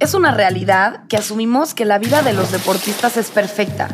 Es 0.00 0.14
una 0.14 0.30
realidad 0.30 1.00
que 1.08 1.16
asumimos 1.16 1.74
que 1.74 1.84
la 1.84 1.98
vida 1.98 2.22
de 2.22 2.32
los 2.32 2.52
deportistas 2.52 3.16
es 3.16 3.30
perfecta, 3.30 3.88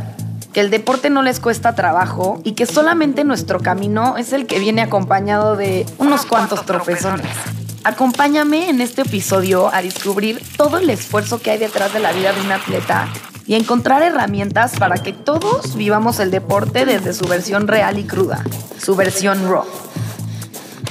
que 0.52 0.60
el 0.60 0.68
deporte 0.70 1.08
no 1.08 1.23
les 1.23 1.41
cuesta 1.41 1.75
trabajo 1.75 2.42
y 2.44 2.52
que 2.52 2.67
solamente 2.67 3.25
nuestro 3.25 3.60
camino 3.60 4.18
es 4.18 4.34
el 4.34 4.46
que 4.46 4.58
viene 4.58 4.82
acompañado 4.82 5.56
de 5.56 5.86
unos 5.96 6.26
cuantos 6.26 6.67
tropezones. 6.67 7.30
Acompáñame 7.84 8.68
en 8.68 8.82
este 8.82 9.00
episodio 9.00 9.72
a 9.72 9.80
descubrir 9.80 10.43
todo 10.59 10.77
el 10.77 10.90
esfuerzo 10.90 11.40
que 11.40 11.52
hay 11.52 11.59
detrás 11.59 11.95
de 11.95 12.00
la 12.00 12.12
vida 12.12 12.34
de 12.34 12.41
un 12.43 12.52
atleta 12.52 13.09
y 13.46 13.55
encontrar 13.55 14.02
herramientas 14.02 14.79
para 14.79 14.96
que 14.96 15.14
todos 15.14 15.75
vivamos 15.75 16.21
el 16.21 16.30
deporte 16.30 16.84
desde 16.84 17.14
su 17.14 17.27
versión 17.27 17.66
real 17.66 17.98
y 17.98 18.05
cruda, 18.05 18.45
su 18.79 18.95
versión 18.95 19.50
raw. 19.50 19.64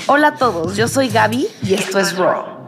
Hola 0.08 0.30
a 0.30 0.36
todos, 0.38 0.76
yo 0.76 0.88
soy 0.88 1.10
Gaby 1.10 1.48
y 1.62 1.76
esto 1.76 2.00
es 2.00 2.18
Raw. 2.18 2.63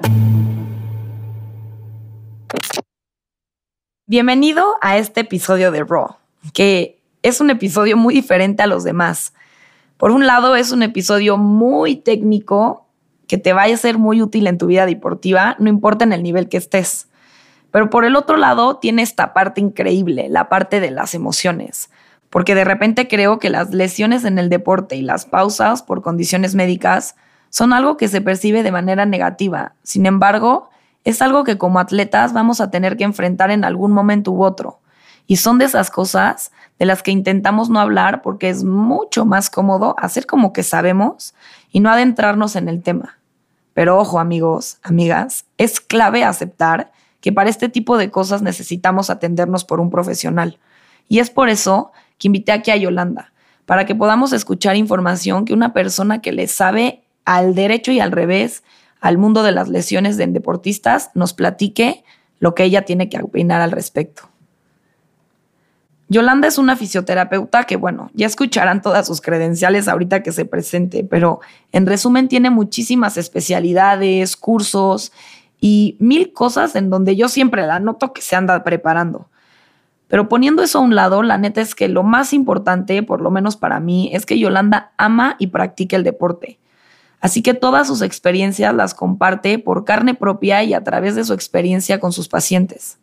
Bienvenido 4.07 4.75
a 4.81 4.97
este 4.97 5.21
episodio 5.21 5.71
de 5.71 5.83
Raw, 5.83 6.17
que 6.53 7.01
es 7.23 7.41
un 7.41 7.49
episodio 7.49 7.97
muy 7.97 8.13
diferente 8.13 8.61
a 8.61 8.67
los 8.67 8.83
demás. 8.83 9.33
Por 9.97 10.11
un 10.11 10.27
lado, 10.27 10.55
es 10.55 10.71
un 10.71 10.83
episodio 10.83 11.37
muy 11.37 11.95
técnico 11.95 12.85
que 13.27 13.39
te 13.39 13.51
vaya 13.51 13.73
a 13.73 13.79
ser 13.79 13.97
muy 13.97 14.21
útil 14.21 14.45
en 14.45 14.59
tu 14.59 14.67
vida 14.67 14.85
deportiva, 14.85 15.55
no 15.57 15.69
importa 15.69 16.05
en 16.05 16.13
el 16.13 16.21
nivel 16.21 16.49
que 16.49 16.57
estés. 16.57 17.07
Pero 17.71 17.89
por 17.89 18.05
el 18.05 18.15
otro 18.15 18.37
lado, 18.37 18.77
tiene 18.77 19.01
esta 19.01 19.33
parte 19.33 19.59
increíble, 19.59 20.27
la 20.29 20.49
parte 20.49 20.79
de 20.79 20.91
las 20.91 21.15
emociones. 21.15 21.89
Porque 22.29 22.53
de 22.53 22.63
repente 22.63 23.07
creo 23.07 23.39
que 23.39 23.49
las 23.49 23.73
lesiones 23.73 24.23
en 24.23 24.37
el 24.37 24.49
deporte 24.49 24.95
y 24.95 25.01
las 25.01 25.25
pausas 25.25 25.81
por 25.81 26.03
condiciones 26.03 26.53
médicas 26.53 27.15
son 27.49 27.73
algo 27.73 27.97
que 27.97 28.07
se 28.07 28.21
percibe 28.21 28.61
de 28.61 28.71
manera 28.71 29.07
negativa. 29.07 29.73
Sin 29.81 30.05
embargo, 30.05 30.69
es 31.05 31.21
algo 31.21 31.43
que 31.43 31.57
como 31.57 31.79
atletas 31.79 32.33
vamos 32.33 32.59
a 32.59 32.71
tener 32.71 32.97
que 32.97 33.03
enfrentar 33.03 33.51
en 33.51 33.63
algún 33.63 33.91
momento 33.91 34.31
u 34.31 34.43
otro. 34.43 34.79
Y 35.27 35.37
son 35.37 35.59
de 35.59 35.65
esas 35.65 35.89
cosas 35.89 36.51
de 36.77 36.85
las 36.85 37.01
que 37.01 37.11
intentamos 37.11 37.69
no 37.69 37.79
hablar 37.79 38.21
porque 38.21 38.49
es 38.49 38.63
mucho 38.63 39.23
más 39.25 39.49
cómodo 39.49 39.95
hacer 39.97 40.25
como 40.25 40.51
que 40.51 40.63
sabemos 40.63 41.33
y 41.71 41.79
no 41.79 41.89
adentrarnos 41.89 42.55
en 42.55 42.67
el 42.67 42.81
tema. 42.83 43.19
Pero 43.73 43.97
ojo 43.97 44.19
amigos, 44.19 44.79
amigas, 44.83 45.45
es 45.57 45.79
clave 45.79 46.23
aceptar 46.23 46.91
que 47.21 47.31
para 47.31 47.49
este 47.49 47.69
tipo 47.69 47.97
de 47.97 48.09
cosas 48.09 48.41
necesitamos 48.41 49.09
atendernos 49.09 49.63
por 49.63 49.79
un 49.79 49.89
profesional. 49.89 50.59
Y 51.07 51.19
es 51.19 51.29
por 51.29 51.49
eso 51.49 51.91
que 52.17 52.27
invité 52.27 52.51
aquí 52.51 52.71
a 52.71 52.77
Yolanda, 52.77 53.31
para 53.65 53.85
que 53.85 53.95
podamos 53.95 54.33
escuchar 54.33 54.75
información 54.75 55.45
que 55.45 55.53
una 55.53 55.73
persona 55.73 56.21
que 56.21 56.31
le 56.31 56.47
sabe 56.47 57.03
al 57.25 57.53
derecho 57.53 57.91
y 57.91 57.99
al 57.99 58.11
revés 58.11 58.63
al 59.05 59.19
mundo 59.19 59.43
de 59.43 59.51
las 59.51 59.69
lesiones 59.69 60.17
de 60.17 60.25
deportistas 60.25 61.11
nos 61.13 61.33
platique 61.33 62.03
lo 62.39 62.55
que 62.55 62.63
ella 62.63 62.85
tiene 62.85 63.07
que 63.07 63.21
opinar 63.21 63.61
al 63.61 63.71
respecto. 63.71 64.23
Yolanda 66.09 66.47
es 66.47 66.57
una 66.57 66.75
fisioterapeuta 66.75 67.65
que, 67.65 67.75
bueno, 67.75 68.09
ya 68.15 68.25
escucharán 68.25 68.81
todas 68.81 69.05
sus 69.05 69.21
credenciales 69.21 69.87
ahorita 69.87 70.23
que 70.23 70.31
se 70.31 70.45
presente, 70.45 71.03
pero 71.03 71.39
en 71.71 71.85
resumen 71.85 72.27
tiene 72.29 72.49
muchísimas 72.49 73.15
especialidades, 73.17 74.35
cursos 74.35 75.11
y 75.61 75.97
mil 75.99 76.33
cosas 76.33 76.75
en 76.75 76.89
donde 76.89 77.15
yo 77.15 77.29
siempre 77.29 77.67
la 77.67 77.79
noto 77.79 78.11
que 78.11 78.23
se 78.23 78.35
anda 78.35 78.63
preparando. 78.63 79.29
Pero 80.07 80.27
poniendo 80.27 80.63
eso 80.63 80.79
a 80.79 80.81
un 80.81 80.95
lado, 80.95 81.21
la 81.21 81.37
neta 81.37 81.61
es 81.61 81.75
que 81.75 81.89
lo 81.89 82.01
más 82.01 82.33
importante, 82.33 83.03
por 83.03 83.21
lo 83.21 83.29
menos 83.29 83.55
para 83.55 83.79
mí, 83.79 84.09
es 84.13 84.25
que 84.25 84.39
Yolanda 84.39 84.93
ama 84.97 85.35
y 85.37 85.47
practica 85.47 85.95
el 85.95 86.03
deporte. 86.03 86.57
Así 87.25 87.41
que 87.41 87.55
todas 87.55 87.87
sus 87.87 88.03
experiencias 88.03 88.71
las 88.75 88.93
comparte 88.93 89.57
por 89.57 89.83
carne 89.83 90.13
propia 90.13 90.63
y 90.63 90.75
a 90.75 90.83
través 90.83 91.15
de 91.15 91.23
su 91.23 91.33
experiencia 91.33 91.99
con 91.99 92.11
sus 92.11 92.27
pacientes. 92.27 92.99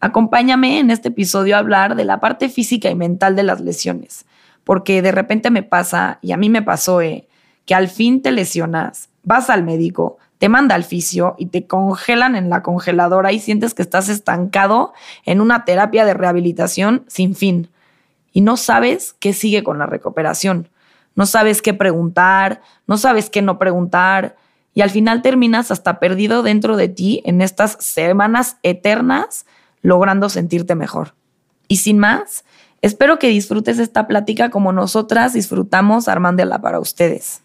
Acompáñame 0.00 0.80
en 0.80 0.90
este 0.90 1.08
episodio 1.08 1.56
a 1.56 1.60
hablar 1.60 1.96
de 1.96 2.04
la 2.04 2.20
parte 2.20 2.50
física 2.50 2.90
y 2.90 2.94
mental 2.94 3.36
de 3.36 3.42
las 3.42 3.62
lesiones, 3.62 4.26
porque 4.64 5.00
de 5.00 5.12
repente 5.12 5.50
me 5.50 5.62
pasa, 5.62 6.18
y 6.20 6.32
a 6.32 6.36
mí 6.36 6.50
me 6.50 6.60
pasó, 6.60 7.00
eh, 7.00 7.26
que 7.64 7.74
al 7.74 7.88
fin 7.88 8.20
te 8.20 8.32
lesionas, 8.32 9.08
vas 9.22 9.48
al 9.48 9.64
médico, 9.64 10.18
te 10.36 10.50
manda 10.50 10.74
al 10.74 10.84
fisio 10.84 11.34
y 11.38 11.46
te 11.46 11.66
congelan 11.66 12.36
en 12.36 12.50
la 12.50 12.62
congeladora 12.62 13.32
y 13.32 13.38
sientes 13.38 13.72
que 13.72 13.80
estás 13.80 14.10
estancado 14.10 14.92
en 15.24 15.40
una 15.40 15.64
terapia 15.64 16.04
de 16.04 16.12
rehabilitación 16.12 17.06
sin 17.06 17.34
fin 17.34 17.70
y 18.30 18.42
no 18.42 18.58
sabes 18.58 19.14
qué 19.20 19.32
sigue 19.32 19.64
con 19.64 19.78
la 19.78 19.86
recuperación. 19.86 20.68
No 21.14 21.26
sabes 21.26 21.62
qué 21.62 21.74
preguntar, 21.74 22.60
no 22.86 22.98
sabes 22.98 23.30
qué 23.30 23.42
no 23.42 23.58
preguntar 23.58 24.36
y 24.74 24.82
al 24.82 24.90
final 24.90 25.22
terminas 25.22 25.70
hasta 25.70 26.00
perdido 26.00 26.42
dentro 26.42 26.76
de 26.76 26.88
ti 26.88 27.22
en 27.24 27.40
estas 27.40 27.76
semanas 27.80 28.56
eternas 28.62 29.46
logrando 29.82 30.28
sentirte 30.28 30.74
mejor. 30.74 31.14
Y 31.68 31.76
sin 31.76 31.98
más, 31.98 32.44
espero 32.82 33.18
que 33.18 33.28
disfrutes 33.28 33.78
esta 33.78 34.06
plática 34.06 34.50
como 34.50 34.72
nosotras 34.72 35.32
disfrutamos 35.32 36.08
armándola 36.08 36.60
para 36.60 36.80
ustedes. 36.80 37.42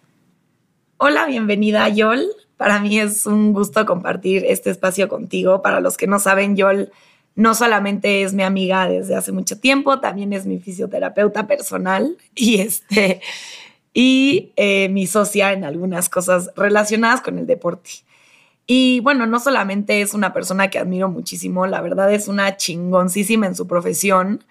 Hola, 0.97 1.27
bienvenida 1.27 1.87
Yol. 1.89 2.25
Para 2.57 2.79
mí 2.79 2.99
es 2.99 3.25
un 3.25 3.53
gusto 3.53 3.85
compartir 3.85 4.43
este 4.45 4.69
espacio 4.69 5.07
contigo. 5.07 5.61
Para 5.61 5.79
los 5.79 5.95
que 5.95 6.07
no 6.07 6.19
saben, 6.19 6.57
Yol 6.57 6.91
no 7.39 7.55
solamente 7.55 8.23
es 8.23 8.33
mi 8.33 8.43
amiga 8.43 8.85
desde 8.89 9.15
hace 9.15 9.31
mucho 9.31 9.57
tiempo, 9.57 10.01
también 10.01 10.33
es 10.33 10.45
mi 10.45 10.59
fisioterapeuta 10.59 11.47
personal 11.47 12.17
y, 12.35 12.59
este, 12.59 13.21
y 13.93 14.51
eh, 14.57 14.89
mi 14.89 15.07
socia 15.07 15.53
en 15.53 15.63
algunas 15.63 16.09
cosas 16.09 16.51
relacionadas 16.57 17.21
con 17.21 17.39
el 17.39 17.47
deporte. 17.47 17.91
Y 18.67 18.99
bueno, 18.99 19.25
no 19.25 19.39
solamente 19.39 20.01
es 20.01 20.13
una 20.13 20.33
persona 20.33 20.69
que 20.69 20.79
admiro 20.79 21.07
muchísimo, 21.07 21.65
la 21.65 21.79
verdad 21.79 22.13
es 22.13 22.27
una 22.27 22.57
chingoncísima 22.57 23.45
en 23.45 23.55
su 23.55 23.67
profesión. 23.67 24.43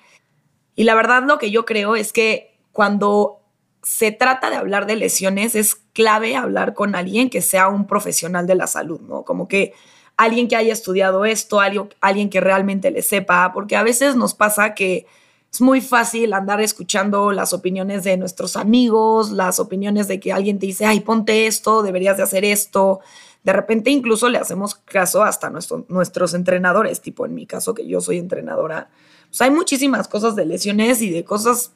Y 0.75 0.84
la 0.84 0.94
verdad 0.94 1.25
lo 1.25 1.37
que 1.37 1.50
yo 1.50 1.66
creo 1.66 1.94
es 1.94 2.15
que 2.15 2.56
cuando 2.72 3.43
se 3.82 4.12
trata 4.12 4.48
de 4.48 4.56
hablar 4.56 4.87
de 4.87 4.97
lesiones, 4.97 5.54
es 5.56 5.75
clave 5.93 6.37
hablar 6.37 6.72
con 6.72 6.94
alguien 6.94 7.28
que 7.28 7.43
sea 7.43 7.69
un 7.69 7.87
profesional 7.87 8.47
de 8.47 8.54
la 8.54 8.66
salud, 8.66 9.00
¿no? 9.03 9.25
Como 9.25 9.47
que 9.47 9.75
alguien 10.19 10.49
que 10.49 10.56
haya 10.56 10.73
estudiado 10.73 11.25
esto, 11.25 11.61
alguien 11.61 12.29
que 12.29 12.41
realmente 12.41 12.91
le 12.91 13.03
sepa, 13.03 13.53
porque 13.55 13.77
a 13.77 13.84
veces 13.84 14.17
nos 14.17 14.34
pasa 14.34 14.75
que 14.75 15.06
es 15.51 15.61
muy 15.61 15.81
fácil 15.81 16.33
andar 16.34 16.61
escuchando 16.61 17.31
las 17.31 17.53
opiniones 17.53 18.03
de 18.03 18.17
nuestros 18.17 18.57
amigos, 18.57 19.31
las 19.31 19.61
opiniones 19.61 20.09
de 20.09 20.19
que 20.19 20.33
alguien 20.33 20.59
te 20.59 20.67
dice, 20.67 20.84
ay, 20.84 21.01
ponte 21.01 21.47
esto, 21.47 21.83
deberías 21.83 22.17
de 22.17 22.25
hacer 22.25 22.45
esto. 22.45 22.99
De 23.45 23.53
repente 23.53 23.91
incluso 23.91 24.28
le 24.28 24.39
hacemos 24.39 24.75
caso 24.75 25.23
hasta 25.23 25.51
nuestros 25.89 26.34
entrenadores, 26.34 27.01
tipo 27.01 27.25
en 27.25 27.34
mi 27.34 27.47
caso 27.47 27.73
que 27.73 27.87
yo 27.87 28.01
soy 28.01 28.19
entrenadora. 28.19 28.91
Hay 29.39 29.51
muchísimas 29.53 30.09
cosas 30.09 30.34
de 30.34 30.45
lesiones 30.47 31.01
y 31.01 31.11
de 31.11 31.25
cosas 31.25 31.71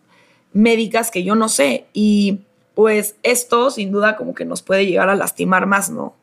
médicas 0.53 1.13
que 1.13 1.23
yo 1.23 1.37
no 1.37 1.49
sé. 1.49 1.87
Y 1.93 2.41
pues 2.75 3.15
esto 3.23 3.71
sin 3.71 3.93
duda 3.93 4.17
como 4.17 4.35
que 4.35 4.45
nos 4.45 4.63
puede 4.63 4.85
llegar 4.85 5.09
a 5.09 5.15
lastimar 5.15 5.67
más, 5.67 5.91
¿no? 5.91 6.15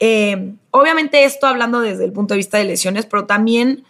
Eh, 0.00 0.54
obviamente 0.70 1.24
esto 1.24 1.46
hablando 1.46 1.80
desde 1.80 2.06
el 2.06 2.12
punto 2.12 2.34
de 2.34 2.38
vista 2.38 2.56
de 2.56 2.64
lesiones, 2.64 3.04
pero 3.06 3.26
también 3.26 3.84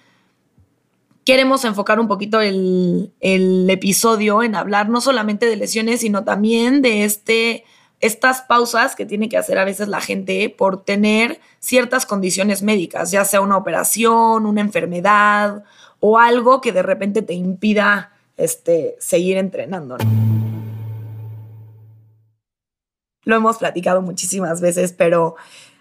queremos 1.25 1.65
enfocar 1.65 2.00
un 2.00 2.09
poquito 2.09 2.41
el, 2.41 3.12
episodio 3.21 4.43
en 4.43 4.56
hablar 4.56 4.88
no 4.88 5.00
solamente 5.00 5.47
de 5.47 5.56
lesiones, 5.56 6.00
sino 6.00 6.25
también 6.25 6.82
de 6.82 7.04
este, 7.04 7.65
estas 8.00 8.43
pausas 8.43 8.97
que 8.97 9.06
tiene 9.06 9.28
que 9.28 9.37
hacer 9.37 9.56
a 9.56 9.65
veces 9.65 9.87
la 9.87 10.00
gente 10.00 10.50
por 10.50 10.82
tener 10.82 11.41
ciertas 11.60 12.04
condiciones 12.04 12.62
médicas, 12.62 13.12
ya 13.12 13.25
sea 13.25 13.41
una 13.41 13.56
operación, 13.56 14.44
una 14.47 14.60
enfermedad 14.60 15.62
o 16.00 16.19
algo 16.19 16.60
que 16.60 16.72
de 16.72 16.82
repente 16.82 17.22
te 17.22 17.34
impida 17.34 18.12
este, 18.37 18.97
seguir 18.99 19.37
entrenando. 19.37 19.99
Lo 23.25 23.37
hemos 23.37 23.59
platicado 23.59 24.03
muchísimas 24.03 24.60
veces, 24.60 24.93
pero 24.93 25.37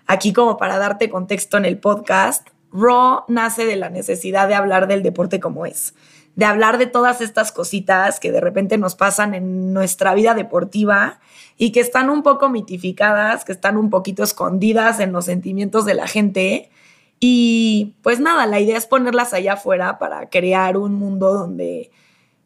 aquí 0.10 0.34
como 0.34 0.58
para 0.58 0.80
darte 0.80 1.08
contexto 1.08 1.58
en 1.58 1.66
el 1.66 1.78
podcast, 1.78 2.50
Raw 2.72 3.26
nace 3.28 3.68
de 3.68 3.76
la 3.76 3.92
necesidad 3.92 4.48
de 4.48 4.56
hablar 4.56 4.88
del 4.88 5.04
deporte 5.04 5.40
como 5.40 5.68
es, 5.68 5.94
de 6.36 6.46
hablar 6.46 6.80
de 6.80 6.88
todas 6.88 7.22
estas 7.22 7.52
cositas 7.52 8.20
que 8.20 8.32
de 8.32 8.42
repente 8.42 8.80
nos 8.80 8.96
pasan 8.96 9.36
en 9.36 9.72
nuestra 9.72 10.16
vida 10.16 10.34
deportiva 10.34 11.20
y 11.58 11.72
que 11.72 11.80
están 11.80 12.10
un 12.10 12.24
poco 12.24 12.50
mitificadas, 12.50 13.46
que 13.46 13.52
están 13.52 13.78
un 13.78 13.92
poquito 13.92 14.24
escondidas 14.24 15.00
en 15.00 15.12
los 15.12 15.26
sentimientos 15.26 15.86
de 15.86 15.94
la 15.94 16.08
gente. 16.08 16.72
Y 17.20 17.94
pues 18.02 18.20
nada, 18.20 18.48
la 18.48 18.60
idea 18.60 18.80
es 18.80 18.88
ponerlas 18.88 19.36
allá 19.36 19.54
afuera 19.54 20.00
para 20.00 20.28
crear 20.32 20.76
un 20.76 20.96
mundo 20.96 21.34
donde 21.34 21.92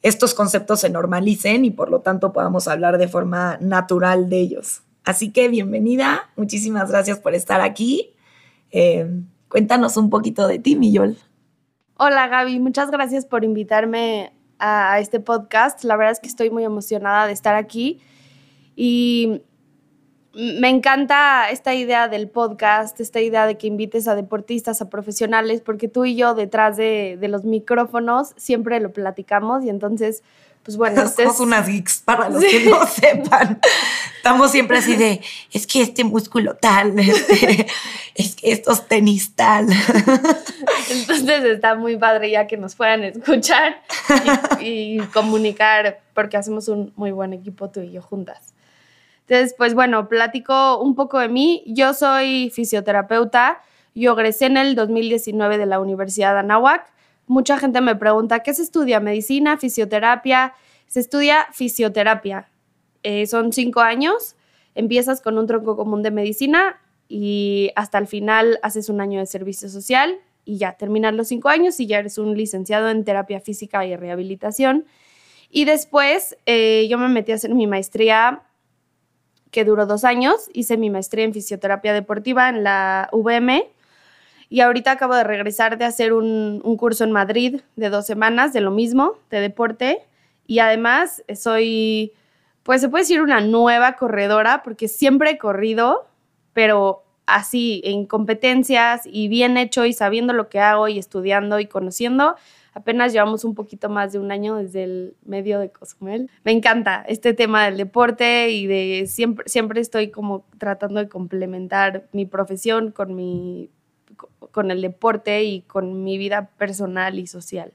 estos 0.02 0.34
conceptos 0.34 0.82
se 0.82 0.90
normalicen 0.90 1.64
y 1.64 1.72
por 1.72 1.90
lo 1.90 2.02
tanto 2.02 2.34
podamos 2.34 2.68
hablar 2.68 2.98
de 2.98 3.08
forma 3.08 3.58
natural 3.62 4.28
de 4.28 4.40
ellos. 4.40 4.83
Así 5.04 5.32
que 5.32 5.50
bienvenida, 5.50 6.30
muchísimas 6.38 6.90
gracias 6.90 7.20
por 7.20 7.36
estar 7.36 7.60
aquí. 7.60 8.14
Eh, 8.72 9.06
cuéntanos 9.50 9.98
un 9.98 10.10
poquito 10.10 10.48
de 10.48 10.60
ti, 10.60 10.78
Millol. 10.78 11.18
Hola 11.96 12.28
Gaby, 12.28 12.60
muchas 12.60 12.90
gracias 12.90 13.26
por 13.26 13.44
invitarme 13.44 14.32
a, 14.60 15.00
este 15.00 15.20
podcast. 15.20 15.84
La 15.84 15.98
verdad 15.98 16.14
es 16.14 16.20
que 16.22 16.28
estoy 16.28 16.50
muy 16.50 16.64
emocionada 16.64 17.28
de 17.28 17.34
estar 17.34 17.56
aquí 17.56 18.00
y 18.78 19.42
me 20.34 20.70
encanta 20.70 21.50
esta 21.52 21.76
idea 21.76 22.08
del 22.08 22.30
podcast, 22.30 23.00
esta 23.02 23.20
idea 23.20 23.46
de 23.46 23.58
que 23.58 23.68
invites 23.68 24.08
a 24.08 24.16
deportistas, 24.16 24.82
a 24.82 24.90
profesionales, 24.90 25.62
porque 25.62 25.90
tú 25.90 26.06
y 26.06 26.16
yo 26.16 26.34
detrás 26.34 26.78
de, 26.78 27.18
de 27.20 27.28
los 27.28 27.44
micrófonos 27.44 28.34
siempre 28.38 28.80
lo 28.80 28.94
platicamos 28.94 29.66
y 29.66 29.70
entonces 29.70 30.24
pues 30.64 30.78
bueno, 30.78 31.08
somos 31.10 31.42
unas 31.42 31.68
geeks 31.68 32.02
para 32.06 32.30
los 32.30 32.42
que 32.52 32.62
no 32.62 32.88
sepan. 32.88 33.60
Estamos 34.16 34.52
siempre 34.52 34.78
así 34.78 34.96
de, 34.96 35.22
es 35.52 35.68
que 35.68 35.82
este 35.82 36.06
músculo 36.06 36.56
tal, 36.56 36.98
este, 37.00 37.68
es 38.16 38.36
que 38.36 38.52
estos 38.54 38.88
tenis 38.88 39.36
tal. 39.36 39.68
Entonces 40.90 41.44
está 41.44 41.76
muy 41.76 41.98
padre 41.98 42.32
ya 42.32 42.48
que 42.48 42.56
nos 42.56 42.76
puedan 42.76 43.04
escuchar 43.04 43.82
y, 44.62 44.96
y 44.96 45.00
comunicar, 45.14 46.00
porque 46.14 46.38
hacemos 46.38 46.70
un 46.70 46.94
muy 46.96 47.12
buen 47.12 47.34
equipo 47.34 47.70
tú 47.70 47.82
y 47.82 47.92
yo 47.92 48.02
juntas. 48.02 48.54
Entonces, 49.28 49.56
pues 49.58 49.74
bueno, 49.74 50.08
platico 50.08 50.80
un 50.80 50.96
poco 50.96 51.20
de 51.20 51.28
mí. 51.28 51.64
Yo 51.66 51.94
soy 51.94 52.52
fisioterapeuta. 52.54 53.62
Yo 53.96 54.14
egresé 54.14 54.46
en 54.46 54.58
el 54.58 54.76
2019 54.76 55.58
de 55.58 55.66
la 55.66 55.80
Universidad 55.80 56.34
de 56.34 56.40
Anáhuac 56.40 56.93
mucha 57.28 57.58
gente 57.58 57.82
me 57.82 57.96
pregunta, 57.96 58.40
¿qué 58.42 58.54
se 58.54 58.64
estudia? 58.64 59.00
¿Medicina? 59.00 59.58
¿Fisioterapia? 59.58 60.54
Se 60.88 61.00
estudia 61.00 61.48
fisioterapia. 61.52 62.50
Eh, 63.04 63.28
son 63.28 63.52
cinco 63.52 63.82
años, 63.82 64.36
empiezas 64.76 65.22
con 65.22 65.38
un 65.38 65.48
tronco 65.48 65.76
común 65.76 66.04
de 66.04 66.12
medicina 66.12 66.80
y 67.10 67.72
hasta 67.76 67.98
el 67.98 68.08
final 68.08 68.60
haces 68.64 68.90
un 68.90 69.02
año 69.02 69.20
de 69.20 69.26
servicio 69.26 69.70
social 69.70 70.20
y 70.46 70.58
ya 70.58 70.74
terminas 70.74 71.14
los 71.14 71.28
cinco 71.28 71.50
años 71.50 71.80
y 71.80 71.88
ya 71.88 72.00
eres 72.00 72.18
un 72.18 72.36
licenciado 72.38 72.90
en 72.90 73.04
terapia 73.04 73.40
física 73.40 73.86
y 73.86 73.96
rehabilitación. 73.96 74.86
Y 75.50 75.66
después 75.66 76.38
eh, 76.46 76.88
yo 76.90 76.98
me 76.98 77.10
metí 77.10 77.32
a 77.32 77.36
hacer 77.36 77.54
mi 77.54 77.68
maestría 77.68 78.44
que 79.52 79.66
duró 79.66 79.86
dos 79.86 80.04
años, 80.04 80.50
hice 80.54 80.78
mi 80.78 80.90
maestría 80.90 81.26
en 81.26 81.34
fisioterapia 81.34 81.94
deportiva 81.94 82.50
en 82.50 82.64
la 82.64 83.10
VM 83.12 83.70
y 84.54 84.62
ahorita 84.62 84.92
acabo 84.92 85.16
de 85.16 85.24
regresar 85.24 85.80
de 85.80 85.86
hacer 85.86 86.14
un, 86.14 86.62
curso 86.78 87.04
en 87.04 87.12
Madrid 87.12 87.62
de 87.76 87.90
dos 87.90 88.06
semanas 88.06 88.54
de 88.54 88.62
lo 88.62 88.70
mismo, 88.70 89.16
de 89.32 89.40
deporte. 89.40 90.04
Y 90.46 90.60
además 90.60 91.24
soy, 91.34 92.14
pues 92.62 92.80
se 92.80 92.88
puede 92.88 93.02
decir 93.02 93.24
una 93.24 93.42
nueva 93.42 93.96
corredora, 93.96 94.62
porque 94.62 94.88
siempre 94.88 95.32
he 95.32 95.38
corrido, 95.40 96.06
pero 96.54 97.02
así, 97.26 97.82
en 97.84 98.06
competencias 98.06 99.08
y 99.08 99.28
bien 99.28 99.58
hecho 99.58 99.88
y 99.88 99.94
sabiendo 99.94 100.34
lo 100.34 100.50
que 100.50 100.60
hago 100.60 100.88
y 100.88 101.00
estudiando 101.00 101.60
y 101.60 101.66
conociendo. 101.66 102.36
Apenas 102.76 103.12
llevamos 103.12 103.46
un 103.46 103.56
poquito 103.56 103.90
más 103.90 104.14
de 104.14 104.20
un 104.20 104.32
año 104.32 104.58
desde 104.58 104.84
el 104.84 105.16
medio 105.26 105.58
de 105.58 105.72
Cozumel. 105.72 106.30
Me 106.44 106.52
encanta 106.52 107.04
este 107.08 107.34
tema 107.34 107.66
del 107.66 107.78
deporte 107.78 108.52
y 108.52 108.68
de 108.68 109.08
siempre, 109.08 109.50
siempre 109.50 109.82
estoy 109.82 110.12
como 110.12 110.46
tratando 110.60 111.00
de 111.00 111.10
complementar 111.10 112.08
mi 112.12 112.28
profesión 112.28 112.92
con 112.92 113.16
mi 113.16 113.72
con 114.52 114.72
el 114.72 114.82
deporte 114.82 115.44
y 115.44 115.62
con 115.62 116.04
mi 116.04 116.18
vida 116.18 116.50
personal 116.58 117.20
y 117.20 117.28
social. 117.28 117.74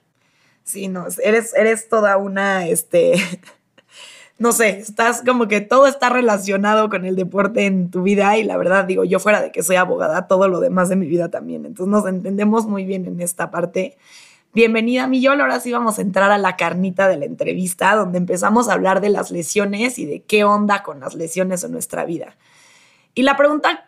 Sí, 0.64 0.88
no, 0.88 1.06
eres, 1.22 1.54
eres 1.54 1.88
toda 1.88 2.18
una, 2.18 2.66
este, 2.66 3.14
no 4.38 4.52
sé, 4.52 4.80
estás 4.80 5.22
como 5.26 5.48
que 5.48 5.60
todo 5.60 5.86
está 5.86 6.10
relacionado 6.10 6.88
con 6.88 7.04
el 7.04 7.16
deporte 7.16 7.66
en 7.66 7.90
tu 7.90 8.02
vida 8.02 8.36
y 8.36 8.44
la 8.44 8.56
verdad 8.56 8.84
digo, 8.84 9.04
yo 9.04 9.18
fuera 9.18 9.40
de 9.40 9.50
que 9.50 9.62
soy 9.62 9.76
abogada, 9.76 10.28
todo 10.28 10.46
lo 10.46 10.60
demás 10.60 10.88
de 10.88 10.96
mi 10.96 11.06
vida 11.06 11.30
también. 11.30 11.66
Entonces 11.66 11.90
nos 11.90 12.06
entendemos 12.06 12.66
muy 12.66 12.84
bien 12.84 13.06
en 13.06 13.20
esta 13.20 13.50
parte. 13.50 13.96
Bienvenida, 14.54 15.06
mi 15.08 15.20
Yol. 15.20 15.40
Ahora 15.40 15.58
sí 15.58 15.72
vamos 15.72 15.98
a 15.98 16.02
entrar 16.02 16.30
a 16.30 16.38
la 16.38 16.56
carnita 16.56 17.08
de 17.08 17.16
la 17.16 17.24
entrevista, 17.24 17.96
donde 17.96 18.18
empezamos 18.18 18.68
a 18.68 18.74
hablar 18.74 19.00
de 19.00 19.08
las 19.08 19.30
lesiones 19.30 19.98
y 19.98 20.06
de 20.06 20.22
qué 20.22 20.44
onda 20.44 20.82
con 20.82 21.00
las 21.00 21.14
lesiones 21.14 21.64
en 21.64 21.72
nuestra 21.72 22.04
vida. 22.04 22.36
Y 23.14 23.22
la 23.22 23.36
pregunta 23.36 23.87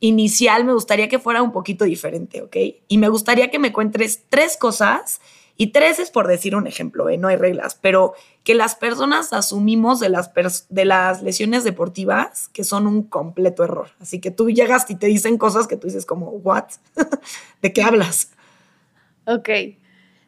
inicial 0.00 0.64
me 0.64 0.72
gustaría 0.72 1.08
que 1.08 1.18
fuera 1.18 1.42
un 1.42 1.52
poquito 1.52 1.84
diferente, 1.84 2.42
¿ok? 2.42 2.56
Y 2.88 2.98
me 2.98 3.08
gustaría 3.08 3.50
que 3.50 3.58
me 3.58 3.72
cuentes 3.72 4.24
tres 4.28 4.56
cosas, 4.56 5.20
y 5.60 5.72
tres 5.72 5.98
es 5.98 6.12
por 6.12 6.28
decir 6.28 6.54
un 6.54 6.68
ejemplo, 6.68 7.08
¿eh? 7.08 7.18
no 7.18 7.26
hay 7.26 7.34
reglas, 7.34 7.76
pero 7.80 8.14
que 8.44 8.54
las 8.54 8.76
personas 8.76 9.32
asumimos 9.32 9.98
de 9.98 10.08
las, 10.08 10.30
de 10.68 10.84
las 10.84 11.20
lesiones 11.20 11.64
deportivas 11.64 12.48
que 12.50 12.62
son 12.62 12.86
un 12.86 13.02
completo 13.02 13.64
error. 13.64 13.90
Así 13.98 14.20
que 14.20 14.30
tú 14.30 14.50
llegas 14.50 14.88
y 14.88 14.94
te 14.94 15.08
dicen 15.08 15.36
cosas 15.36 15.66
que 15.66 15.76
tú 15.76 15.88
dices 15.88 16.06
como, 16.06 16.28
¿what? 16.28 16.66
¿De 17.60 17.72
qué 17.72 17.82
hablas? 17.82 18.30
Ok. 19.26 19.48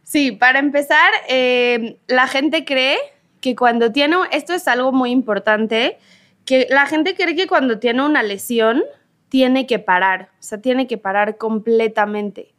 Sí, 0.03 0.33
para 0.33 0.59
empezar, 0.59 1.13
eh, 1.29 1.99
la 2.09 2.27
gente 2.27 2.65
cree 2.65 2.99
que 3.41 3.55
cuando 3.55 3.93
tiene, 3.93 4.17
esto 4.33 4.53
es 4.53 4.67
algo 4.67 4.91
muy 4.91 5.13
importante, 5.13 5.99
que 6.45 6.67
la 6.71 6.87
gente 6.87 7.15
cree 7.15 7.37
que 7.37 7.47
cuando 7.47 7.79
tiene 7.79 8.05
una 8.05 8.25
lesión, 8.25 8.83
tiene 9.31 9.67
que 9.67 9.79
parar, 9.79 10.29
o 10.39 10.43
sea, 10.43 10.61
tiene 10.61 10.87
que 10.87 10.99
parar 10.99 11.39
completamente. 11.39 12.53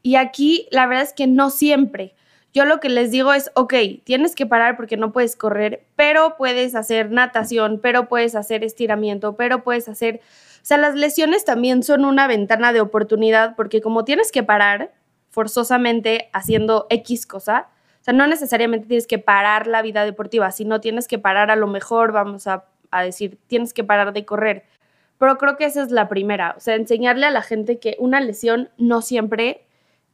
Y 0.00 0.16
aquí 0.16 0.68
la 0.70 0.86
verdad 0.86 1.02
es 1.02 1.12
que 1.12 1.26
no 1.26 1.50
siempre. 1.50 2.14
Yo 2.54 2.64
lo 2.64 2.78
que 2.78 2.88
les 2.88 3.10
digo 3.10 3.32
es, 3.32 3.50
ok, 3.54 3.74
tienes 4.04 4.36
que 4.36 4.46
parar 4.46 4.76
porque 4.76 4.96
no 4.96 5.12
puedes 5.12 5.34
correr, 5.34 5.84
pero 5.96 6.36
puedes 6.38 6.76
hacer 6.76 7.10
natación, 7.10 7.80
pero 7.82 8.08
puedes 8.08 8.36
hacer 8.36 8.62
estiramiento, 8.62 9.36
pero 9.36 9.64
puedes 9.64 9.88
hacer... 9.88 10.20
O 10.62 10.66
sea, 10.66 10.78
las 10.78 10.94
lesiones 10.94 11.44
también 11.44 11.82
son 11.82 12.04
una 12.04 12.26
ventana 12.26 12.72
de 12.72 12.80
oportunidad 12.80 13.56
porque 13.56 13.82
como 13.82 14.04
tienes 14.04 14.30
que 14.30 14.44
parar 14.44 14.94
forzosamente 15.30 16.30
haciendo 16.32 16.86
X 16.90 17.26
cosa, 17.26 17.68
o 18.00 18.04
sea, 18.04 18.14
no 18.14 18.26
necesariamente 18.28 18.86
tienes 18.86 19.08
que 19.08 19.18
parar 19.18 19.66
la 19.66 19.82
vida 19.82 20.04
deportiva, 20.04 20.52
sino 20.52 20.80
tienes 20.80 21.08
que 21.08 21.18
parar 21.18 21.50
a 21.50 21.56
lo 21.56 21.66
mejor, 21.66 22.12
vamos 22.12 22.46
a, 22.46 22.66
a 22.92 23.02
decir, 23.02 23.38
tienes 23.48 23.74
que 23.74 23.82
parar 23.82 24.12
de 24.12 24.24
correr 24.24 24.64
pero 25.18 25.38
creo 25.38 25.56
que 25.56 25.64
esa 25.64 25.82
es 25.82 25.90
la 25.90 26.08
primera, 26.08 26.54
o 26.56 26.60
sea, 26.60 26.74
enseñarle 26.74 27.26
a 27.26 27.30
la 27.30 27.42
gente 27.42 27.78
que 27.78 27.96
una 27.98 28.20
lesión 28.20 28.70
no 28.76 29.02
siempre 29.02 29.64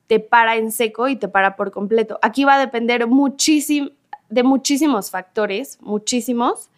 te 0.06 0.20
para 0.20 0.56
en 0.56 0.72
seco 0.72 1.08
y 1.08 1.16
te 1.16 1.28
para 1.28 1.56
por 1.56 1.70
completo. 1.70 2.18
Aquí 2.22 2.44
va 2.44 2.56
a 2.56 2.58
depender 2.58 3.06
muchísimo, 3.06 3.90
de 4.28 4.42
muchísimos 4.42 5.10
factores, 5.10 5.78
muchísimos, 5.80 6.70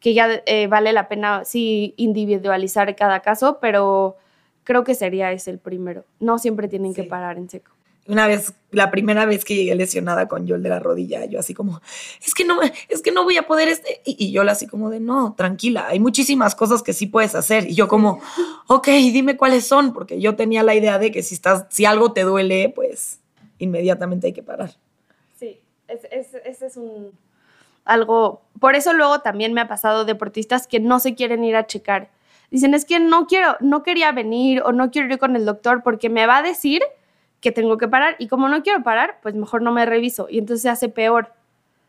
que 0.00 0.14
ya 0.14 0.42
eh, 0.46 0.66
vale 0.66 0.92
la 0.92 1.08
pena 1.08 1.44
sí 1.44 1.94
individualizar 1.96 2.94
cada 2.96 3.20
caso, 3.20 3.58
pero 3.60 4.16
creo 4.64 4.84
que 4.84 4.94
sería 4.94 5.32
ese 5.32 5.50
el 5.50 5.58
primero. 5.58 6.04
No 6.20 6.38
siempre 6.38 6.68
tienen 6.68 6.94
que 6.94 7.04
parar 7.04 7.38
en 7.38 7.48
seco 7.48 7.73
una 8.06 8.26
vez, 8.26 8.52
la 8.70 8.90
primera 8.90 9.24
vez 9.24 9.44
que 9.44 9.54
llegué 9.54 9.74
lesionada 9.74 10.28
con 10.28 10.46
Yol 10.46 10.62
de 10.62 10.68
la 10.68 10.78
rodilla, 10.78 11.24
yo 11.24 11.38
así 11.38 11.54
como, 11.54 11.80
es 12.24 12.34
que 12.34 12.44
no, 12.44 12.60
es 12.88 13.02
que 13.02 13.12
no 13.12 13.24
voy 13.24 13.36
a 13.36 13.46
poder, 13.46 13.68
este, 13.68 14.02
y, 14.04 14.30
yo 14.30 14.42
así 14.42 14.66
como 14.66 14.90
de, 14.90 15.00
no, 15.00 15.34
tranquila, 15.36 15.86
hay 15.88 16.00
muchísimas 16.00 16.54
cosas 16.54 16.82
que 16.82 16.92
sí 16.92 17.06
puedes 17.06 17.34
hacer. 17.34 17.68
Y 17.68 17.74
yo 17.74 17.88
como, 17.88 18.20
ok, 18.66 18.86
dime 18.88 19.36
cuáles 19.36 19.66
son, 19.66 19.92
porque 19.92 20.20
yo 20.20 20.36
tenía 20.36 20.62
la 20.62 20.74
idea 20.74 20.98
de 20.98 21.10
que 21.10 21.22
si 21.22 21.34
estás, 21.34 21.66
si 21.70 21.86
algo 21.86 22.12
te 22.12 22.22
duele, 22.22 22.72
pues 22.74 23.20
inmediatamente 23.58 24.26
hay 24.26 24.32
que 24.32 24.42
parar. 24.42 24.72
Sí, 25.38 25.60
ese 25.88 26.66
es, 26.66 26.76
un, 26.76 27.12
algo, 27.86 28.42
por 28.60 28.74
eso 28.74 28.92
luego 28.92 29.20
también 29.20 29.54
me 29.54 29.62
ha 29.62 29.68
pasado 29.68 30.04
deportistas 30.04 30.66
que 30.66 30.80
no 30.80 31.00
se 31.00 31.14
quieren 31.14 31.44
ir 31.44 31.56
a 31.56 31.66
checar. 31.66 32.10
Dicen, 32.50 32.74
es 32.74 32.84
que 32.84 33.00
no 33.00 33.26
quiero, 33.26 33.56
no 33.60 33.82
quería 33.82 34.12
venir 34.12 34.62
o 34.62 34.72
no 34.72 34.90
quiero 34.90 35.12
ir 35.12 35.18
con 35.18 35.34
el 35.36 35.46
doctor 35.46 35.82
porque 35.82 36.10
me 36.10 36.26
va 36.26 36.38
a 36.38 36.42
decir 36.42 36.82
que 37.44 37.52
tengo 37.52 37.76
que 37.76 37.88
parar 37.88 38.16
y 38.18 38.26
como 38.26 38.48
no 38.48 38.62
quiero 38.62 38.82
parar, 38.82 39.18
pues 39.20 39.34
mejor 39.34 39.60
no 39.60 39.70
me 39.70 39.84
reviso 39.84 40.28
y 40.30 40.38
entonces 40.38 40.62
se 40.62 40.70
hace 40.70 40.88
peor 40.88 41.34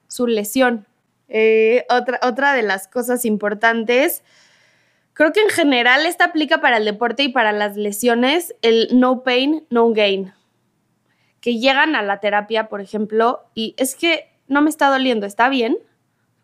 su 0.09 0.27
lesión. 0.27 0.85
Eh, 1.29 1.85
otra, 1.89 2.19
otra 2.23 2.51
de 2.51 2.61
las 2.61 2.89
cosas 2.89 3.23
importantes, 3.23 4.21
creo 5.13 5.31
que 5.31 5.39
en 5.39 5.49
general 5.49 6.05
esta 6.05 6.25
aplica 6.25 6.59
para 6.59 6.75
el 6.75 6.83
deporte 6.83 7.23
y 7.23 7.29
para 7.29 7.53
las 7.53 7.77
lesiones, 7.77 8.53
el 8.63 8.89
no 8.99 9.23
pain, 9.23 9.65
no 9.69 9.91
gain. 9.93 10.33
Que 11.39 11.57
llegan 11.57 11.95
a 11.95 12.01
la 12.01 12.19
terapia, 12.19 12.67
por 12.67 12.81
ejemplo, 12.81 13.45
y 13.53 13.75
es 13.77 13.95
que 13.95 14.29
no 14.49 14.61
me 14.61 14.69
está 14.69 14.89
doliendo, 14.89 15.25
está 15.25 15.47
bien, 15.47 15.77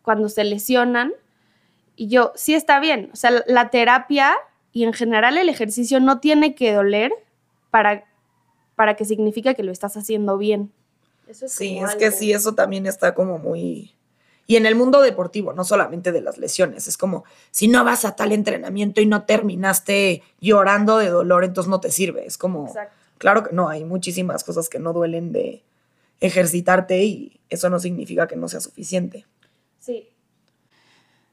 cuando 0.03 0.29
se 0.29 0.45
lesionan, 0.45 1.11
y 1.97 2.07
yo, 2.07 2.31
sí 2.35 2.53
está 2.53 2.79
bien, 2.79 3.09
o 3.11 3.17
sea, 3.17 3.43
la 3.45 3.71
terapia 3.71 4.37
y 4.71 4.85
en 4.85 4.93
general 4.93 5.37
el 5.37 5.49
ejercicio 5.49 5.99
no 5.99 6.21
tiene 6.21 6.55
que 6.55 6.71
doler 6.71 7.11
para 7.71 8.05
para 8.81 8.95
que 8.95 9.05
signifique 9.05 9.53
que 9.53 9.61
lo 9.61 9.71
estás 9.71 9.95
haciendo 9.95 10.39
bien. 10.39 10.71
sí, 11.31 11.77
es 11.77 11.95
que 11.97 12.09
sí, 12.09 12.33
eso 12.33 12.55
también 12.55 12.87
está 12.87 13.13
como 13.13 13.37
muy... 13.37 13.93
Y 14.47 14.55
en 14.55 14.65
el 14.65 14.73
mundo 14.73 15.01
deportivo, 15.01 15.53
no 15.53 15.63
solamente 15.63 16.11
de 16.11 16.19
las 16.19 16.39
lesiones, 16.39 16.87
es 16.87 16.97
como, 16.97 17.23
si 17.51 17.67
no 17.67 17.85
vas 17.85 18.05
a 18.05 18.15
tal 18.15 18.31
entrenamiento 18.31 18.99
y 18.99 19.05
no 19.05 19.25
terminaste 19.25 20.23
llorando 20.39 20.97
de 20.97 21.09
dolor, 21.09 21.43
entonces 21.43 21.69
no 21.69 21.79
te 21.79 21.91
sirve. 21.91 22.25
Es 22.25 22.39
como, 22.39 22.73
claro 23.19 23.43
que 23.43 23.53
no, 23.53 23.69
hay 23.69 23.83
muchísimas 23.83 24.43
cosas 24.43 24.67
que 24.67 24.79
no 24.79 24.93
duelen 24.93 25.31
de 25.31 25.61
ejercitarte 26.19 27.03
y 27.03 27.39
eso 27.51 27.69
no 27.69 27.77
significa 27.79 28.25
que 28.27 28.37
no 28.37 28.47
sea 28.47 28.61
suficiente. 28.61 29.27
Sí. 29.77 30.09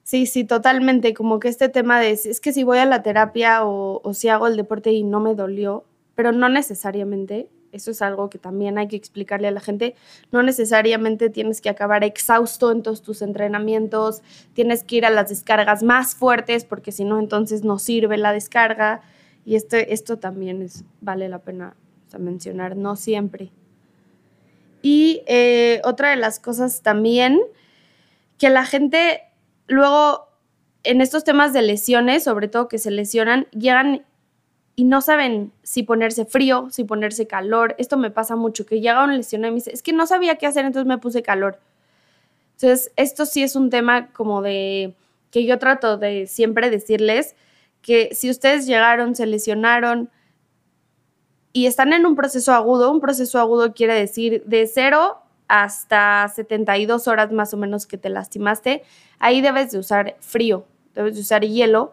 Sí, 0.05 0.27
sí, 0.27 0.45
totalmente. 0.45 1.15
Como 1.15 1.41
que 1.41 1.49
este 1.49 1.71
tema 1.71 1.99
de, 1.99 2.11
es 2.11 2.41
que 2.41 2.53
si 2.53 2.63
voy 2.63 2.77
a 2.77 2.85
la 2.85 3.03
terapia 3.03 3.65
o, 3.65 4.03
o 4.05 4.13
si 4.13 4.29
hago 4.29 4.49
el 4.49 4.59
deporte 4.59 4.93
y 4.93 5.03
no 5.03 5.21
me 5.21 5.35
dolió, 5.35 5.87
pero 6.19 6.33
no 6.33 6.49
necesariamente. 6.49 7.49
Eso 7.71 7.93
es 7.93 8.03
algo 8.03 8.29
que 8.29 8.39
también 8.41 8.77
hay 8.77 8.89
que 8.89 8.97
explicarle 8.97 9.47
a 9.47 9.53
la 9.53 9.61
gente. 9.61 9.95
No 10.33 10.43
necesariamente 10.43 11.31
tienes 11.31 11.61
que 11.61 11.69
acabar 11.69 12.03
exhausto 12.03 12.73
en 12.73 12.83
todos 12.83 13.03
tus 13.03 13.23
entrenamientos, 13.23 14.23
tienes 14.53 14.83
que 14.83 14.97
ir 14.97 15.07
a 15.07 15.11
las 15.11 15.29
descargas 15.29 15.85
más 15.85 16.17
fuertes 16.17 16.65
porque 16.65 16.91
si 16.91 17.05
no, 17.05 17.21
entonces 17.21 17.63
no 17.63 17.79
sirve 17.79 18.17
la 18.17 18.33
descarga. 18.33 19.01
Y 19.45 19.55
este, 19.55 19.95
esto 19.95 20.19
también 20.19 20.61
es, 20.61 20.85
vale 21.01 21.29
la 21.29 21.39
pena 21.39 21.77
mencionar, 22.19 22.77
no 22.77 22.97
siempre. 22.97 23.53
Y 24.83 25.23
eh, 25.29 25.81
otra 25.85 26.11
de 26.11 26.17
las 26.17 26.41
cosas 26.41 26.83
también, 26.83 27.39
que 28.39 28.51
la 28.51 28.65
gente 28.65 29.21
luego 29.69 30.27
en 30.83 31.01
estos 31.01 31.23
temas 31.23 31.53
de 31.53 31.63
lesiones, 31.63 32.25
sobre 32.25 32.49
todo 32.49 32.67
que 32.67 32.79
se 32.79 32.91
lesionan, 32.91 33.47
llegan 33.53 34.05
y 34.79 34.85
no 34.85 35.01
saben 35.01 35.51
si 35.65 35.83
ponerse 35.83 36.25
frío, 36.25 36.69
si 36.71 36.85
ponerse 36.85 37.27
calor. 37.27 37.75
Esto 37.79 37.97
me 37.97 38.13
pasa 38.13 38.37
mucho, 38.37 38.65
que 38.65 38.81
llega 38.81 39.03
una 39.03 39.17
lesión 39.17 39.45
y 39.45 39.49
me 39.49 39.57
dice, 39.57 39.73
es 39.73 39.83
que 39.83 39.93
no 39.93 40.07
sabía 40.07 40.37
qué 40.37 40.47
hacer, 40.47 40.65
entonces 40.65 40.87
me 40.87 40.99
puse 40.99 41.21
calor. 41.21 41.59
Entonces, 42.55 42.93
esto 42.95 43.27
sí 43.27 43.43
es 43.43 43.57
un 43.57 43.71
tema 43.71 44.13
como 44.13 44.41
de 44.41 44.95
que 45.33 45.45
yo 45.45 45.59
trato 45.59 45.97
de 45.97 46.29
siempre 46.29 46.71
decirles 46.71 47.35
que 47.83 48.11
si 48.15 48.31
ustedes 48.31 48.69
llegaron, 48.69 49.17
se 49.17 49.27
lesionaron 49.27 50.11
y 51.53 51.67
están 51.67 51.93
en 51.93 52.07
un 52.07 52.15
proceso 52.15 52.53
agudo, 52.53 52.93
un 52.93 53.01
proceso 53.01 53.41
agudo 53.41 53.75
quiere 53.75 53.95
decir 53.95 54.45
de 54.47 54.69
cero 54.69 55.19
hasta 55.49 56.29
72 56.29 57.09
horas 57.09 57.33
más 57.33 57.53
o 57.53 57.57
menos 57.57 57.89
que 57.89 57.99
te 57.99 58.11
lastimaste, 58.11 58.85
ahí 59.19 59.41
debes 59.41 59.73
de 59.73 59.81
usar 59.81 60.17
frío, 60.21 60.67
debes 60.95 61.17
de 61.17 61.23
usar 61.23 61.45
hielo 61.45 61.91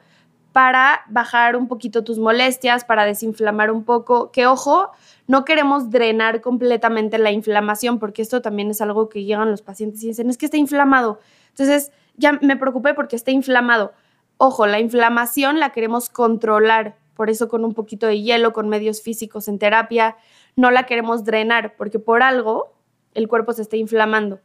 para 0.55 1.01
bajar 1.09 1.57
un 1.57 1.67
poquito 1.67 2.05
tus 2.05 2.17
molestias, 2.17 2.85
para 2.85 3.03
desinflamar 3.03 3.71
un 3.71 3.83
poco. 3.83 4.31
Que 4.31 4.47
ojo, 4.47 4.89
no 5.27 5.43
queremos 5.43 5.89
drenar 5.89 6.39
completamente 6.39 7.17
la 7.17 7.33
inflamación, 7.33 7.99
porque 7.99 8.21
esto 8.21 8.41
también 8.41 8.71
es 8.71 8.79
algo 8.79 9.09
que 9.09 9.25
llegan 9.25 9.51
los 9.51 9.61
pacientes 9.61 10.01
y 10.01 10.07
dicen, 10.07 10.29
es 10.29 10.37
que 10.37 10.45
está 10.45 10.55
inflamado. 10.55 11.19
Entonces, 11.49 11.91
ya 12.15 12.39
me 12.41 12.55
preocupé 12.55 12.93
porque 12.93 13.17
está 13.17 13.31
inflamado. 13.31 13.91
Ojo, 14.37 14.65
la 14.65 14.79
inflamación 14.79 15.59
la 15.59 15.71
queremos 15.71 16.07
controlar, 16.07 16.95
por 17.15 17.29
eso 17.29 17.49
con 17.49 17.65
un 17.65 17.73
poquito 17.73 18.07
de 18.07 18.21
hielo, 18.21 18.53
con 18.53 18.69
medios 18.69 19.01
físicos 19.01 19.49
en 19.49 19.59
terapia, 19.59 20.15
no 20.55 20.71
la 20.71 20.85
queremos 20.85 21.25
drenar, 21.25 21.75
porque 21.75 21.99
por 21.99 22.23
algo 22.23 22.73
el 23.13 23.27
cuerpo 23.27 23.51
se 23.51 23.63
está 23.63 23.75
inflamando. 23.75 24.39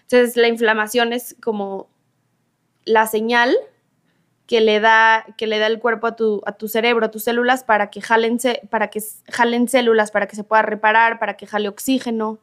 Entonces, 0.00 0.36
la 0.36 0.48
inflamación 0.48 1.12
es 1.12 1.36
como 1.40 1.88
la 2.84 3.06
señal 3.06 3.56
que 4.48 4.62
le 4.62 4.80
da, 4.80 5.26
que 5.36 5.46
le 5.46 5.58
da 5.58 5.66
el 5.66 5.78
cuerpo 5.78 6.06
a 6.06 6.16
tu, 6.16 6.40
a 6.46 6.52
tu 6.52 6.68
cerebro, 6.68 7.04
a 7.04 7.10
tus 7.10 7.24
células, 7.24 7.64
para 7.64 7.90
que, 7.90 8.00
jalen, 8.00 8.38
para 8.70 8.88
que 8.88 9.00
jalen 9.30 9.68
células, 9.68 10.10
para 10.10 10.26
que 10.26 10.36
se 10.36 10.42
pueda 10.42 10.62
reparar, 10.62 11.18
para 11.18 11.36
que 11.36 11.46
jale 11.46 11.68
oxígeno. 11.68 12.38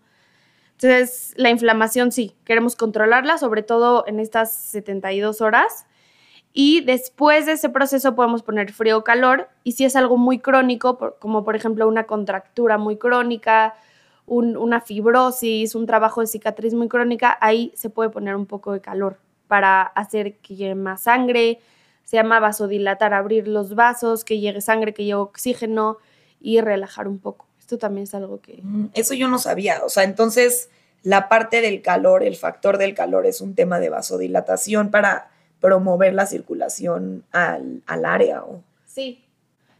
Entonces, 0.73 1.33
la 1.35 1.49
inflamación 1.49 2.11
sí, 2.11 2.35
queremos 2.45 2.75
controlarla, 2.75 3.39
sobre 3.39 3.63
todo 3.63 4.05
en 4.05 4.19
estas 4.19 4.55
72 4.55 5.41
horas. 5.41 5.87
Y 6.53 6.81
después 6.81 7.47
de 7.47 7.53
ese 7.53 7.69
proceso 7.69 8.13
podemos 8.13 8.43
poner 8.43 8.71
frío 8.71 8.99
o 8.99 9.03
calor. 9.03 9.49
Y 9.63 9.71
si 9.71 9.83
es 9.83 9.95
algo 9.95 10.15
muy 10.15 10.37
crónico, 10.37 11.15
como 11.19 11.43
por 11.43 11.55
ejemplo 11.55 11.87
una 11.87 12.03
contractura 12.03 12.77
muy 12.77 12.97
crónica, 12.97 13.73
una 14.27 14.79
fibrosis, 14.79 15.73
un 15.73 15.87
trabajo 15.87 16.21
de 16.21 16.27
cicatriz 16.27 16.75
muy 16.75 16.87
crónica, 16.87 17.35
ahí 17.41 17.71
se 17.75 17.89
puede 17.89 18.11
poner 18.11 18.35
un 18.35 18.45
poco 18.45 18.73
de 18.73 18.81
calor 18.81 19.17
para 19.47 19.81
hacer 19.81 20.37
que 20.37 20.55
llegue 20.55 20.75
más 20.75 21.01
sangre, 21.01 21.59
se 22.05 22.17
llama 22.17 22.39
vasodilatar, 22.39 23.13
abrir 23.13 23.47
los 23.47 23.75
vasos, 23.75 24.23
que 24.23 24.39
llegue 24.39 24.61
sangre, 24.61 24.93
que 24.93 25.03
llegue 25.03 25.15
oxígeno 25.15 25.97
y 26.39 26.61
relajar 26.61 27.07
un 27.07 27.19
poco. 27.19 27.47
Esto 27.59 27.77
también 27.77 28.03
es 28.03 28.13
algo 28.13 28.39
que... 28.39 28.59
Mm, 28.61 28.89
eso 28.93 29.13
yo 29.15 29.27
no 29.27 29.39
sabía, 29.39 29.81
o 29.83 29.89
sea, 29.89 30.03
entonces 30.03 30.69
la 31.01 31.29
parte 31.29 31.61
del 31.61 31.81
calor, 31.81 32.23
el 32.23 32.35
factor 32.35 32.77
del 32.77 32.93
calor 32.93 33.25
es 33.25 33.41
un 33.41 33.55
tema 33.55 33.79
de 33.79 33.89
vasodilatación 33.89 34.91
para 34.91 35.31
promover 35.59 36.13
la 36.13 36.27
circulación 36.27 37.23
al, 37.31 37.81
área. 37.87 38.43
¿o? 38.43 38.63
Sí, 38.85 39.23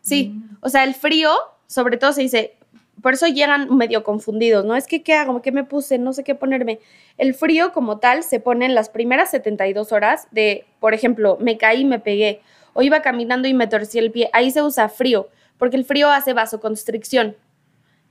sí, 0.01 0.29
mm. 0.29 0.57
o 0.61 0.69
sea, 0.69 0.83
el 0.83 0.95
frío, 0.95 1.31
sobre 1.67 1.97
todo 1.97 2.11
se 2.11 2.21
dice, 2.21 2.57
por 3.01 3.13
eso 3.13 3.27
llegan 3.27 3.75
medio 3.75 4.03
confundidos, 4.03 4.65
¿no? 4.65 4.75
Es 4.75 4.87
que, 4.87 5.03
¿qué 5.03 5.13
hago? 5.13 5.41
¿Qué 5.41 5.51
me 5.51 5.63
puse? 5.63 5.97
No 5.97 6.13
sé 6.13 6.23
qué 6.23 6.35
ponerme. 6.35 6.79
El 7.17 7.33
frío 7.33 7.71
como 7.73 7.99
tal 7.99 8.23
se 8.23 8.39
pone 8.39 8.65
en 8.65 8.75
las 8.75 8.89
primeras 8.89 9.31
72 9.31 9.91
horas 9.91 10.27
de, 10.31 10.65
por 10.79 10.93
ejemplo, 10.93 11.37
me 11.39 11.57
caí, 11.57 11.85
me 11.85 11.99
pegué, 11.99 12.41
o 12.73 12.81
iba 12.81 13.01
caminando 13.01 13.47
y 13.47 13.53
me 13.53 13.67
torcí 13.67 13.99
el 13.99 14.11
pie. 14.11 14.29
Ahí 14.33 14.51
se 14.51 14.61
usa 14.61 14.89
frío, 14.89 15.29
porque 15.57 15.77
el 15.77 15.85
frío 15.85 16.09
hace 16.09 16.33
vasoconstricción, 16.33 17.35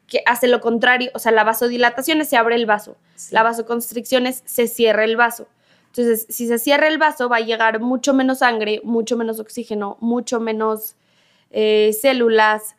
que 0.07 0.23
hace 0.27 0.49
lo 0.49 0.61
contrario, 0.61 1.11
o 1.15 1.19
sea, 1.19 1.33
la 1.33 1.45
vasodilatación 1.45 2.21
es 2.21 2.29
se 2.29 2.37
abre 2.37 2.57
el 2.57 2.67
vaso, 2.67 2.97
la 3.31 3.43
vasoconstricción 3.43 4.27
es 4.27 4.43
se 4.45 4.67
cierra 4.69 5.05
el 5.05 5.17
vaso. 5.17 5.49
Entonces, 5.87 6.27
si 6.29 6.49
se 6.49 6.59
cierra 6.59 6.89
el 6.89 6.99
vaso, 6.99 7.29
va 7.29 7.37
a 7.37 7.41
llegar 7.41 7.81
mucho 7.81 8.15
menos 8.15 8.39
sangre, 8.39 8.81
mucho 8.83 9.17
menos 9.17 9.39
oxígeno, 9.39 9.97
mucho 10.01 10.41
menos 10.41 10.97
eh, 11.53 11.93
células, 12.01 12.75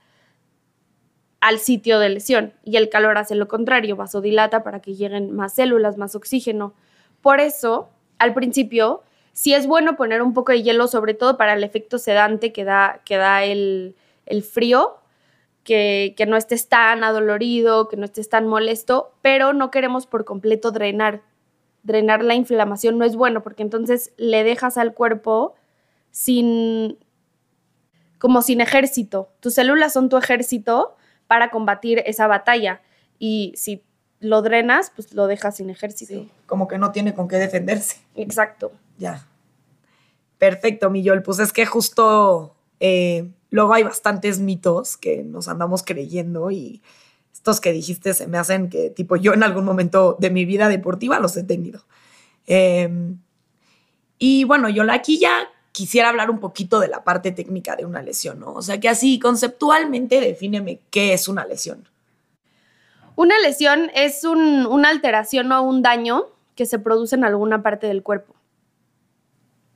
al 1.46 1.60
sitio 1.60 2.00
de 2.00 2.10
lesión 2.10 2.54
y 2.64 2.78
el 2.78 2.90
calor 2.90 3.20
hace 3.20 3.36
lo 3.36 3.48
contrario, 3.48 3.96
vasodilata 3.96 4.64
para 4.64 4.82
que 4.82 4.96
lleguen 4.96 5.32
más 5.32 5.54
células, 5.54 5.96
más 5.96 6.16
oxígeno. 6.16 6.74
Por 7.22 7.40
eso, 7.40 7.92
al 8.18 8.34
principio, 8.34 9.04
sí 9.32 9.54
es 9.54 9.68
bueno 9.68 9.96
poner 9.96 10.24
un 10.24 10.34
poco 10.34 10.54
de 10.54 10.64
hielo, 10.64 10.88
sobre 10.88 11.14
todo 11.14 11.38
para 11.38 11.54
el 11.54 11.64
efecto 11.64 12.00
sedante 12.00 12.52
que 12.52 12.64
da, 12.64 13.02
que 13.06 13.18
da 13.18 13.44
el, 13.44 13.94
frío, 14.52 14.98
que, 15.64 16.16
que, 16.18 16.26
no 16.26 16.36
estés 16.36 16.68
tan 16.68 17.04
adolorido, 17.04 17.90
que 17.90 17.98
no 17.98 18.06
estés 18.06 18.28
tan 18.28 18.48
molesto, 18.48 19.14
pero 19.22 19.54
no 19.54 19.70
queremos 19.70 20.08
por 20.08 20.26
completo 20.26 20.72
drenar. 20.72 21.22
Drenar 21.84 22.24
la 22.24 22.34
inflamación 22.34 22.98
no 22.98 23.06
es 23.06 23.16
bueno 23.16 23.44
porque 23.44 23.62
entonces 23.62 24.14
le 24.18 24.44
dejas 24.44 24.80
al 24.80 24.96
cuerpo 24.96 25.54
sin, 26.10 26.98
como 28.18 28.42
sin 28.42 28.62
ejército. 28.62 29.30
Tus 29.42 29.54
células 29.54 29.94
son 29.94 30.10
tu 30.10 30.18
ejército 30.18 30.96
para 31.28 31.50
combatir 31.50 32.04
esa 32.06 32.28
batalla. 32.28 32.82
Y 33.20 33.54
si 33.56 33.84
lo 34.20 34.42
drenas, 34.42 34.92
pues 34.96 35.14
lo 35.14 35.28
dejas 35.28 35.58
sin 35.58 35.70
ejército. 35.70 36.26
como 36.46 36.68
que 36.68 36.78
no 36.78 36.92
tiene 36.92 37.14
con 37.14 37.28
qué 37.28 37.38
defenderse. 37.38 37.98
Exacto. 38.16 38.72
Ya. 38.98 39.28
Perfecto, 40.38 40.90
Millol. 40.90 41.24
Pues 41.24 41.40
es 41.40 41.54
que 41.54 41.66
justo 41.66 42.56
eh, 42.80 43.32
luego 43.50 43.74
hay 43.74 43.84
bastantes 43.84 44.40
mitos 44.40 44.98
que 44.98 45.24
nos 45.24 45.48
andamos 45.48 45.84
creyendo 45.84 46.52
y 46.52 46.82
estos 47.32 47.62
que 47.62 47.72
dijiste 47.72 48.14
se 48.14 48.28
me 48.28 48.38
hacen 48.38 48.70
que, 48.70 48.90
tipo, 48.90 49.16
yo 49.16 49.34
en 49.34 49.44
algún 49.44 49.66
momento 49.66 50.18
de 50.20 50.30
mi 50.30 50.46
vida 50.46 50.68
deportiva 50.68 51.20
los 51.20 51.38
he 51.38 51.44
tenido. 51.44 51.86
Em, 52.48 53.20
y 54.18 54.44
bueno, 54.46 54.70
yo 54.70 54.84
aquí 54.92 55.20
ya 55.20 55.48
quisiera 55.76 56.08
hablar 56.08 56.32
un 56.32 56.40
poquito 56.40 56.80
de 56.80 56.88
la 56.88 57.04
parte 57.04 57.34
técnica 57.34 57.76
de 57.76 57.84
una 57.84 58.02
lesión, 58.02 58.40
¿no? 58.40 58.54
O 58.54 58.62
sea, 58.62 58.80
que 58.80 58.88
así 58.88 59.20
conceptualmente 59.20 60.22
defíneme 60.22 60.80
qué 60.90 61.12
es 61.12 61.28
una 61.28 61.46
lesión. 61.46 61.90
Una 63.18 63.38
lesión 63.42 63.92
es 63.94 64.24
una 64.24 64.88
alteración 64.88 65.52
o 65.52 65.62
un 65.64 65.82
daño 65.82 66.28
que 66.56 66.66
se 66.66 66.80
produce 66.80 67.16
en 67.16 67.26
alguna 67.26 67.62
parte 67.62 67.88
del 67.88 68.04
cuerpo. 68.04 68.34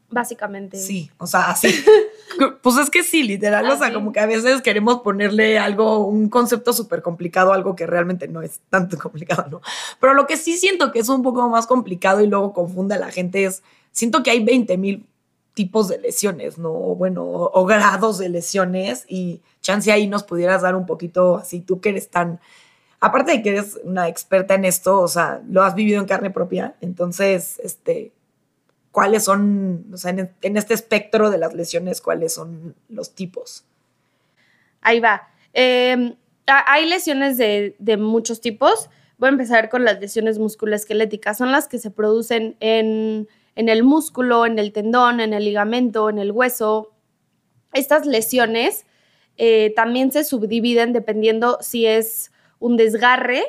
Básicamente. 0.10 0.78
Sí, 0.78 1.12
o 1.18 1.28
sea, 1.28 1.52
así. 1.52 1.68
pues 2.62 2.78
es 2.78 2.90
que 2.90 3.04
sí, 3.04 3.24
literal. 3.24 3.70
O 3.70 3.78
sea, 3.78 3.94
como 3.94 4.14
que 4.14 4.22
a 4.22 4.26
veces 4.26 4.62
queremos 4.62 5.02
ponerle 5.02 5.60
algo, 5.60 6.06
un 6.06 6.30
concepto 6.30 6.72
súper 6.72 7.02
complicado, 7.02 7.52
algo 7.52 7.76
que 7.76 7.86
realmente 7.86 8.30
no 8.30 8.42
es 8.42 8.62
tanto 8.70 8.98
complicado, 9.02 9.50
¿no? 9.50 9.62
Pero 10.00 10.14
lo 10.14 10.28
que 10.28 10.38
sí 10.38 10.58
siento 10.58 10.94
que 10.94 11.00
es 11.00 11.10
un 11.10 11.24
poco 11.24 11.50
más 11.50 11.68
complicado 11.68 12.22
y 12.22 12.28
luego 12.28 12.54
confunde 12.54 12.96
a 12.96 13.00
la 13.00 13.12
gente 13.12 13.44
es, 13.44 13.64
siento 13.92 14.24
que 14.24 14.32
hay 14.32 14.42
20 14.42 14.78
mil 14.78 15.06
tipos 15.60 15.90
de 15.90 16.00
lesiones, 16.00 16.58
¿no? 16.58 16.72
Bueno, 16.72 17.26
o, 17.26 17.66
grados 17.66 18.18
de 18.18 18.30
lesiones 18.30 19.04
y 19.10 19.42
chance 19.60 19.92
ahí 19.92 20.08
nos 20.08 20.24
pudieras 20.24 20.62
dar 20.62 20.74
un 20.74 20.86
poquito 20.86 21.36
así, 21.36 21.60
tú 21.60 21.82
que 21.82 21.90
eres 21.90 22.10
tan, 22.10 22.40
aparte 23.02 23.34
de 23.34 23.42
que 23.42 23.50
eres 23.50 23.78
una 23.84 24.08
experta 24.08 24.56
en 24.56 24.64
esto, 24.64 25.02
o 25.02 25.10
sea, 25.10 25.42
lo 25.50 25.62
has 25.62 25.76
vivido 25.76 26.00
en 26.00 26.08
carne 26.08 26.32
propia, 26.32 26.76
entonces, 26.80 27.60
este, 27.62 28.14
¿cuáles 28.94 29.26
son, 29.26 29.88
o 29.94 29.98
sea, 29.98 30.12
en, 30.12 30.56
este 30.56 30.74
espectro 30.74 31.30
de 31.30 31.40
las 31.40 31.54
lesiones, 31.54 32.00
cuáles 32.00 32.36
son 32.36 32.74
los 32.88 33.14
tipos? 33.14 33.66
Ahí 34.80 35.02
va. 35.02 35.28
Em, 35.52 36.16
hay 36.48 36.86
lesiones 36.86 37.38
de, 37.38 37.76
de 37.80 37.98
muchos 37.98 38.40
tipos. 38.40 38.90
Voy 39.18 39.28
a 39.28 39.34
empezar 39.34 39.68
con 39.68 39.84
las 39.84 40.00
lesiones 40.00 40.40
musculoesqueléticas. 40.40 41.38
Son 41.38 41.52
las 41.52 41.68
que 41.68 41.80
se 41.80 41.92
producen 41.92 42.56
en 42.62 43.28
en 43.60 43.68
el 43.68 43.84
músculo, 43.84 44.46
en 44.46 44.58
el 44.58 44.72
tendón, 44.72 45.20
en 45.20 45.34
el 45.34 45.44
ligamento, 45.44 46.10
en 46.10 46.18
el 46.18 46.32
hueso. 46.32 46.94
Estas 47.74 48.06
lesiones 48.06 48.86
eh, 49.36 49.74
también 49.76 50.14
se 50.14 50.24
subdividen 50.24 50.94
dependiendo 50.94 51.58
si 51.60 51.86
es 51.86 52.32
un 52.60 52.78
desgarre, 52.78 53.44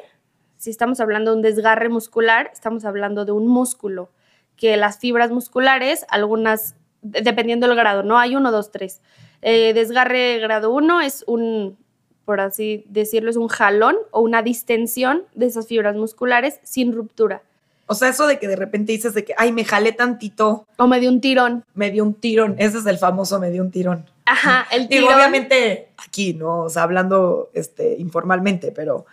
si 0.57 0.71
estamos 0.71 0.99
hablando 0.99 1.31
de 1.31 1.37
un 1.37 1.43
desgarre 1.43 1.89
muscular, 1.89 2.51
estamos 2.53 2.85
hablando 2.85 3.25
de 3.25 3.31
un 3.31 3.47
músculo, 3.47 4.11
que 4.57 4.77
las 4.77 4.99
fibras 4.99 5.31
musculares, 5.31 6.05
algunas, 6.09 6.75
dependiendo 7.03 7.69
del 7.69 7.77
grado, 7.77 8.03
¿no? 8.03 8.19
Hay 8.19 8.35
uno, 8.35 8.51
dos, 8.51 8.73
tres. 8.73 9.03
Eh, 9.43 9.75
desgarre 9.75 10.41
grado 10.41 10.75
uno 10.75 11.01
es 11.01 11.23
un, 11.29 11.79
por 12.25 12.41
así 12.41 12.85
decirlo, 12.89 13.31
es 13.31 13.37
un 13.37 13.47
jalón 13.47 13.97
o 14.11 14.23
una 14.23 14.43
distensión 14.43 15.23
de 15.37 15.47
esas 15.47 15.69
fibras 15.69 15.95
musculares 15.95 16.59
sin 16.65 16.93
ruptura. 16.93 17.45
O 17.91 17.95
sea, 17.95 18.09
eso 18.11 18.27
de 18.29 18.39
que 18.39 18.47
de 18.47 18.55
repente 18.55 18.93
dices 18.93 19.15
de 19.15 19.25
que, 19.25 19.35
ay, 19.37 19.51
me 19.51 19.65
jalé 19.65 19.91
tantito. 19.93 20.67
O 20.77 20.87
me 20.87 21.01
dio 21.01 21.11
un 21.11 21.21
tirón. 21.21 21.65
Me 21.75 21.91
dio 21.91 22.05
un 22.05 22.15
tirón. 22.15 22.55
Ese 22.59 22.79
es 22.79 22.87
el 22.87 22.99
famoso 22.99 23.41
me 23.41 23.51
dio 23.51 23.63
un 23.63 23.71
tirón. 23.73 24.09
Ajá, 24.27 24.67
el 24.71 24.87
Digo, 24.87 25.07
tirón. 25.09 25.15
obviamente 25.15 25.89
aquí, 25.97 26.35
¿no? 26.35 26.61
O 26.63 26.69
sea, 26.69 26.85
hablando 26.85 27.51
este, 27.53 27.97
informalmente, 27.99 28.71
pero 28.71 29.07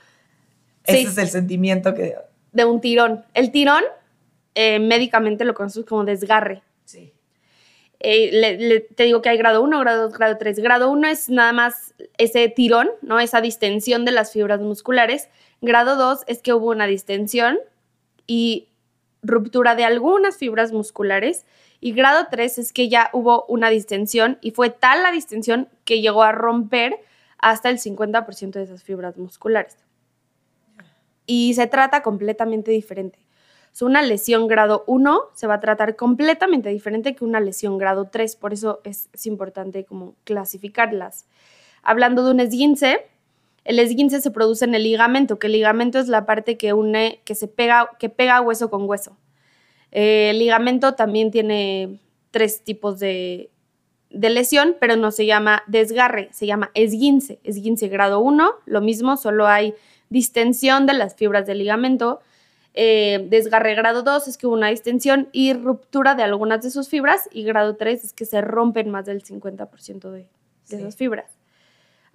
ese 0.84 1.00
Sí. 1.02 1.06
es 1.08 1.18
el 1.18 1.28
sentimiento 1.30 1.96
que... 1.96 2.16
de 2.52 2.66
un 2.66 2.80
tirón. 2.80 3.26
El 3.34 3.52
tirón, 3.52 3.84
eh, 4.54 4.78
médicamente 4.80 5.44
lo 5.44 5.56
conocemos 5.56 5.88
como 5.90 6.04
desgarre. 6.06 6.62
Sí. 6.86 7.12
Eh, 8.00 8.30
le- 8.32 8.58
le- 8.60 8.80
te 8.82 9.04
digo 9.06 9.24
que 9.24 9.30
hay 9.30 9.38
grado 9.40 9.64
1, 9.64 9.80
grado 9.80 10.04
2, 10.04 10.18
grado 10.18 10.38
3. 10.38 10.60
Grado 10.60 10.92
1 10.92 11.08
es 11.08 11.30
nada 11.30 11.52
más 11.52 11.96
ese 12.20 12.48
tirón, 12.50 12.90
¿no? 13.02 13.20
Esa 13.20 13.42
distensión 13.42 14.06
de 14.06 14.12
las 14.12 14.32
fibras 14.34 14.62
musculares. 14.62 15.30
Grado 15.62 15.96
2 15.96 16.20
es 16.28 16.44
que 16.44 16.54
hubo 16.54 16.68
una 16.70 16.86
distensión 16.86 17.58
y 18.28 18.70
ruptura 19.24 19.76
de 19.76 19.86
algunas 19.86 20.38
fibras 20.38 20.72
musculares. 20.72 21.46
Y 21.80 21.94
grado 21.94 22.28
3 22.30 22.60
es 22.60 22.74
que 22.74 22.90
ya 22.90 23.10
hubo 23.14 23.46
una 23.48 23.70
distensión 23.70 24.38
y 24.42 24.52
fue 24.52 24.70
tal 24.70 25.04
la 25.04 25.12
distensión 25.12 25.70
que 25.86 26.02
llegó 26.02 26.24
a 26.24 26.32
romper 26.32 27.00
hasta 27.40 27.70
el 27.70 27.80
50% 27.80 28.52
de 28.52 28.64
esas 28.64 28.84
fibras 28.84 29.18
musculares. 29.18 29.78
Y 31.26 31.54
se 31.54 31.68
trata 31.68 32.02
completamente 32.04 32.72
diferente. 32.72 33.20
So, 33.72 33.86
una 33.86 34.02
lesión 34.02 34.48
grado 34.48 34.84
1 34.88 35.20
se 35.36 35.46
va 35.46 35.56
a 35.56 35.60
tratar 35.60 35.96
completamente 35.96 36.70
diferente 36.70 37.16
que 37.16 37.24
una 37.24 37.40
lesión 37.40 37.78
grado 37.78 38.08
3, 38.10 38.36
por 38.38 38.54
eso 38.54 38.82
es, 38.84 39.10
es 39.14 39.28
importante 39.28 39.86
como 39.86 40.16
clasificarlas. 40.24 41.28
Hablando 41.84 42.26
de 42.26 42.32
un 42.32 42.40
esguince, 42.40 43.06
el 43.68 43.80
esguince 43.80 44.22
se 44.22 44.32
produce 44.32 44.66
en 44.66 44.74
el 44.76 44.84
ligamento, 44.84 45.38
que 45.40 45.48
el 45.48 45.54
ligamento 45.54 46.00
es 46.00 46.08
la 46.08 46.26
parte 46.26 46.58
que 46.58 46.74
une, 46.74 47.22
que 47.26 47.36
se 47.36 47.48
pega, 47.48 47.92
que 48.00 48.10
pega 48.10 48.42
hueso 48.42 48.70
con 48.70 48.88
hueso. 48.90 49.18
Eh, 49.92 50.30
el 50.32 50.40
ligamento 50.40 50.94
también 50.96 51.32
tiene 51.32 52.00
tres 52.32 52.64
tipos 52.64 53.00
de, 53.00 53.50
de 54.10 54.30
lesión, 54.30 54.76
pero 54.80 54.96
no 54.96 55.12
se 55.12 55.26
llama 55.26 55.64
desgarre, 55.68 56.30
se 56.32 56.46
llama 56.46 56.72
esguince. 56.74 57.40
Esguince 57.44 57.88
grado 57.88 58.20
1, 58.20 58.52
lo 58.66 58.82
mismo, 58.82 59.18
solo 59.18 59.48
hay 59.48 59.74
distensión 60.10 60.86
de 60.86 60.94
las 60.94 61.16
fibras 61.16 61.46
del 61.46 61.58
ligamento. 61.60 62.22
Eh, 62.74 63.26
desgarre 63.30 63.76
grado 63.76 64.04
2 64.04 64.28
es 64.28 64.38
que 64.38 64.48
hubo 64.48 64.54
una 64.56 64.70
distensión 64.70 65.30
y 65.32 65.54
ruptura 65.54 66.16
de 66.16 66.24
algunas 66.24 66.62
de 66.62 66.70
sus 66.72 66.90
fibras. 66.90 67.28
Y 67.32 67.44
grado 67.44 67.76
3 67.76 68.04
es 68.04 68.14
que 68.14 68.26
se 68.26 68.40
rompen 68.42 68.90
más 68.90 69.06
del 69.06 69.24
50% 69.24 70.10
de, 70.12 70.20
de 70.20 70.28
Sí. 70.64 70.76
esas 70.76 70.96
fibras. 70.96 71.37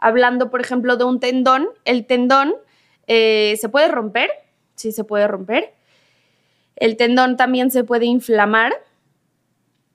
Hablando, 0.02 0.50
por 0.50 0.60
ejemplo, 0.60 0.96
de 0.96 1.04
un 1.04 1.20
tendón, 1.20 1.68
el 1.84 2.06
tendón 2.06 2.54
eh, 3.06 3.56
se 3.60 3.68
puede 3.68 3.88
romper, 3.88 4.30
sí 4.74 4.92
se 4.92 5.04
puede 5.04 5.28
romper. 5.28 5.74
El 6.76 6.96
tendón 6.96 7.36
también 7.36 7.70
se 7.70 7.84
puede 7.84 8.06
inflamar. 8.06 8.72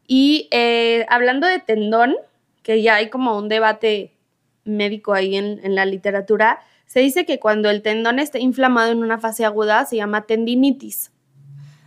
Y 0.07 0.47
eh, 0.51 1.05
hablando 1.09 1.45
de 1.45 1.59
tendón, 1.59 2.15
que 2.63 2.81
ya 2.81 2.95
hay 2.95 3.09
como 3.09 3.37
un 3.37 3.49
debate 3.49 4.13
médico 4.63 5.13
ahí 5.13 5.35
en, 5.35 5.59
en 5.63 5.75
la 5.75 5.85
literatura, 5.85 6.61
se 6.85 7.01
dice 7.01 7.25
que 7.25 7.39
cuando 7.39 7.69
el 7.69 7.81
tendón 7.81 8.17
está 8.17 8.39
inflamado 8.39 8.91
en 8.91 8.99
una 8.99 9.17
fase 9.17 9.43
aguda 9.43 9.85
se 9.85 9.97
llama 9.97 10.25
tendinitis. 10.25 11.11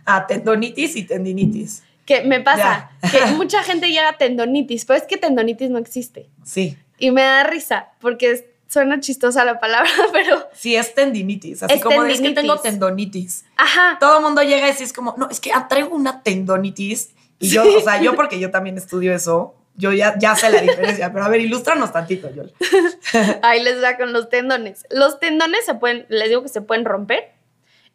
Ah, 0.05 0.27
tendonitis 0.27 0.95
y 0.95 1.03
tendinitis. 1.03 1.83
Que 2.05 2.23
me 2.23 2.39
pasa, 2.39 2.91
que 3.11 3.25
mucha 3.35 3.63
gente 3.63 3.87
llega 3.87 4.09
a 4.09 4.17
tendonitis, 4.17 4.85
pero 4.85 4.99
es 4.99 5.07
que 5.07 5.17
tendonitis 5.17 5.69
no 5.69 5.79
existe. 5.79 6.29
Sí. 6.43 6.77
Y 7.01 7.09
me 7.09 7.23
da 7.23 7.43
risa, 7.43 7.89
porque 7.99 8.47
suena 8.67 8.99
chistosa 8.99 9.43
la 9.43 9.59
palabra, 9.59 9.89
pero... 10.13 10.47
Sí, 10.53 10.75
es 10.75 10.93
tendinitis. 10.93 11.63
Así 11.63 11.73
Es 11.73 11.81
como 11.81 12.03
de, 12.03 12.11
es 12.11 12.19
que 12.19 12.25
tendinitis. 12.25 12.41
tengo 12.41 12.61
tendonitis. 12.61 13.45
Ajá, 13.57 13.97
Todo 13.99 14.17
el 14.17 14.23
mundo 14.23 14.43
llega 14.43 14.67
y 14.67 14.71
es 14.71 14.93
como, 14.93 15.15
no, 15.17 15.27
es 15.29 15.39
que 15.39 15.51
traigo 15.67 15.95
una 15.95 16.21
tendonitis. 16.21 17.13
Y 17.39 17.49
yo, 17.49 17.63
o 17.63 17.81
sea, 17.81 17.99
yo 17.99 18.15
porque 18.15 18.39
yo 18.39 18.51
también 18.51 18.77
estudio 18.77 19.15
eso, 19.15 19.55
yo 19.75 19.91
ya, 19.91 20.15
ya 20.19 20.35
sé 20.35 20.51
la 20.51 20.61
diferencia. 20.61 21.11
Pero 21.11 21.25
a 21.25 21.29
ver, 21.29 21.41
ilústranos 21.41 21.91
tantito, 21.91 22.29
Yol. 22.33 22.53
ahí 23.41 23.63
les 23.63 23.81
da 23.81 23.97
con 23.97 24.13
los 24.13 24.29
tendones. 24.29 24.85
Los 24.91 25.19
tendones 25.19 25.65
se 25.65 25.73
pueden, 25.73 26.05
les 26.09 26.29
digo 26.29 26.43
que 26.43 26.49
se 26.49 26.61
pueden 26.61 26.85
romper, 26.85 27.31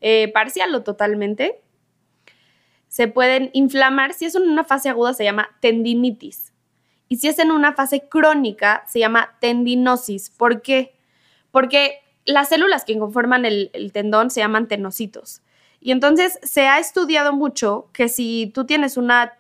eh, 0.00 0.32
parcial 0.32 0.74
o 0.74 0.82
totalmente. 0.82 1.60
Se 2.88 3.06
pueden 3.06 3.50
inflamar. 3.52 4.14
Si 4.14 4.24
es 4.24 4.34
en 4.34 4.42
una 4.42 4.64
fase 4.64 4.88
aguda 4.88 5.14
se 5.14 5.22
llama 5.22 5.48
tendinitis. 5.60 6.52
Y 7.08 7.16
si 7.16 7.28
es 7.28 7.38
en 7.38 7.50
una 7.50 7.72
fase 7.72 8.08
crónica 8.08 8.84
se 8.88 8.98
llama 8.98 9.36
tendinosis. 9.40 10.30
¿Por 10.30 10.62
qué? 10.62 10.94
Porque 11.50 12.00
las 12.24 12.48
células 12.48 12.84
que 12.84 12.98
conforman 12.98 13.44
el, 13.44 13.70
el 13.72 13.92
tendón 13.92 14.30
se 14.30 14.40
llaman 14.40 14.68
tenocitos. 14.68 15.42
Y 15.80 15.92
entonces 15.92 16.38
se 16.42 16.66
ha 16.66 16.78
estudiado 16.78 17.32
mucho 17.32 17.88
que 17.92 18.08
si 18.08 18.50
tú 18.52 18.64
tienes 18.64 18.96
una 18.96 19.34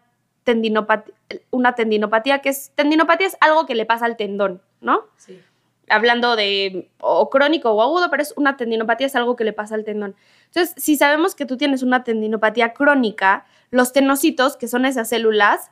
tendinopatía, 0.44 1.14
una 1.50 1.74
tendinopatía, 1.74 2.40
que 2.40 2.50
es 2.50 2.70
tendinopatía 2.74 3.26
es 3.26 3.36
algo 3.40 3.66
que 3.66 3.74
le 3.74 3.84
pasa 3.84 4.06
al 4.06 4.16
tendón, 4.16 4.62
¿no? 4.80 5.06
Sí. 5.16 5.40
hablando 5.88 6.36
de 6.36 6.88
o 7.00 7.30
crónico 7.30 7.70
o 7.70 7.82
agudo, 7.82 8.10
pero 8.10 8.22
es 8.22 8.32
una 8.36 8.56
tendinopatía, 8.56 9.06
es 9.06 9.16
algo 9.16 9.36
que 9.36 9.44
le 9.44 9.52
pasa 9.52 9.74
al 9.74 9.84
tendón. 9.84 10.14
Entonces, 10.46 10.74
si 10.76 10.96
sabemos 10.96 11.34
que 11.34 11.46
tú 11.46 11.56
tienes 11.56 11.82
una 11.82 12.04
tendinopatía 12.04 12.74
crónica, 12.74 13.44
los 13.70 13.92
tenocitos, 13.92 14.56
que 14.56 14.68
son 14.68 14.84
esas 14.84 15.08
células, 15.08 15.70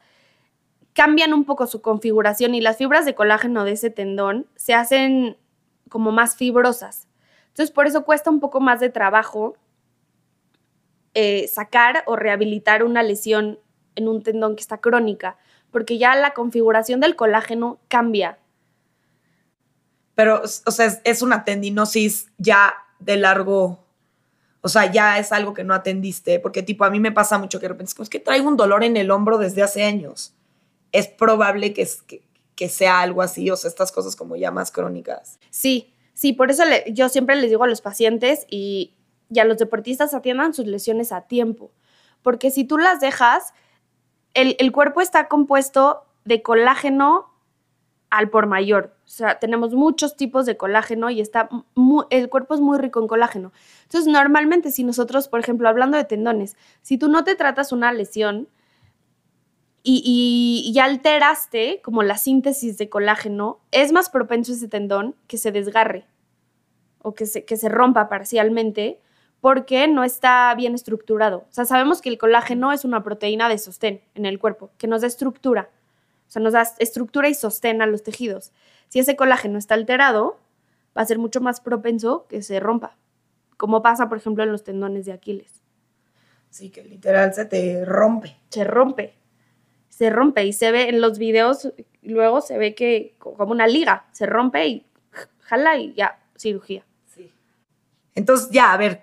cambian 0.95 1.35
un 1.35 1.45
poco 1.45 1.67
su 1.67 1.83
configuración 1.83 2.55
y 2.55 2.61
las 2.61 2.79
fibras 2.79 3.05
de 3.05 3.15
colágeno 3.15 3.65
de 3.65 3.73
ese 3.73 3.91
tendón 3.91 4.47
se 4.57 4.75
hacen 4.75 5.37
como 5.89 6.13
más 6.13 6.37
fibrosas. 6.37 7.09
Entonces, 7.49 7.73
por 7.73 7.87
eso 7.87 8.05
cuesta 8.05 8.31
un 8.31 8.41
poco 8.41 8.61
más 8.61 8.81
de 8.81 8.89
trabajo 8.89 9.57
eh, 11.15 11.47
sacar 11.49 12.03
o 12.07 12.17
rehabilitar 12.17 12.83
una 12.83 13.03
lesión 13.03 13.59
en 13.95 14.09
un 14.09 14.23
tendón 14.23 14.57
que 14.57 14.63
está 14.63 14.79
crónica, 14.79 15.37
porque 15.71 15.99
ya 15.99 16.15
la 16.17 16.33
configuración 16.33 17.01
del 17.01 17.17
colágeno 17.17 17.79
cambia. 17.89 18.39
Pero, 20.15 20.43
o 20.43 20.71
sea, 20.71 21.01
es, 21.05 21.23
una 21.23 21.45
tendinosis 21.45 22.29
ya 22.39 22.75
de 22.99 23.17
largo, 23.17 23.85
o 24.61 24.69
sea, 24.69 24.91
ya 24.91 25.19
es 25.19 25.33
algo 25.33 25.55
que 25.55 25.65
no 25.65 25.75
atendiste, 25.75 26.39
porque 26.41 26.63
tipo 26.63 26.85
a 26.85 26.91
mí 26.91 27.01
me 27.01 27.13
pasa 27.13 27.39
mucho 27.39 27.59
que 27.59 27.65
de 27.65 27.75
repente 27.75 27.95
es 28.01 28.09
que 28.09 28.21
traigo 28.21 28.49
un 28.49 28.57
dolor 28.57 28.85
en 28.85 28.97
el 28.97 29.11
hombro 29.11 29.39
desde 29.39 29.63
hace 29.63 29.85
años. 29.85 30.35
Es 30.95 31.09
probable 31.09 31.75
que, 31.75 32.69
sea 32.69 33.01
algo 33.01 33.21
así, 33.21 33.51
o 33.51 33.57
sea, 33.57 33.69
estas 33.69 33.91
cosas 33.91 34.15
como 34.15 34.37
ya 34.37 34.53
más 34.53 34.71
crónicas. 34.71 35.41
Sí, 35.51 35.93
sí, 36.15 36.33
por 36.33 36.53
eso 36.53 36.63
yo 36.93 37.09
siempre 37.09 37.35
les 37.35 37.51
digo 37.51 37.65
a 37.65 37.67
los 37.67 37.81
pacientes 37.81 38.47
y, 38.49 38.95
a 39.37 39.45
los 39.45 39.59
deportistas 39.59 40.15
atiendan 40.15 40.55
sus 40.55 40.67
lesiones 40.67 41.11
a 41.11 41.23
tiempo, 41.23 41.73
porque 42.23 42.53
si 42.53 42.63
tú 42.63 42.79
las 42.79 43.01
dejas, 43.01 43.53
el, 44.35 44.71
cuerpo 44.71 45.01
está 45.01 45.27
compuesto 45.27 46.05
de 46.25 46.43
colágeno 46.43 47.33
al 48.11 48.31
por 48.31 48.47
mayor. 48.47 48.97
O 49.05 49.09
sea, 49.09 49.41
tenemos 49.41 49.75
muchos 49.75 50.17
tipos 50.17 50.47
de 50.47 50.57
colágeno 50.57 51.11
y 51.11 51.21
está 51.21 51.49
mu- 51.75 52.05
el 52.11 52.29
cuerpo 52.29 52.55
es 52.55 52.61
muy 52.61 52.79
rico 52.79 53.01
en 53.01 53.09
colágeno. 53.09 53.53
Entonces, 53.83 54.07
normalmente 54.13 54.71
si 54.71 54.85
nosotros, 54.85 55.27
por 55.27 55.41
ejemplo, 55.41 55.69
hablando 55.69 55.97
de 55.97 56.05
tendones, 56.05 56.57
si 56.83 56.99
tú 56.99 57.09
no 57.09 57.25
te 57.25 57.35
tratas 57.35 57.73
una 57.73 57.93
lesión 57.93 58.49
y, 59.87 60.73
y- 60.75 60.79
alteraste 60.81 61.81
como 61.83 62.03
la 62.03 62.17
síntesis 62.17 62.79
de 62.79 62.89
colágeno, 62.89 63.61
es 63.71 63.93
más 63.93 64.09
propenso 64.09 64.53
ese 64.53 64.67
tendón 64.67 65.15
que 65.29 65.37
se 65.37 65.53
desgarre 65.53 66.07
o 67.03 67.15
que 67.15 67.27
se, 67.27 67.45
que 67.45 67.57
se 67.59 67.69
rompa 67.69 68.09
parcialmente 68.09 68.99
porque 69.41 69.87
no 69.87 70.03
está 70.03 70.55
bien 70.55 70.75
estructurado. 70.75 71.45
O 71.51 71.53
sea, 71.53 71.67
sabemos 71.67 72.01
que 72.01 72.09
el 72.09 72.17
colágeno 72.17 72.73
es 72.73 72.87
una 72.87 73.03
proteína 73.03 73.51
de 73.51 73.59
sostén 73.59 74.01
en 74.15 74.25
el 74.25 74.39
cuerpo, 74.39 74.71
que 74.79 74.87
nos 74.87 75.03
da 75.03 75.07
estructura. 75.07 75.69
O 76.27 76.31
sea, 76.31 76.41
nos 76.41 76.55
da 76.55 76.63
estructura 76.79 77.29
y 77.29 77.35
sostén 77.35 77.83
a 77.83 77.87
los 77.87 78.03
tejidos. 78.03 78.53
Si 78.89 79.01
ese 79.01 79.17
colágeno 79.17 79.59
está 79.59 79.75
alterado, 79.75 80.39
va 80.97 81.03
a 81.03 81.07
ser 81.07 81.19
mucho 81.19 81.43
más 81.43 81.61
propenso 81.61 82.27
que 82.27 82.41
se 82.43 82.59
rompa, 82.59 82.97
como 83.59 83.83
pasa, 83.83 84.09
por 84.09 84.17
ejemplo, 84.17 84.43
en 84.45 84.51
los 84.51 84.65
tendones 84.65 85.05
de 85.05 85.13
Aquiles. 85.13 85.61
Sí, 86.49 86.71
que 86.71 86.83
literal 86.83 87.35
se 87.35 87.45
te 87.45 87.85
rompe. 87.85 88.39
Se 88.49 88.65
rompe, 88.65 89.15
se 89.97 90.11
rompe 90.11 90.45
y 90.45 90.53
se 90.53 90.73
ve 90.73 90.89
en 90.89 91.01
los 91.01 91.19
videos, 91.19 91.73
luego 92.03 92.41
se 92.41 92.59
ve 92.59 92.75
que 92.75 93.15
co- 93.19 93.35
como 93.35 93.53
una 93.53 93.69
liga, 93.69 94.07
se 94.11 94.27
rompe 94.27 94.67
y 94.67 94.87
jala 95.43 95.79
y 95.79 95.95
ya, 95.95 96.19
cirugía. 96.37 96.85
Entonces, 98.17 98.51
ya, 98.51 98.73
a 98.73 98.77
ver, 98.77 99.03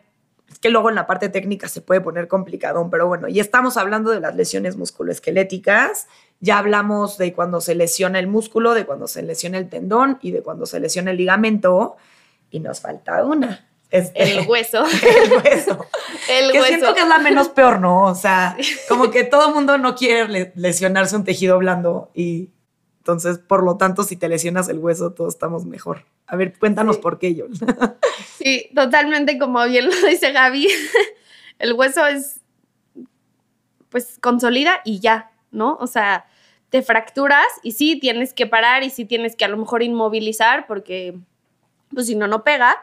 es 0.49 0.59
que 0.59 0.69
luego 0.69 0.89
en 0.89 0.95
la 0.95 1.07
parte 1.07 1.29
técnica 1.29 1.69
se 1.69 1.79
puede 1.79 2.01
poner 2.01 2.27
complicadón, 2.27 2.89
pero 2.89 3.07
bueno, 3.07 3.29
y 3.29 3.39
estamos 3.39 3.77
hablando 3.77 4.11
de 4.11 4.19
las 4.19 4.35
lesiones 4.35 4.75
musculoesqueléticas, 4.75 6.07
ya 6.41 6.57
hablamos 6.57 7.17
de 7.17 7.33
cuando 7.33 7.61
se 7.61 7.73
lesiona 7.75 8.19
el 8.19 8.27
músculo, 8.27 8.73
de 8.73 8.85
cuando 8.85 9.07
se 9.07 9.21
lesiona 9.21 9.59
el 9.59 9.69
tendón 9.69 10.17
y 10.21 10.31
de 10.31 10.41
cuando 10.43 10.65
se 10.65 10.81
lesiona 10.81 11.11
el 11.11 11.17
ligamento, 11.17 11.95
y 12.49 12.59
nos 12.59 12.81
falta 12.81 13.23
una. 13.23 13.70
Este, 13.91 14.39
El 14.39 14.47
hueso. 14.47 14.83
el 14.85 15.31
hueso. 15.33 15.85
El 16.29 16.51
que 16.51 16.59
hueso. 16.59 16.67
siento 16.67 16.93
que 16.95 17.01
es 17.01 17.07
la 17.07 17.19
menos 17.19 17.49
peor, 17.49 17.79
¿no? 17.79 18.05
O 18.05 18.15
sea, 18.15 18.55
como 18.89 19.11
que 19.11 19.23
todo 19.25 19.49
el 19.49 19.53
mundo 19.53 19.77
no 19.77 19.95
quiere 19.95 20.27
le- 20.29 20.53
lesionarse 20.55 21.15
un 21.15 21.23
tejido 21.25 21.57
blando 21.59 22.09
y 22.15 22.49
entonces, 22.99 23.39
por 23.39 23.63
lo 23.63 23.77
tanto, 23.77 24.03
si 24.03 24.15
te 24.15 24.29
lesionas 24.29 24.69
el 24.69 24.77
hueso, 24.77 25.11
todos 25.13 25.33
estamos 25.33 25.65
mejor. 25.65 26.05
A 26.27 26.35
ver, 26.35 26.57
cuéntanos 26.57 26.99
por 26.99 27.17
qué, 27.19 27.33
yo. 27.35 27.45
sí, 28.37 28.69
totalmente 28.75 29.37
como 29.39 29.65
bien 29.65 29.87
lo 29.87 30.07
dice 30.07 30.31
Gaby. 30.31 30.67
El 31.59 31.73
hueso 31.73 32.05
es, 32.07 32.41
pues, 33.89 34.17
consolida 34.21 34.81
y 34.85 34.99
ya, 34.99 35.31
¿no? 35.51 35.77
O 35.81 35.87
sea, 35.87 36.27
te 36.69 36.81
fracturas 36.81 37.45
y 37.63 37.71
sí 37.71 37.99
tienes 37.99 38.33
que 38.33 38.47
parar 38.47 38.83
y 38.83 38.89
sí 38.89 39.05
tienes 39.05 39.35
que 39.35 39.45
a 39.45 39.49
lo 39.49 39.57
mejor 39.57 39.83
inmovilizar 39.83 40.65
porque, 40.67 41.17
pues, 41.93 42.05
si 42.07 42.15
no, 42.15 42.27
no 42.27 42.43
pega. 42.43 42.77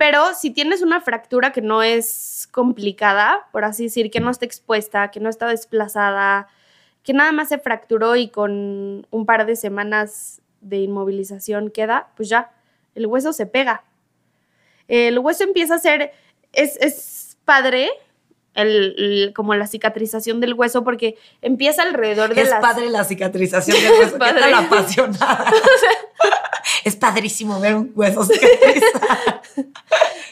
Pero 0.00 0.32
si 0.32 0.50
tienes 0.50 0.80
una 0.80 1.02
fractura 1.02 1.52
que 1.52 1.60
no 1.60 1.82
es 1.82 2.48
complicada, 2.50 3.46
por 3.52 3.66
así 3.66 3.82
decir, 3.82 4.10
que 4.10 4.18
no 4.18 4.30
está 4.30 4.46
expuesta, 4.46 5.10
que 5.10 5.20
no 5.20 5.28
está 5.28 5.46
desplazada, 5.46 6.48
que 7.02 7.12
nada 7.12 7.32
más 7.32 7.50
se 7.50 7.58
fracturó 7.58 8.16
y 8.16 8.28
con 8.28 9.06
un 9.10 9.26
par 9.26 9.44
de 9.44 9.56
semanas 9.56 10.40
de 10.62 10.78
inmovilización 10.78 11.70
queda, 11.70 12.08
pues 12.16 12.30
ya, 12.30 12.50
el 12.94 13.08
hueso 13.08 13.34
se 13.34 13.44
pega. 13.44 13.84
El 14.88 15.18
hueso 15.18 15.44
empieza 15.44 15.74
a 15.74 15.78
ser, 15.78 16.12
es, 16.54 16.78
es 16.78 17.36
padre 17.44 17.90
el, 18.54 19.32
como 19.34 19.54
la 19.54 19.66
cicatrización 19.66 20.40
del 20.40 20.54
hueso 20.54 20.84
porque 20.84 21.16
empieza 21.40 21.82
alrededor 21.82 22.34
de 22.34 22.42
es 22.42 22.50
padre 22.60 22.90
la 22.90 23.04
cicatrización 23.04 23.76
del 23.82 23.92
hueso. 23.92 24.18
¿Qué 24.18 24.32
tal 24.32 24.54
apasionada? 24.54 25.52
es 26.84 26.96
padrísimo 26.96 27.60
ver 27.60 27.76
un 27.76 27.92
hueso 27.94 28.22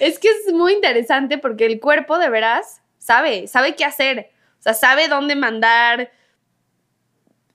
es 0.01 0.19
que 0.19 0.29
es 0.29 0.53
muy 0.53 0.73
interesante 0.73 1.39
porque 1.39 1.67
el 1.67 1.81
cuerpo 1.81 2.19
de 2.19 2.31
veras 2.31 2.81
sabe, 2.99 3.47
sabe 3.47 3.75
qué 3.75 3.85
hacer. 3.85 4.31
O 4.59 4.63
sea, 4.63 4.75
sabe 4.75 5.09
dónde 5.09 5.37
mandar 5.37 6.11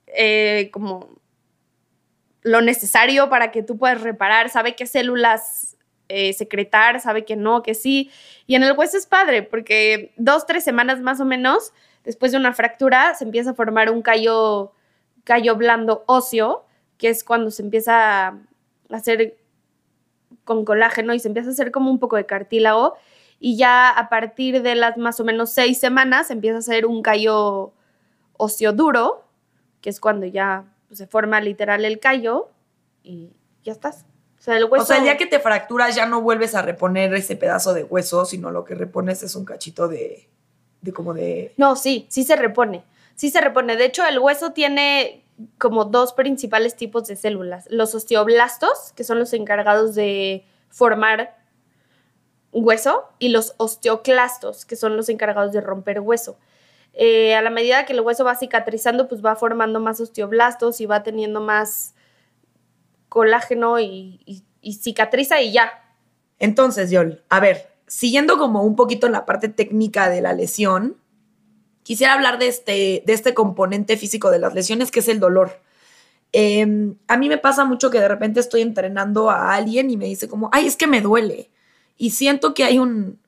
eh, 0.07 0.69
como 0.71 1.09
lo 2.41 2.61
necesario 2.61 3.29
para 3.29 3.51
que 3.51 3.63
tú 3.63 3.77
puedas 3.77 4.01
reparar, 4.01 4.49
sabe 4.49 4.75
qué 4.75 4.85
células 4.85 5.72
eh, 6.09 6.33
secretar, 6.33 6.99
sabe 6.99 7.25
que 7.25 7.35
no, 7.35 7.63
que 7.63 7.73
sí. 7.73 8.11
Y 8.47 8.55
en 8.55 8.63
el 8.63 8.77
hueso 8.77 8.97
es 8.97 9.05
padre, 9.05 9.43
porque 9.43 10.13
dos, 10.17 10.45
tres 10.45 10.63
semanas 10.63 11.01
más 11.01 11.19
o 11.19 11.25
menos 11.25 11.73
después 12.03 12.31
de 12.31 12.37
una 12.37 12.53
fractura 12.53 13.15
se 13.15 13.23
empieza 13.23 13.51
a 13.51 13.53
formar 13.53 13.89
un 13.89 14.01
callo, 14.01 14.73
callo 15.23 15.55
blando 15.55 16.03
óseo, 16.07 16.65
que 16.97 17.09
es 17.09 17.23
cuando 17.23 17.51
se 17.51 17.61
empieza 17.61 18.27
a 18.27 18.39
hacer 18.91 19.37
con 20.43 20.65
colágeno 20.65 21.13
y 21.13 21.19
se 21.19 21.29
empieza 21.29 21.49
a 21.49 21.53
hacer 21.53 21.71
como 21.71 21.89
un 21.89 21.99
poco 21.99 22.17
de 22.17 22.25
cartílago. 22.25 22.95
Y 23.39 23.57
ya 23.57 23.89
a 23.89 24.09
partir 24.09 24.61
de 24.61 24.75
las 24.75 24.97
más 24.97 25.19
o 25.19 25.23
menos 25.23 25.51
seis 25.51 25.79
semanas 25.79 26.31
empieza 26.31 26.57
a 26.57 26.59
hacer 26.59 26.85
un 26.85 27.01
callo 27.01 27.73
óseo 28.37 28.73
duro, 28.73 29.25
que 29.81 29.89
es 29.89 29.99
cuando 29.99 30.25
ya 30.25 30.65
pues, 30.87 30.99
se 30.99 31.07
forma 31.07 31.41
literal 31.41 31.83
el 31.85 31.99
callo 31.99 32.49
y 33.03 33.31
ya 33.63 33.73
estás. 33.73 34.05
O 34.43 34.45
sea, 34.45 34.57
el 34.57 34.65
hueso. 34.65 34.83
O 34.83 34.85
sea, 34.85 34.97
el 34.97 35.03
día 35.03 35.15
que 35.15 35.25
te 35.25 35.39
fracturas 35.39 35.95
ya 35.95 36.05
no 36.05 36.19
vuelves 36.19 36.53
a 36.53 36.61
reponer 36.61 37.13
ese 37.13 37.37
pedazo 37.37 37.73
de 37.73 37.85
hueso, 37.85 38.25
sino 38.25 38.51
lo 38.51 38.65
que 38.65 38.75
repones 38.75 39.23
es 39.23 39.35
un 39.35 39.45
cachito 39.45 39.87
de. 39.87 40.27
de 40.81 40.91
como 40.91 41.13
de. 41.13 41.53
No, 41.55 41.77
sí, 41.77 42.07
sí 42.09 42.25
se 42.25 42.35
repone. 42.35 42.83
Sí 43.15 43.29
se 43.29 43.39
repone. 43.39 43.77
De 43.77 43.85
hecho, 43.85 44.05
el 44.05 44.19
hueso 44.19 44.51
tiene 44.51 45.23
como 45.57 45.85
dos 45.85 46.11
principales 46.11 46.75
tipos 46.75 47.07
de 47.07 47.15
células. 47.15 47.67
Los 47.69 47.95
osteoblastos, 47.95 48.91
que 48.97 49.05
son 49.05 49.17
los 49.17 49.31
encargados 49.31 49.95
de 49.95 50.45
formar 50.67 51.37
hueso, 52.51 53.05
y 53.19 53.29
los 53.29 53.53
osteoclastos, 53.55 54.65
que 54.65 54.75
son 54.75 54.97
los 54.97 55.07
encargados 55.07 55.53
de 55.53 55.61
romper 55.61 56.01
hueso. 56.01 56.37
Eh, 56.91 57.33
a 57.33 57.41
la 57.41 57.49
medida 57.49 57.85
que 57.85 57.93
el 57.93 58.01
hueso 58.01 58.25
va 58.25 58.35
cicatrizando, 58.35 59.07
pues 59.07 59.23
va 59.23 59.37
formando 59.37 59.79
más 59.79 60.01
osteoblastos 60.01 60.81
y 60.81 60.85
va 60.85 61.01
teniendo 61.01 61.39
más 61.39 61.95
colágeno 63.13 63.79
y, 63.79 64.43
cicatriza 64.81 65.39
y 65.39 65.51
ya. 65.51 65.71
Entonces, 66.39 66.89
Yol, 66.89 67.23
a 67.29 67.39
ver, 67.39 67.69
siguiendo 67.85 68.39
como 68.39 68.63
un 68.63 68.75
poquito 68.75 69.07
la 69.07 69.23
parte 69.27 69.49
técnica 69.49 70.09
de 70.09 70.19
la 70.19 70.33
lesión, 70.33 70.97
quisiera 71.83 72.13
hablar 72.13 72.39
de 72.39 72.47
este, 72.47 73.03
de 73.05 73.13
este 73.13 73.35
componente 73.35 73.97
físico 73.97 74.31
de 74.31 74.39
las 74.39 74.55
lesiones, 74.55 74.89
que 74.89 75.01
es 75.01 75.07
el 75.09 75.19
dolor. 75.19 75.61
Em, 76.31 76.95
a 77.07 77.15
mí 77.15 77.29
me 77.29 77.37
pasa 77.37 77.65
mucho 77.65 77.91
que 77.91 77.99
de 77.99 78.07
repente 78.07 78.39
estoy 78.39 78.61
entrenando 78.61 79.29
a 79.29 79.53
alguien 79.53 79.91
y 79.91 79.97
me 79.97 80.05
dice 80.05 80.27
como, 80.27 80.49
ay, 80.51 80.65
es 80.65 80.75
que 80.75 80.87
me 80.87 80.99
duele. 80.99 81.51
Y 81.95 82.09
siento 82.09 82.55
que 82.55 82.63
hay 82.63 82.79
un, 82.79 83.19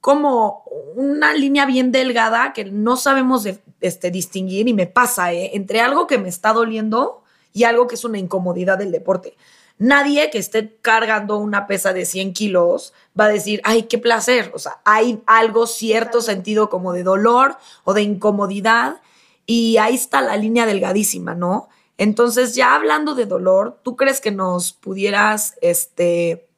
como 0.00 0.64
una 0.96 1.34
línea 1.34 1.66
bien 1.66 1.92
delgada 1.92 2.54
que 2.54 2.64
no 2.64 2.96
sabemos 2.96 3.46
este, 3.82 4.10
distinguir 4.10 4.66
y 4.66 4.72
me 4.72 4.86
pasa 4.86 5.34
¿eh? 5.34 5.50
entre 5.52 5.82
algo 5.82 6.06
que 6.06 6.16
me 6.16 6.30
está 6.30 6.54
doliendo 6.54 7.23
y 7.54 7.64
algo 7.64 7.86
que 7.86 7.94
es 7.94 8.04
una 8.04 8.18
incomodidad 8.18 8.76
del 8.76 8.92
deporte. 8.92 9.36
Nadie 9.78 10.28
que 10.30 10.38
esté 10.38 10.76
cargando 10.82 11.38
una 11.38 11.66
pesa 11.66 11.92
de 11.92 12.04
100 12.04 12.34
kilos 12.34 12.92
va 13.18 13.24
a 13.24 13.28
decir, 13.28 13.60
ay, 13.64 13.84
qué 13.84 13.96
placer. 13.96 14.52
O 14.54 14.58
sea, 14.58 14.80
hay 14.84 15.22
algo 15.26 15.66
cierto 15.66 16.20
sentido 16.20 16.68
como 16.68 16.92
de 16.92 17.02
dolor 17.02 17.56
o 17.84 17.94
de 17.94 18.02
incomodidad 18.02 19.00
y 19.46 19.78
ahí 19.78 19.94
está 19.94 20.20
la 20.20 20.36
línea 20.36 20.66
delgadísima, 20.66 21.34
¿no? 21.34 21.68
Entonces, 21.96 22.54
ya 22.54 22.74
hablando 22.74 23.14
de 23.14 23.26
dolor, 23.26 23.78
¿tú 23.82 23.96
crees 23.96 24.20
que 24.20 24.32
nos 24.32 24.72
pudieras 24.72 25.54
este, 25.60 26.48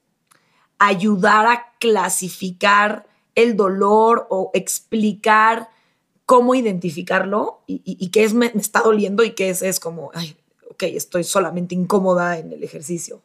ayudar 0.78 1.46
a 1.46 1.72
clasificar 1.78 3.06
el 3.35 3.54
dolor 3.56 4.26
o 4.30 4.50
explicar 4.54 5.68
cómo 6.24 6.54
identificarlo 6.54 7.62
y, 7.66 8.09
qué 8.11 8.24
es 8.24 8.35
me, 8.35 8.46
está 8.46 8.80
doliendo 8.80 9.24
y 9.24 9.32
qué 9.32 9.50
es, 9.50 9.62
es 9.62 9.78
como, 9.78 10.11
ay, 10.14 10.37
ok, 10.76 10.82
estoy 10.84 11.24
solamente 11.24 11.74
incómoda 11.74 12.38
en 12.38 12.52
el 12.52 12.62
ejercicio. 12.62 13.22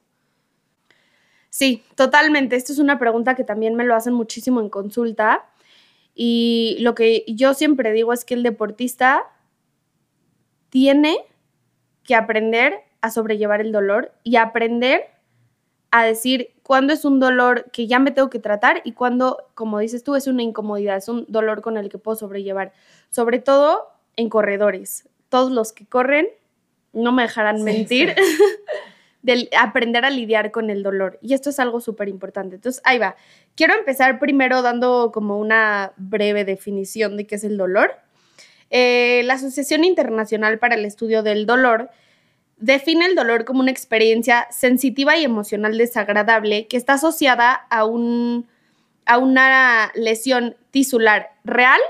Sí, 1.50 1.84
totalmente. 1.96 2.56
Esta 2.56 2.72
es 2.72 2.80
una 2.80 2.98
pregunta 2.98 3.36
que 3.36 3.44
también 3.44 3.76
me 3.76 3.84
lo 3.84 3.94
hacen 3.94 4.14
muchísimo 4.14 4.62
en 4.62 4.70
consulta. 4.70 5.50
Y 6.16 6.78
lo 6.80 6.96
que 6.96 7.26
yo 7.28 7.54
siempre 7.54 7.92
digo 7.92 8.14
es 8.14 8.24
que 8.24 8.34
el 8.34 8.44
deportista 8.44 9.26
tiene 10.70 11.18
que 12.04 12.16
aprender 12.16 12.80
a 13.02 13.12
sobrellevar 13.12 13.60
el 13.60 13.74
dolor 13.74 14.14
y 14.24 14.38
aprender 14.38 15.08
a 15.92 16.06
decir 16.06 16.54
cuándo 16.64 16.94
es 16.94 17.04
un 17.04 17.20
dolor 17.20 17.70
que 17.72 17.86
ya 17.86 18.00
me 18.00 18.12
tengo 18.12 18.30
que 18.30 18.40
tratar 18.40 18.82
y 18.86 18.94
cuándo, 18.94 19.50
como 19.54 19.80
dices 19.80 20.06
tú, 20.06 20.16
es 20.16 20.28
una 20.28 20.44
incomodidad, 20.44 20.96
es 20.96 21.10
un 21.10 21.26
dolor 21.28 21.62
con 21.62 21.76
el 21.76 21.90
que 21.90 21.98
puedo 21.98 22.16
sobrellevar. 22.16 22.72
Sobre 23.10 23.40
todo 23.40 23.90
en 24.16 24.30
corredores. 24.30 25.10
Todos 25.28 25.52
los 25.52 25.74
que 25.74 25.86
corren, 25.86 26.28
no 26.94 27.12
me 27.12 27.24
dejarán 27.24 27.64
mentir, 27.64 28.16
de 29.22 29.50
aprender 29.58 30.04
a 30.06 30.10
lidiar 30.10 30.52
con 30.52 30.70
el 30.70 30.84
dolor. 30.84 31.20
Y 31.22 31.34
esto 31.34 31.50
es 31.50 31.60
algo 31.60 31.80
súper 31.80 32.10
importante. 32.10 32.56
Entonces, 32.56 32.82
ahí 32.86 32.98
va. 32.98 33.16
Quiero 33.56 33.76
empezar 33.76 34.20
primero 34.20 34.62
dando 34.62 35.12
como 35.14 35.38
una 35.38 35.94
breve 35.98 36.44
definición 36.44 37.18
de 37.18 37.28
qué 37.28 37.36
es 37.36 37.44
el 37.44 37.58
dolor. 37.58 37.96
Eh, 38.72 39.22
la 39.26 39.36
Asociación 39.36 39.84
Internacional 39.84 40.58
para 40.58 40.76
el 40.76 40.86
Estudio 40.86 41.24
del 41.24 41.46
Dolor 41.46 41.90
define 42.58 43.06
el 43.06 43.16
dolor 43.16 43.44
como 43.44 43.60
una 43.60 43.72
experiencia 43.72 44.48
sensitiva 44.52 45.18
y 45.18 45.24
emocional 45.24 45.78
desagradable 45.78 46.68
que 46.68 46.78
está 46.78 46.94
asociada 46.94 47.54
a, 47.54 47.86
un, 47.86 48.48
a 49.06 49.18
una 49.18 49.92
lesión 49.96 50.56
tisular 50.70 51.32
real 51.44 51.82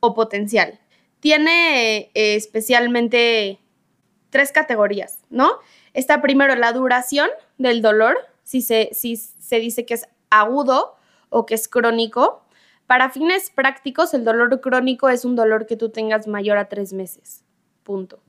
o 0.00 0.14
potencial. 0.14 0.78
Tiene 1.20 2.10
eh, 2.14 2.36
especialmente 2.36 3.58
tres 4.30 4.52
categorías, 4.52 5.20
¿no? 5.30 5.50
Está 5.94 6.20
primero 6.20 6.54
la 6.54 6.72
duración 6.72 7.28
del 7.56 7.82
dolor, 7.82 8.16
si 8.44 8.62
se, 8.62 8.90
si 8.92 9.16
se 9.16 9.58
dice 9.58 9.86
que 9.86 9.94
es 9.94 10.08
agudo 10.30 10.96
o 11.30 11.46
que 11.46 11.54
es 11.54 11.68
crónico. 11.68 12.44
Para 12.86 13.10
fines 13.10 13.50
prácticos, 13.50 14.14
el 14.14 14.24
dolor 14.24 14.60
crónico 14.60 15.08
es 15.08 15.24
un 15.24 15.36
dolor 15.36 15.66
que 15.66 15.76
tú 15.76 15.90
tengas 15.90 16.26
mayor 16.26 16.58
a 16.58 16.68
tres 16.68 16.92
meses. 16.92 17.44
Punto. 17.82 18.20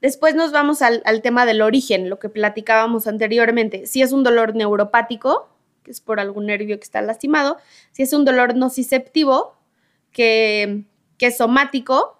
Después 0.00 0.34
nos 0.34 0.52
vamos 0.52 0.82
al, 0.82 1.02
tema 1.22 1.46
del 1.46 1.62
origen, 1.62 2.10
lo 2.10 2.18
que 2.18 2.28
platicábamos 2.28 3.06
anteriormente. 3.06 3.86
Si 3.86 4.02
es 4.02 4.12
un 4.12 4.24
dolor 4.24 4.54
neuropático, 4.54 5.48
que 5.82 5.90
es 5.90 6.00
por 6.00 6.20
algún 6.20 6.46
nervio 6.46 6.76
que 6.78 6.84
está 6.84 7.00
lastimado, 7.00 7.56
si 7.92 8.02
es 8.02 8.12
un 8.12 8.24
dolor 8.24 8.56
nociceptivo, 8.56 9.56
que, 10.12 10.84
que 11.18 11.26
es 11.26 11.38
somático, 11.38 12.15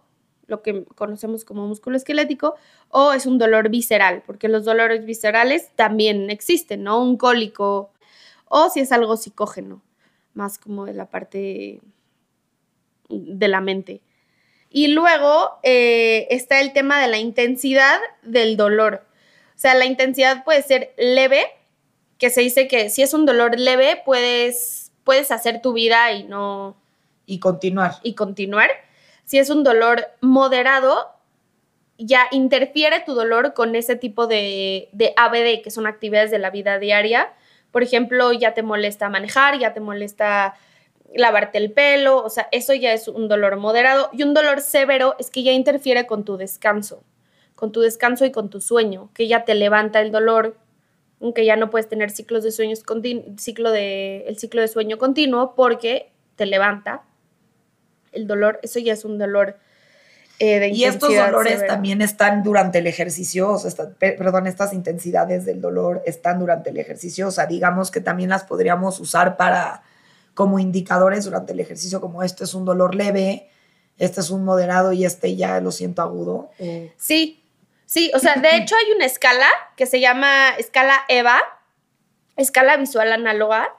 lo 0.46 0.62
que 0.62 0.85
conocemos 0.85 1.44
como 1.44 1.66
músculo 1.66 1.96
esquelético, 1.96 2.54
o 2.88 3.12
es 3.12 3.26
un 3.26 3.38
dolor 3.38 3.68
visceral, 3.68 4.22
porque 4.26 4.48
los 4.48 4.64
dolores 4.64 5.04
viscerales 5.04 5.70
también 5.74 6.30
existen, 6.30 6.85
¿no? 6.85 7.02
Un 7.02 7.16
cólico, 7.16 7.92
o 8.48 8.70
si 8.70 8.80
es 8.80 8.92
algo 8.92 9.16
psicógeno, 9.16 9.82
más 10.35 10.59
como 10.59 10.87
de 10.87 10.94
la 10.94 11.11
parte 11.11 11.80
de 13.09 13.48
la 13.48 13.61
mente. 13.61 14.02
Y 14.70 14.88
luego 14.88 15.59
eh, 15.62 16.26
está 16.30 16.61
el 16.61 16.72
tema 16.72 17.00
de 17.00 17.09
la 17.09 17.18
intensidad 17.18 17.98
del 18.22 18.56
dolor. 18.56 19.06
O 19.54 19.59
sea, 19.59 19.74
la 19.74 19.87
intensidad 19.87 20.44
puede 20.44 20.62
ser 20.62 20.92
leve, 20.98 21.44
que 22.18 22.30
se 22.30 22.40
dice 22.40 22.68
que 22.68 22.90
si 22.90 23.02
es 23.02 23.14
un 23.14 23.26
dolor 23.26 23.59
leve, 23.59 24.02
puedes, 24.04 24.92
puedes 25.04 25.30
hacer 25.30 25.62
tu 25.62 25.72
vida 25.72 26.12
y 26.12 26.24
no... 26.24 26.76
Y 27.26 27.40
continuar. 27.40 27.94
Y 28.02 28.14
continuar. 28.14 28.70
Si 29.26 29.38
es 29.38 29.50
un 29.50 29.64
dolor 29.64 30.06
moderado, 30.22 31.10
ya 31.98 32.28
interfiere 32.30 33.02
tu 33.04 33.12
dolor 33.12 33.52
con 33.52 33.74
ese 33.74 33.96
tipo 33.96 34.26
de, 34.26 34.88
de 34.92 35.12
ABD, 35.16 35.62
que 35.62 35.70
son 35.70 35.86
actividades 35.86 36.30
de 36.30 36.38
la 36.38 36.50
vida 36.50 36.78
diaria. 36.78 37.34
Por 37.72 37.82
ejemplo, 37.82 38.32
ya 38.32 38.54
te 38.54 38.62
molesta 38.62 39.10
manejar, 39.10 39.58
ya 39.58 39.74
te 39.74 39.80
molesta 39.80 40.54
lavarte 41.14 41.58
el 41.58 41.72
pelo, 41.72 42.22
o 42.22 42.30
sea, 42.30 42.48
eso 42.52 42.72
ya 42.72 42.92
es 42.92 43.08
un 43.08 43.28
dolor 43.28 43.56
moderado. 43.56 44.10
Y 44.12 44.22
un 44.22 44.32
dolor 44.32 44.60
severo 44.60 45.16
es 45.18 45.30
que 45.30 45.42
ya 45.42 45.52
interfiere 45.52 46.06
con 46.06 46.24
tu 46.24 46.36
descanso, 46.36 47.02
con 47.54 47.72
tu 47.72 47.80
descanso 47.80 48.24
y 48.24 48.32
con 48.32 48.48
tu 48.48 48.60
sueño, 48.60 49.10
que 49.12 49.26
ya 49.26 49.44
te 49.44 49.54
levanta 49.54 50.00
el 50.00 50.12
dolor, 50.12 50.56
que 51.34 51.44
ya 51.44 51.56
no 51.56 51.70
puedes 51.70 51.88
tener 51.88 52.10
ciclos 52.10 52.44
de 52.44 52.52
sueños 52.52 52.82
ciclo 53.38 53.70
de, 53.72 54.24
el 54.28 54.38
ciclo 54.38 54.60
de 54.60 54.68
sueño 54.68 54.98
continuo 54.98 55.54
porque 55.54 56.12
te 56.36 56.46
levanta 56.46 57.02
el 58.16 58.26
dolor, 58.26 58.59
eso 58.62 58.79
ya 58.81 58.92
es 58.92 59.05
un 59.05 59.18
dolor 59.18 59.57
eh, 60.38 60.59
de 60.59 60.68
Y 60.68 60.85
estos 60.85 61.14
dolores 61.14 61.66
también 61.66 62.02
están 62.02 62.42
durante 62.42 62.79
el 62.79 62.87
ejercicio, 62.87 63.52
o 63.52 63.59
sea, 63.59 63.88
perdón, 63.98 64.46
estas 64.46 64.74
intensidades 64.74 65.46
del 65.46 65.62
dolor 65.62 66.02
están 66.05 66.38
durante 66.38 66.68
el 66.70 66.76
ejercicio, 66.76 67.29
o 67.29 67.31
sea, 67.31 67.46
digamos 67.46 67.90
que 67.90 68.00
también 68.00 68.29
las 68.29 68.44
podríamos 68.44 69.00
usar 69.00 69.38
para 69.38 69.83
como 70.35 70.59
indicadores 70.59 71.24
durante 71.24 71.55
el 71.55 71.61
ejercicio, 71.61 72.02
como 72.02 72.22
este 72.22 72.44
es 72.44 72.52
un 72.52 72.66
dolor 72.66 72.94
leve, 72.94 73.48
este 73.96 74.20
es 74.20 74.29
un 74.29 74.44
moderado 74.44 74.92
y 74.92 75.07
este 75.07 75.37
ya 75.37 75.59
lo 75.61 75.72
siento 75.72 76.02
agudo. 76.02 76.50
Sí, 76.98 77.42
sí, 77.87 78.11
o 78.14 78.18
sea, 78.18 78.35
de 78.35 78.48
hecho 78.57 78.74
hay 78.76 78.92
una 78.94 79.07
escala 79.07 79.48
que 79.74 79.87
se 79.87 80.00
llama 80.00 80.50
escala 80.59 81.00
EVA, 81.09 81.40
escala 82.37 82.76
visual 82.76 83.11
análoga, 83.11 83.70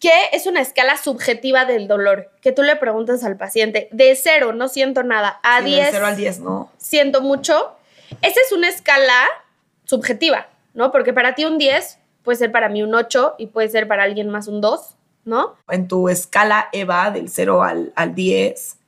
que 0.00 0.10
es 0.32 0.46
una 0.46 0.60
escala 0.60 0.96
subjetiva 0.96 1.66
del 1.66 1.86
dolor, 1.86 2.30
que 2.40 2.52
tú 2.52 2.62
le 2.62 2.74
preguntas 2.76 3.22
al 3.22 3.36
paciente, 3.36 3.88
de 3.92 4.16
cero, 4.16 4.54
no 4.54 4.68
siento 4.68 5.02
nada, 5.02 5.38
a 5.42 5.60
10. 5.60 5.84
de 5.84 5.90
cero 5.92 6.06
al 6.06 6.16
10, 6.16 6.40
no. 6.40 6.72
Siento 6.78 7.20
mucho. 7.20 7.76
Esa 8.22 8.40
es 8.44 8.52
una 8.52 8.68
escala 8.68 9.26
subjetiva, 9.84 10.48
¿no? 10.72 10.90
Porque 10.90 11.12
para 11.12 11.34
ti 11.34 11.44
un 11.44 11.58
10 11.58 11.98
puede 12.22 12.38
ser 12.38 12.50
para 12.50 12.70
mí 12.70 12.82
un 12.82 12.94
8 12.94 13.34
y 13.38 13.48
puede 13.48 13.68
ser 13.68 13.86
para 13.86 14.04
alguien 14.04 14.30
más 14.30 14.48
un 14.48 14.62
2, 14.62 14.96
¿no? 15.26 15.54
En 15.68 15.86
tu 15.86 16.08
escala 16.08 16.70
EVA 16.72 17.10
del 17.10 17.28
0 17.28 17.62
al, 17.62 17.92
al 17.94 18.14
10, 18.14 18.78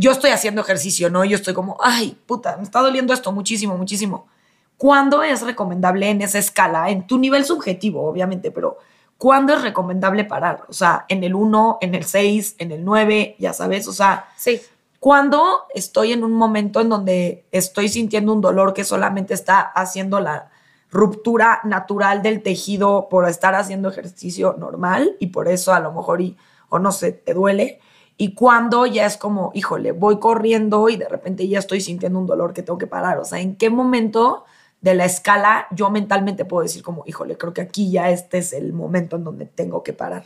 yo 0.00 0.12
estoy 0.12 0.30
haciendo 0.30 0.62
ejercicio, 0.62 1.10
¿no? 1.10 1.24
Yo 1.24 1.36
estoy 1.36 1.54
como, 1.54 1.76
ay, 1.82 2.16
puta, 2.24 2.56
me 2.56 2.62
está 2.62 2.80
doliendo 2.80 3.12
esto 3.12 3.32
muchísimo, 3.32 3.76
muchísimo. 3.76 4.28
¿Cuándo 4.76 5.24
es 5.24 5.42
recomendable 5.42 6.08
en 6.08 6.22
esa 6.22 6.38
escala? 6.38 6.88
En 6.88 7.06
tu 7.06 7.18
nivel 7.18 7.44
subjetivo, 7.44 8.08
obviamente, 8.08 8.52
pero 8.52 8.78
¿cuándo 9.18 9.52
es 9.52 9.62
recomendable 9.62 10.24
parar? 10.24 10.64
O 10.68 10.72
sea, 10.72 11.04
en 11.08 11.24
el 11.24 11.34
1, 11.34 11.78
en 11.82 11.94
el 11.94 12.04
6, 12.04 12.56
en 12.58 12.72
el 12.72 12.84
9, 12.84 13.36
ya 13.38 13.52
sabes, 13.52 13.86
o 13.88 13.92
sea, 13.92 14.28
sí. 14.36 14.60
¿cuándo 15.00 15.64
estoy 15.74 16.12
en 16.12 16.24
un 16.24 16.32
momento 16.32 16.80
en 16.80 16.88
donde 16.88 17.44
estoy 17.52 17.88
sintiendo 17.88 18.32
un 18.32 18.40
dolor 18.40 18.72
que 18.72 18.84
solamente 18.84 19.34
está 19.34 19.60
haciendo 19.60 20.20
la 20.20 20.50
ruptura 20.90 21.60
natural 21.64 22.22
del 22.22 22.42
tejido 22.42 23.08
por 23.10 23.28
estar 23.28 23.54
haciendo 23.54 23.90
ejercicio 23.90 24.56
normal 24.58 25.16
y 25.18 25.26
por 25.26 25.48
eso 25.48 25.74
a 25.74 25.80
lo 25.80 25.92
mejor, 25.92 26.22
y, 26.22 26.36
o 26.70 26.78
no 26.78 26.92
sé, 26.92 27.12
te 27.12 27.34
duele? 27.34 27.80
Y 28.16 28.34
cuando 28.34 28.86
ya 28.86 29.06
es 29.06 29.16
como, 29.16 29.52
híjole, 29.54 29.92
voy 29.92 30.18
corriendo 30.18 30.88
y 30.88 30.96
de 30.96 31.08
repente 31.08 31.46
ya 31.46 31.58
estoy 31.58 31.80
sintiendo 31.80 32.18
un 32.18 32.26
dolor 32.26 32.52
que 32.52 32.62
tengo 32.62 32.78
que 32.78 32.88
parar. 32.88 33.18
O 33.18 33.24
sea, 33.24 33.38
¿en 33.38 33.54
qué 33.54 33.70
momento 33.70 34.44
de 34.80 34.94
la 34.94 35.04
escala, 35.04 35.66
yo 35.72 35.90
mentalmente 35.90 36.44
puedo 36.44 36.62
decir 36.62 36.82
como, 36.82 37.02
híjole, 37.06 37.36
creo 37.36 37.52
que 37.52 37.60
aquí 37.60 37.90
ya 37.90 38.10
este 38.10 38.38
es 38.38 38.52
el 38.52 38.72
momento 38.72 39.16
en 39.16 39.24
donde 39.24 39.46
tengo 39.46 39.82
que 39.82 39.92
parar. 39.92 40.24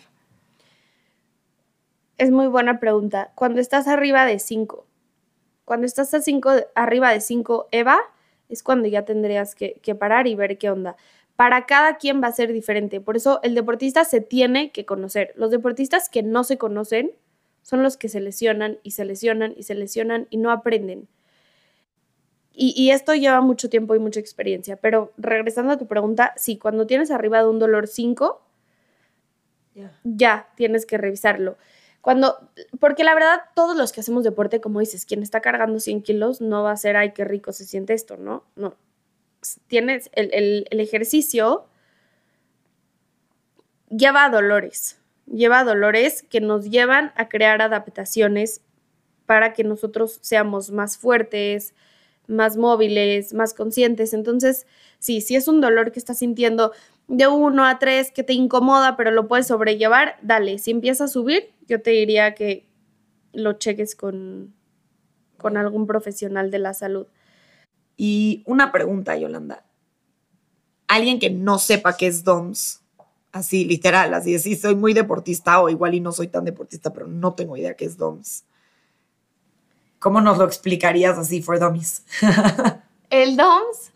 Es 2.18 2.30
muy 2.30 2.46
buena 2.46 2.78
pregunta. 2.78 3.32
Cuando 3.34 3.60
estás 3.60 3.88
arriba 3.88 4.26
de 4.26 4.38
5, 4.38 4.86
cuando 5.64 5.86
estás 5.86 6.12
a 6.12 6.20
cinco, 6.20 6.50
arriba 6.74 7.10
de 7.12 7.20
5 7.20 7.68
EVA, 7.70 7.98
es 8.48 8.62
cuando 8.62 8.88
ya 8.88 9.04
tendrías 9.04 9.54
que, 9.54 9.80
que 9.82 9.94
parar 9.94 10.26
y 10.26 10.34
ver 10.34 10.58
qué 10.58 10.70
onda. 10.70 10.96
Para 11.36 11.64
cada 11.64 11.96
quien 11.96 12.22
va 12.22 12.28
a 12.28 12.32
ser 12.32 12.52
diferente. 12.52 13.00
Por 13.00 13.16
eso 13.16 13.40
el 13.42 13.54
deportista 13.54 14.04
se 14.04 14.20
tiene 14.20 14.70
que 14.70 14.84
conocer. 14.84 15.32
Los 15.34 15.50
deportistas 15.50 16.08
que 16.10 16.22
no 16.22 16.44
se 16.44 16.58
conocen 16.58 17.12
son 17.62 17.82
los 17.82 17.96
que 17.96 18.08
se 18.08 18.20
lesionan 18.20 18.78
y 18.82 18.90
se 18.90 19.04
lesionan 19.04 19.54
y 19.56 19.62
se 19.62 19.74
lesionan 19.74 20.26
y 20.28 20.36
no 20.36 20.50
aprenden. 20.50 21.08
Y, 22.54 22.90
esto 22.90 23.14
lleva 23.14 23.40
mucho 23.40 23.70
tiempo 23.70 23.94
y 23.94 23.98
mucha 23.98 24.20
experiencia, 24.20 24.76
pero 24.76 25.12
regresando 25.16 25.72
a 25.72 25.78
tu 25.78 25.86
pregunta, 25.86 26.34
sí, 26.36 26.58
cuando 26.58 26.86
tienes 26.86 27.10
arriba 27.10 27.38
de 27.38 27.48
un 27.48 27.58
dolor 27.58 27.86
5, 27.88 28.42
ya 30.04 30.48
tienes 30.54 30.84
que 30.84 30.98
revisarlo. 30.98 31.56
Cuando, 32.02 32.50
porque 32.78 33.04
la 33.04 33.14
verdad, 33.14 33.40
todos 33.54 33.76
los 33.76 33.92
que 33.92 34.00
hacemos 34.00 34.22
deporte, 34.22 34.60
como 34.60 34.80
dices, 34.80 35.06
quien 35.06 35.22
está 35.22 35.40
cargando 35.40 35.80
100 35.80 36.02
kilos 36.02 36.40
no 36.42 36.62
va 36.62 36.72
a 36.72 36.76
ser, 36.76 36.96
ay, 36.96 37.12
qué 37.12 37.24
rico 37.24 37.52
se 37.52 37.64
siente 37.64 37.94
esto, 37.94 38.18
¿no? 38.18 38.44
No. 38.54 38.76
Tienes 39.66 40.10
el, 40.12 40.66
el 40.70 40.80
ejercicio, 40.80 41.66
lleva 43.88 44.28
dolores, 44.28 44.98
lleva 45.26 45.64
dolores 45.64 46.22
que 46.22 46.40
nos 46.40 46.68
llevan 46.70 47.12
a 47.16 47.28
crear 47.28 47.62
adaptaciones 47.62 48.60
para 49.26 49.52
que 49.52 49.64
nosotros 49.64 50.18
seamos 50.20 50.70
más 50.70 50.98
fuertes, 50.98 51.74
más 52.32 52.56
móviles, 52.56 53.34
más 53.34 53.54
conscientes. 53.54 54.14
Entonces, 54.14 54.66
sí, 54.98 55.20
si 55.20 55.36
es 55.36 55.48
un 55.48 55.60
dolor 55.60 55.92
que 55.92 55.98
estás 55.98 56.18
sintiendo 56.18 56.72
de 57.08 57.26
1 57.26 57.64
a 57.64 57.78
3 57.78 58.10
que 58.12 58.22
te 58.22 58.32
incomoda, 58.32 58.96
pero 58.96 59.10
lo 59.10 59.28
puedes 59.28 59.46
sobrellevar, 59.46 60.16
dale. 60.22 60.58
Si 60.58 60.70
empieza 60.70 61.04
a 61.04 61.08
subir, 61.08 61.50
yo 61.68 61.82
te 61.82 61.90
diría 61.90 62.34
que 62.34 62.66
lo 63.32 63.54
cheques 63.54 63.94
con, 63.94 64.54
con 65.38 65.56
algún 65.56 65.86
profesional 65.86 66.50
de 66.50 66.58
la 66.58 66.74
salud. 66.74 67.06
Y 67.96 68.42
una 68.46 68.72
pregunta, 68.72 69.16
Yolanda. 69.16 69.64
Alguien 70.88 71.18
que 71.18 71.30
no 71.30 71.58
sepa 71.58 71.96
qué 71.96 72.06
es 72.06 72.24
DOMS, 72.24 72.82
así 73.32 73.64
literal, 73.64 74.12
así 74.14 74.34
es, 74.34 74.42
sí, 74.42 74.56
soy 74.56 74.74
muy 74.74 74.92
deportista 74.92 75.60
o 75.60 75.68
igual 75.68 75.94
y 75.94 76.00
no 76.00 76.12
soy 76.12 76.28
tan 76.28 76.44
deportista, 76.44 76.92
pero 76.92 77.06
no 77.06 77.34
tengo 77.34 77.56
idea 77.56 77.74
qué 77.74 77.86
es 77.86 77.96
DOMS. 77.96 78.44
¿Cómo 80.02 80.20
nos 80.20 80.36
lo 80.36 80.44
explicarías 80.44 81.16
así 81.16 81.40
for 81.42 81.60
dummies? 81.60 82.04
el 83.10 83.36
DOMS, 83.36 83.92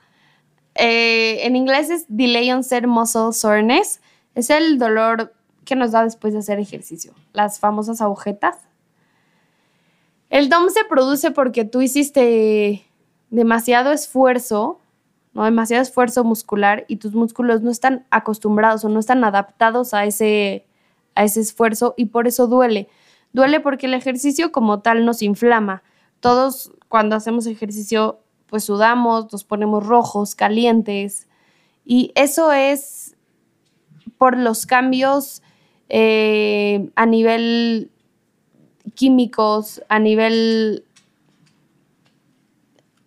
eh, 0.76 1.44
en 1.44 1.56
inglés 1.56 1.90
es 1.90 2.04
Delay 2.06 2.52
Onset 2.52 2.86
Muscle 2.86 3.32
Soreness, 3.32 4.00
es 4.36 4.50
el 4.50 4.78
dolor 4.78 5.34
que 5.64 5.74
nos 5.74 5.90
da 5.90 6.04
después 6.04 6.32
de 6.32 6.38
hacer 6.38 6.60
ejercicio, 6.60 7.12
las 7.32 7.58
famosas 7.58 8.00
agujetas. 8.00 8.56
El 10.30 10.48
DOMS 10.48 10.74
se 10.74 10.84
produce 10.84 11.32
porque 11.32 11.64
tú 11.64 11.82
hiciste 11.82 12.86
demasiado 13.30 13.90
esfuerzo, 13.90 14.78
¿no? 15.32 15.42
demasiado 15.44 15.82
esfuerzo 15.82 16.22
muscular 16.22 16.84
y 16.86 16.98
tus 16.98 17.14
músculos 17.14 17.62
no 17.62 17.70
están 17.72 18.06
acostumbrados 18.10 18.84
o 18.84 18.88
no 18.88 19.00
están 19.00 19.24
adaptados 19.24 19.92
a 19.92 20.04
ese, 20.04 20.66
a 21.16 21.24
ese 21.24 21.40
esfuerzo 21.40 21.94
y 21.96 22.06
por 22.06 22.28
eso 22.28 22.46
duele. 22.46 22.86
Duele 23.32 23.58
porque 23.58 23.86
el 23.86 23.94
ejercicio 23.94 24.52
como 24.52 24.82
tal 24.82 25.04
nos 25.04 25.20
inflama 25.20 25.82
todos 26.20 26.72
cuando 26.88 27.16
hacemos 27.16 27.46
ejercicio, 27.46 28.20
pues 28.46 28.64
sudamos, 28.64 29.32
nos 29.32 29.44
ponemos 29.44 29.86
rojos, 29.86 30.34
calientes. 30.34 31.28
Y 31.84 32.12
eso 32.14 32.52
es 32.52 33.16
por 34.18 34.36
los 34.36 34.66
cambios 34.66 35.42
eh, 35.88 36.90
a 36.96 37.06
nivel 37.06 37.90
químicos, 38.94 39.82
a 39.88 39.98
nivel 39.98 40.84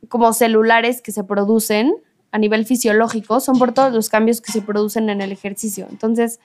como 0.07 0.33
celulares 0.33 1.01
que 1.01 1.11
se 1.11 1.23
producen, 1.23 1.93
a 2.31 2.37
nivel 2.37 2.65
fisiológico, 2.65 3.39
son 3.39 3.57
por 3.57 3.73
todos 3.73 3.93
los 3.93 4.09
cambios 4.09 4.41
que 4.41 4.51
se 4.51 4.61
producen 4.61 5.09
en 5.09 5.21
el 5.21 5.31
ejercicio. 5.31 5.87
Entonces, 5.89 6.39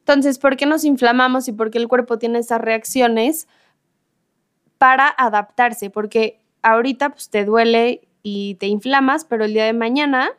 entonces, 0.00 0.38
¿por 0.38 0.56
qué 0.56 0.66
nos 0.66 0.84
inflamamos 0.84 1.48
y 1.48 1.52
por 1.52 1.70
qué 1.70 1.78
el 1.78 1.88
cuerpo 1.88 2.18
tiene 2.18 2.40
esas 2.40 2.60
reacciones? 2.60 3.48
Para 4.84 5.08
adaptarse, 5.16 5.88
porque 5.88 6.44
ahorita 6.60 7.08
pues 7.08 7.30
te 7.30 7.46
duele 7.46 8.06
y 8.22 8.56
te 8.56 8.66
inflamas, 8.66 9.24
pero 9.24 9.46
el 9.46 9.54
día 9.54 9.64
de 9.64 9.72
mañana 9.72 10.32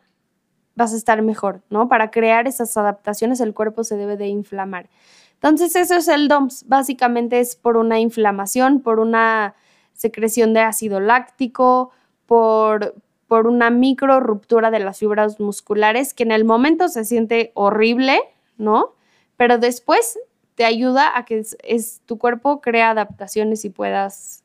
vas 0.76 0.94
a 0.94 0.98
estar 0.98 1.20
mejor, 1.24 1.64
¿no? 1.72 1.88
Para 1.88 2.12
crear 2.12 2.48
esas 2.48 2.78
adaptaciones 2.78 3.40
el 3.40 3.56
cuerpo 3.56 3.84
se 3.84 3.98
debe 3.98 4.18
de 4.18 4.28
inflamar. 4.28 4.88
Entonces 5.34 5.76
eso 5.76 5.96
es 5.96 6.08
el 6.08 6.28
DOMS, 6.28 6.66
básicamente 6.68 7.40
es 7.40 7.56
por 7.56 7.76
una 7.76 8.00
inflamación, 8.00 8.82
por 8.82 9.00
una 9.00 9.56
secreción 9.94 10.54
de 10.54 10.60
ácido 10.60 11.00
láctico, 11.00 11.90
por, 12.28 12.94
por 13.26 13.48
una 13.48 13.72
micro 13.72 14.20
ruptura 14.20 14.70
de 14.70 14.78
las 14.78 15.00
fibras 15.00 15.40
musculares 15.40 16.14
que 16.14 16.22
en 16.22 16.32
el 16.32 16.46
momento 16.46 16.88
se 16.88 17.04
siente 17.04 17.52
horrible, 17.56 18.20
¿no? 18.60 18.94
Pero 19.38 19.58
después 19.58 20.20
te 20.56 20.66
ayuda 20.66 21.18
a 21.18 21.26
que 21.26 21.44
es, 21.64 22.02
tu 22.06 22.18
cuerpo 22.18 22.62
crea 22.62 22.92
adaptaciones 22.92 23.66
y 23.66 23.70
puedas 23.70 24.44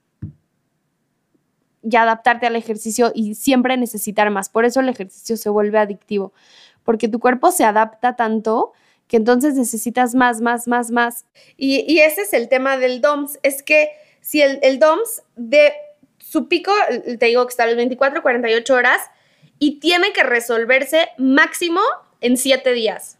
ya 1.82 2.02
adaptarte 2.02 2.46
al 2.46 2.56
ejercicio 2.56 3.10
y 3.14 3.34
siempre 3.34 3.76
necesitar 3.76 4.30
más. 4.30 4.48
Por 4.48 4.64
eso 4.64 4.80
el 4.80 4.88
ejercicio 4.88 5.36
se 5.36 5.48
vuelve 5.48 5.78
adictivo, 5.78 6.32
porque 6.84 7.08
tu 7.08 7.20
cuerpo 7.20 7.52
se 7.52 7.64
adapta 7.64 8.16
tanto 8.16 8.72
que 9.06 9.16
entonces 9.16 9.54
necesitas 9.54 10.14
más, 10.14 10.40
más, 10.40 10.68
más, 10.68 10.90
más. 10.90 11.26
Y, 11.56 11.98
ese 12.00 12.22
es 12.22 12.32
el 12.32 12.48
tema 12.48 12.76
del 12.76 13.00
DOMS, 13.00 13.38
es 13.42 13.62
que 13.62 13.90
si 14.20 14.40
el, 14.42 14.78
DOMS 14.78 15.22
de 15.36 15.72
su 16.18 16.46
pico, 16.48 16.72
te 17.18 17.26
digo 17.26 17.44
que 17.46 17.50
está 17.50 17.64
a 17.64 17.66
las 17.66 17.76
24, 17.76 18.22
48 18.22 18.74
horas 18.74 19.00
y 19.58 19.80
tiene 19.80 20.12
que 20.12 20.22
resolverse 20.22 21.08
máximo 21.18 21.80
en 22.20 22.36
7 22.36 22.72
días, 22.72 23.18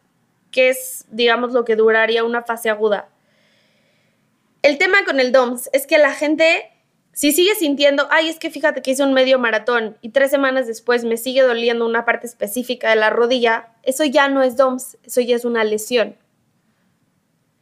que 0.51 0.69
es, 0.71 1.07
digamos, 1.11 1.53
lo 1.53 1.65
que 1.65 1.77
duraría 1.77 2.25
una 2.25 2.43
fase 2.43 2.71
aguda. 2.71 3.09
El 4.63 4.79
tema 4.79 5.05
con 5.05 5.21
el 5.21 5.33
DOMS 5.33 5.71
es 5.73 5.87
que 5.87 5.99
la 5.99 6.13
gente, 6.13 6.71
si 7.13 7.33
sigue 7.33 7.55
sintiendo, 7.55 8.07
ay, 8.11 8.29
es 8.29 8.39
que 8.39 8.51
fíjate 8.51 8.83
que 8.83 8.91
hice 8.91 9.03
un 9.03 9.15
medio 9.15 9.39
maratón 9.39 9.97
y 10.03 10.11
tres 10.11 10.31
semanas 10.31 10.67
después 10.67 11.05
me 11.05 11.17
sigue 11.17 11.43
doliendo 11.43 11.87
una 11.87 12.05
parte 12.05 12.27
específica 12.27 12.91
de 12.91 12.97
la 12.97 13.11
rodilla, 13.11 13.71
eso 13.83 14.05
ya 14.05 14.29
no 14.29 14.43
es 14.43 14.57
DOMS, 14.57 14.99
eso 15.05 15.21
ya 15.23 15.37
es 15.37 15.45
una 15.45 15.65
lesión. 15.65 16.17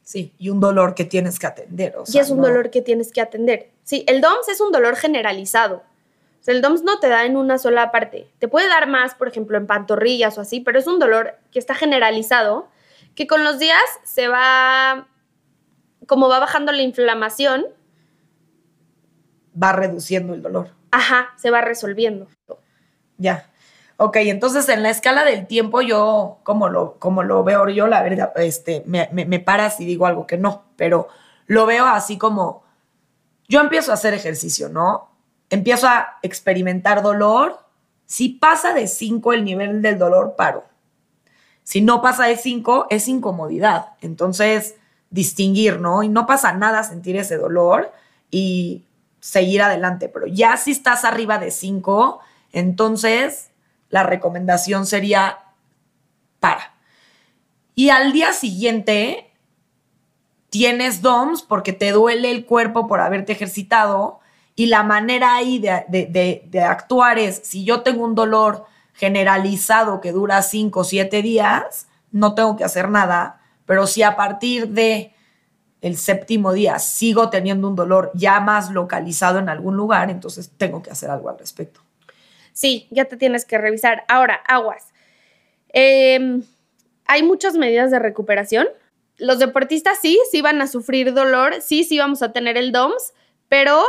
Sí, 0.02 0.32
y 0.38 0.48
un 0.48 0.58
dolor 0.58 0.94
que 0.94 1.04
tienes 1.04 1.38
que 1.38 1.46
atender. 1.46 1.94
O 1.98 2.04
y 2.10 2.18
es 2.18 2.30
un 2.30 2.40
dolor 2.40 2.70
que 2.70 2.80
tienes 2.80 3.12
que 3.12 3.20
atender. 3.20 3.68
Sí, 3.84 4.04
el 4.08 4.22
DOMS 4.22 4.48
es 4.48 4.60
un 4.62 4.72
dolor 4.72 4.96
generalizado. 4.96 5.82
O 6.40 6.44
sea, 6.44 6.54
el 6.54 6.62
DOMS 6.62 6.82
no 6.82 6.98
te 6.98 7.08
da 7.08 7.26
en 7.26 7.36
una 7.36 7.58
sola 7.58 7.90
parte. 7.90 8.26
Te 8.38 8.48
puede 8.48 8.68
dar 8.68 8.88
más, 8.88 9.14
por 9.14 9.28
ejemplo, 9.28 9.58
en 9.58 9.66
pantorrillas 9.66 10.38
o 10.38 10.40
así, 10.40 10.60
pero 10.60 10.78
es 10.78 10.86
un 10.86 10.98
dolor 10.98 11.34
que 11.52 11.58
está 11.58 11.74
generalizado, 11.74 12.68
que 13.18 13.26
con 13.26 13.42
los 13.42 13.58
días 13.58 13.82
se 14.04 14.28
va, 14.28 15.08
como 16.06 16.28
va 16.28 16.38
bajando 16.38 16.70
la 16.70 16.82
inflamación. 16.82 17.66
Va 19.60 19.72
reduciendo 19.72 20.34
el 20.34 20.42
dolor. 20.42 20.70
Ajá, 20.92 21.30
se 21.36 21.50
va 21.50 21.60
resolviendo. 21.60 22.28
Ya. 23.16 23.50
Ok, 23.96 24.18
entonces 24.18 24.68
en 24.68 24.84
la 24.84 24.90
escala 24.90 25.24
del 25.24 25.48
tiempo 25.48 25.80
yo, 25.80 26.38
como 26.44 26.68
lo, 26.68 26.94
como 27.00 27.24
lo 27.24 27.42
veo 27.42 27.68
yo, 27.68 27.88
la 27.88 28.02
verdad, 28.02 28.30
este, 28.36 28.84
me, 28.86 29.08
me, 29.12 29.40
paras 29.40 29.80
y 29.80 29.84
digo 29.84 30.06
algo 30.06 30.24
que 30.24 30.38
no, 30.38 30.66
pero 30.76 31.08
lo 31.46 31.66
veo 31.66 31.86
así 31.86 32.18
como, 32.18 32.62
yo 33.48 33.60
empiezo 33.60 33.90
a 33.90 33.94
hacer 33.94 34.14
ejercicio, 34.14 34.68
¿no? 34.68 35.10
Empiezo 35.50 35.88
a 35.88 36.18
experimentar 36.22 37.02
dolor. 37.02 37.58
Si 38.06 38.28
pasa 38.28 38.74
de 38.74 38.86
5 38.86 39.32
el 39.32 39.44
nivel 39.44 39.82
del 39.82 39.98
dolor, 39.98 40.36
paro. 40.36 40.68
Si 41.68 41.82
no 41.82 42.00
pasa 42.00 42.24
de 42.24 42.38
5, 42.38 42.86
es 42.88 43.08
incomodidad. 43.08 43.90
Entonces, 44.00 44.76
distinguir, 45.10 45.80
¿no? 45.80 46.02
Y 46.02 46.08
no 46.08 46.24
pasa 46.24 46.54
nada 46.54 46.82
sentir 46.82 47.14
ese 47.16 47.36
dolor 47.36 47.92
y 48.30 48.86
seguir 49.20 49.60
adelante. 49.60 50.08
Pero 50.08 50.26
ya 50.26 50.56
si 50.56 50.70
estás 50.70 51.04
arriba 51.04 51.36
de 51.36 51.50
5, 51.50 52.20
entonces 52.52 53.50
la 53.90 54.02
recomendación 54.02 54.86
sería 54.86 55.40
para. 56.40 56.72
Y 57.74 57.90
al 57.90 58.14
día 58.14 58.32
siguiente 58.32 59.30
tienes 60.48 61.02
DOMS 61.02 61.42
porque 61.42 61.74
te 61.74 61.92
duele 61.92 62.30
el 62.30 62.46
cuerpo 62.46 62.88
por 62.88 63.00
haberte 63.00 63.32
ejercitado 63.32 64.20
y 64.56 64.68
la 64.68 64.84
manera 64.84 65.34
ahí 65.34 65.58
de, 65.58 66.62
actuar 66.66 67.18
es, 67.18 67.42
si 67.44 67.66
yo 67.66 67.82
tengo 67.82 68.06
un 68.06 68.14
dolor 68.14 68.64
generalizado 68.98 70.00
que 70.00 70.10
dura 70.10 70.42
5 70.42 70.80
o 70.80 70.84
7 70.84 71.22
días, 71.22 71.86
no 72.10 72.34
tengo 72.34 72.56
que 72.56 72.64
hacer 72.64 72.88
nada, 72.90 73.40
pero 73.64 73.86
si 73.86 74.02
a 74.02 74.16
partir 74.16 74.68
de 74.68 75.14
el 75.80 75.96
séptimo 75.96 76.52
día 76.52 76.80
sigo 76.80 77.30
teniendo 77.30 77.68
un 77.68 77.76
dolor 77.76 78.10
ya 78.14 78.40
más 78.40 78.70
localizado 78.70 79.38
en 79.38 79.48
algún 79.48 79.76
lugar, 79.76 80.10
entonces 80.10 80.50
tengo 80.56 80.82
que 80.82 80.90
hacer 80.90 81.10
algo 81.10 81.28
al 81.28 81.38
respecto. 81.38 81.80
Sí, 82.52 82.88
ya 82.90 83.04
te 83.04 83.16
tienes 83.16 83.44
que 83.44 83.56
revisar. 83.56 84.04
Ahora, 84.08 84.40
aguas. 84.48 84.92
Em, 85.68 86.42
hay 87.06 87.22
muchas 87.22 87.54
medidas 87.54 87.92
de 87.92 88.00
recuperación. 88.00 88.66
Los 89.16 89.38
deportistas 89.38 89.98
sí, 90.02 90.18
sí 90.32 90.42
van 90.42 90.60
a 90.60 90.66
sufrir 90.66 91.14
dolor, 91.14 91.62
sí, 91.62 91.84
sí 91.84 91.98
vamos 91.98 92.20
a 92.22 92.32
tener 92.32 92.56
el 92.56 92.72
DOMS, 92.72 93.12
pero 93.48 93.84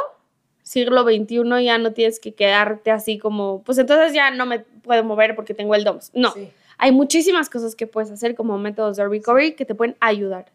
siglo 0.69 1.01
XXI 1.01 1.63
ya 1.63 1.79
no 1.79 1.93
tienes 1.93 2.19
que 2.19 2.35
quedarte 2.35 2.91
así 2.91 3.17
como, 3.17 3.63
pues 3.63 3.79
entonces 3.79 4.13
ya 4.13 4.29
no 4.29 4.45
me 4.45 4.59
puedo 4.59 5.03
mover 5.03 5.35
porque 5.35 5.55
tengo 5.55 5.73
el 5.73 5.83
DOMS. 5.83 6.11
No, 6.13 6.31
hay 6.77 6.91
muchísimas 6.91 7.49
cosas 7.49 7.73
que 7.73 7.87
puedes 7.87 8.11
hacer 8.11 8.35
como 8.35 8.55
métodos 8.59 8.97
de 8.97 9.07
recovery 9.07 9.53
que 9.55 9.65
te 9.65 9.73
pueden 9.73 9.97
ayudar. 9.99 10.51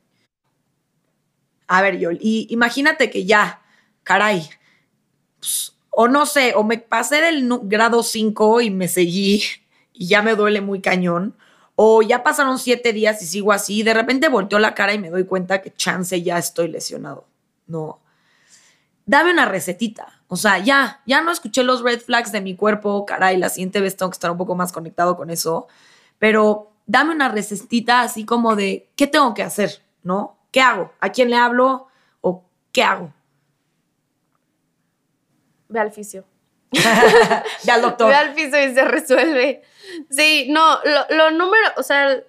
A 1.67 1.83
ver, 1.83 1.99
Yol, 1.99 2.19
y 2.21 2.47
imagínate 2.51 3.11
que 3.11 3.25
ya, 3.25 3.61
caray, 4.05 4.49
pues, 5.41 5.77
o 5.91 6.07
no 6.07 6.27
sé, 6.27 6.53
o 6.55 6.63
me 6.63 6.79
pasé 6.79 7.21
del 7.21 7.49
grado 7.65 8.05
5 8.05 8.61
y 8.61 8.71
me 8.71 8.87
seguí 8.87 9.43
y 9.93 10.07
ya 10.07 10.23
me 10.23 10.37
duele 10.37 10.61
muy 10.61 10.81
cañón, 10.81 11.35
o 11.75 12.03
ya 12.03 12.23
pasaron 12.23 12.61
siete 12.61 12.93
días 12.93 13.21
y 13.21 13.27
sigo 13.27 13.51
así, 13.51 13.81
y 13.81 13.83
de 13.83 13.95
repente 13.95 14.29
volteo 14.29 14.61
la 14.61 14.75
cara 14.75 14.95
y 14.95 15.01
me 15.01 15.11
doy 15.11 15.25
cuenta 15.25 15.61
que 15.61 15.75
chance 15.75 16.23
ya 16.23 16.39
estoy 16.39 16.69
lesionado. 16.69 17.27
No. 17.67 18.04
Dame 19.07 19.33
una 19.33 19.45
recetita. 19.45 20.21
O 20.29 20.37
sea, 20.37 20.59
ya, 20.59 21.03
ya 21.07 21.21
no 21.21 21.31
escuché 21.31 21.63
los 21.63 21.83
red 21.83 22.01
flags 22.01 22.33
de 22.33 22.41
mi 22.41 22.57
cuerpo, 22.57 23.05
caray, 23.07 23.37
la 23.37 23.49
siguiente 23.49 23.81
vez 23.81 23.97
tengo 23.97 24.11
que 24.11 24.17
estar 24.17 24.31
un 24.31 24.39
poco 24.39 24.55
más 24.55 24.73
conectado 24.73 25.17
con 25.17 25.31
eso, 25.31 25.69
pero 26.19 26.73
dame 26.87 27.15
una 27.15 27.29
recetita 27.29 28.01
así 28.01 28.25
como 28.25 28.57
de, 28.57 28.89
¿qué 28.97 29.07
tengo 29.07 29.35
que 29.35 29.43
hacer? 29.43 29.83
¿No? 30.03 30.39
¿Qué 30.51 30.61
hago? 30.61 30.93
¿A 31.01 31.11
quién 31.11 31.31
le 31.31 31.37
hablo? 31.37 31.89
¿O 32.21 32.45
qué 32.73 32.83
hago? 32.83 33.13
ve 35.75 35.81
al 35.81 35.93
fisio. 35.93 36.25
ve 36.73 37.73
al 37.73 37.83
doctor. 37.83 38.09
Ve 38.09 38.15
al 38.15 38.35
fisio 38.35 38.65
y 38.65 38.75
se 38.75 38.85
resuelve. 38.85 39.63
Sí, 40.09 40.47
no, 40.49 40.79
lo, 41.11 41.31
número, 41.33 41.69
o 41.77 41.83
sea, 41.83 42.23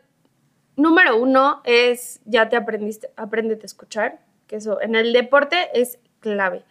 número 0.75 1.17
uno 1.17 1.61
es 1.63 2.19
ya 2.25 2.49
te 2.49 2.57
aprendiste, 2.57 3.11
apréndete 3.15 3.63
a 3.63 3.67
escuchar, 3.67 4.19
que 4.47 4.57
eso 4.57 4.81
en 4.81 4.95
el 4.95 5.13
deporte 5.13 5.69
es 5.73 5.99
clave. 6.33 6.63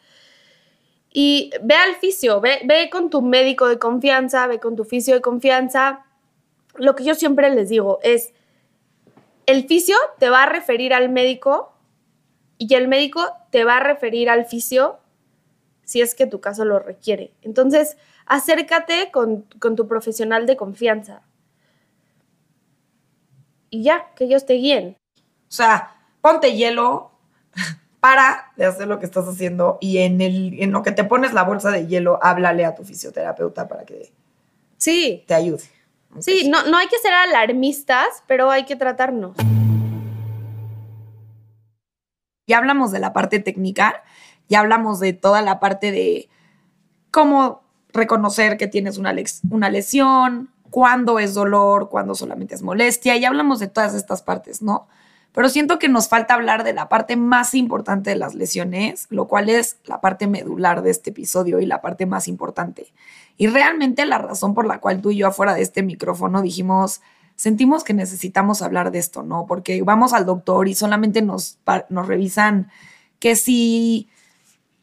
Y 1.11 1.53
ve 1.63 1.75
al 1.75 1.95
fisio, 1.97 2.41
ve, 2.41 2.61
ve 2.65 2.91
con 2.91 3.09
tu 3.09 3.23
médico 3.23 3.69
de 3.69 3.79
confianza, 3.79 4.47
ve 4.47 4.59
con 4.59 4.75
tu 4.75 4.85
fisio 4.85 5.15
de 5.15 5.21
confianza. 5.21 6.05
Lo 6.75 6.95
que 6.97 7.05
yo 7.05 7.15
siempre 7.15 7.51
les 7.51 7.69
digo 7.69 8.01
es, 8.03 8.33
el 9.47 9.67
fisio 9.67 9.97
te 10.19 10.29
va 10.29 10.43
a 10.43 10.47
referir 10.47 10.93
al 10.93 11.09
médico 11.09 11.73
y 12.59 12.75
el 12.75 12.89
médico 12.89 13.25
te 13.51 13.65
va 13.65 13.77
a 13.77 13.81
referir 13.81 14.29
al 14.29 14.47
fisio 14.47 14.99
si 15.85 16.01
es 16.01 16.15
que 16.15 16.27
tu 16.27 16.41
caso 16.41 16.65
lo 16.65 16.79
requiere. 16.79 17.35
Entonces, 17.43 17.97
acércate 18.27 19.11
con, 19.13 19.45
tu 19.45 19.87
profesional 19.87 20.47
de 20.47 20.57
confianza. 20.57 21.23
Y 23.71 23.83
ya, 23.83 24.13
que 24.15 24.25
ellos 24.25 24.47
te 24.47 24.55
guíen. 24.55 24.97
O 25.17 25.53
sea, 25.53 25.97
ponte 26.21 26.55
hielo, 26.57 27.11
para 28.05 28.53
de 28.57 28.67
hacer 28.67 28.87
lo 28.87 28.99
que 28.99 29.07
estás 29.07 29.27
haciendo 29.27 29.79
y 29.81 29.97
en, 29.97 30.21
el, 30.21 30.63
en 30.63 30.73
lo 30.73 30.83
que 30.83 30.93
te 30.93 31.05
pones 31.05 31.33
la 31.33 31.43
bolsa 31.43 31.71
de 31.71 31.87
hielo, 31.87 32.19
háblale 32.23 32.67
a 32.67 32.75
tu 32.75 32.85
fisioterapeuta 32.85 33.67
para 33.67 33.87
que 33.87 34.13
sí. 34.77 35.25
te 35.27 35.33
ayude. 35.33 35.63
Sí, 36.19 36.51
no, 36.51 36.67
no 36.67 36.77
hay 36.77 36.87
que 36.89 36.99
ser 36.99 37.15
alarmistas, 37.15 38.23
pero 38.27 38.51
hay 38.51 38.67
que 38.67 38.77
tratarnos. 38.77 39.35
Ya 42.47 42.59
hablamos 42.59 42.93
de 42.93 42.99
la 42.99 43.15
parte 43.15 43.39
técnica, 43.39 44.03
ya 44.51 44.61
hablamos 44.61 45.01
de 45.01 45.15
toda 45.15 45.41
la 45.41 45.59
parte 45.59 45.91
de 45.91 46.29
cómo 47.11 47.63
reconocer 47.89 48.59
que 48.59 48.67
tienes 48.67 48.99
una, 48.99 49.15
una 49.49 49.71
lesión, 49.71 50.51
cuándo 50.69 51.19
es 51.19 51.33
dolor, 51.33 51.89
cuándo 51.89 52.15
solamente 52.15 52.55
es 52.55 52.61
molestia, 52.61 53.17
ya 53.17 53.29
hablamos 53.29 53.61
de 53.61 53.69
todas 53.69 53.95
estas 53.95 54.21
partes, 54.21 54.61
¿no? 54.61 54.89
Pero 55.35 55.49
siento 55.49 55.81
que 55.81 55.89
nos 55.89 56.09
falta 56.09 56.35
hablar 56.35 56.63
de 56.63 56.73
la 56.73 56.89
parte 56.89 57.17
más 57.17 57.55
importante 57.55 58.11
de 58.11 58.17
las 58.17 58.37
lesiones, 58.37 59.09
lo 59.11 59.27
cual 59.27 59.49
es 59.49 59.79
la 59.85 60.01
parte 60.01 60.29
medular 60.29 60.81
de 60.83 60.93
este 60.93 61.11
episodio 61.11 61.59
y 61.59 61.67
la 61.67 61.81
parte 61.81 62.07
más 62.07 62.29
importante. 62.29 62.93
Y 63.37 63.49
realmente 63.49 64.07
la 64.07 64.19
razón 64.19 64.55
por 64.55 64.65
la 64.65 64.79
cual 64.79 65.03
tú 65.03 65.11
y 65.11 65.17
yo 65.17 65.27
afuera 65.27 65.55
de 65.55 65.63
este 65.63 65.83
micrófono 65.83 66.41
dijimos, 66.41 67.01
sentimos 67.35 67.83
que 67.83 67.95
necesitamos 67.95 68.63
hablar 68.63 68.93
de 68.93 69.01
esto, 69.01 69.25
¿no? 69.25 69.45
Porque 69.47 69.83
vamos 69.83 70.13
al 70.13 70.25
doctor 70.25 70.69
y 70.69 70.77
solamente 70.77 71.21
nos, 71.21 71.59
revisan 71.89 72.71
que 73.19 73.35
si 73.35 74.09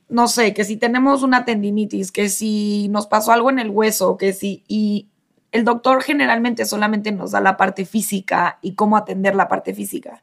no 0.09 0.27
sé, 0.27 0.53
que 0.53 0.65
si 0.65 0.75
tenemos 0.75 1.23
una 1.23 1.45
tendinitis, 1.45 2.11
que 2.11 2.27
si 2.27 2.89
nos 2.89 3.07
pasó 3.07 3.31
algo 3.31 3.49
en 3.49 3.59
el 3.59 3.69
hueso, 3.69 4.17
que 4.17 4.33
si, 4.33 4.65
y 4.67 5.07
el 5.53 5.63
doctor 5.63 6.03
generalmente 6.03 6.65
solamente 6.65 7.13
nos 7.13 7.31
da 7.31 7.39
la 7.39 7.55
parte 7.55 7.85
física 7.85 8.59
y 8.61 8.73
cómo 8.73 8.97
atender 8.97 9.33
la 9.33 9.47
parte 9.47 9.73
física. 9.73 10.21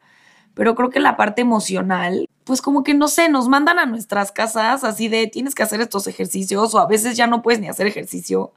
Pero 0.58 0.74
creo 0.74 0.90
que 0.90 0.98
la 0.98 1.16
parte 1.16 1.40
emocional, 1.40 2.28
pues 2.42 2.60
como 2.62 2.82
que 2.82 2.92
no 2.92 3.06
sé, 3.06 3.28
nos 3.28 3.48
mandan 3.48 3.78
a 3.78 3.86
nuestras 3.86 4.32
casas 4.32 4.82
así 4.82 5.06
de 5.06 5.28
tienes 5.28 5.54
que 5.54 5.62
hacer 5.62 5.80
estos 5.80 6.08
ejercicios 6.08 6.74
o 6.74 6.80
a 6.80 6.88
veces 6.88 7.16
ya 7.16 7.28
no 7.28 7.42
puedes 7.42 7.60
ni 7.60 7.68
hacer 7.68 7.86
ejercicio. 7.86 8.52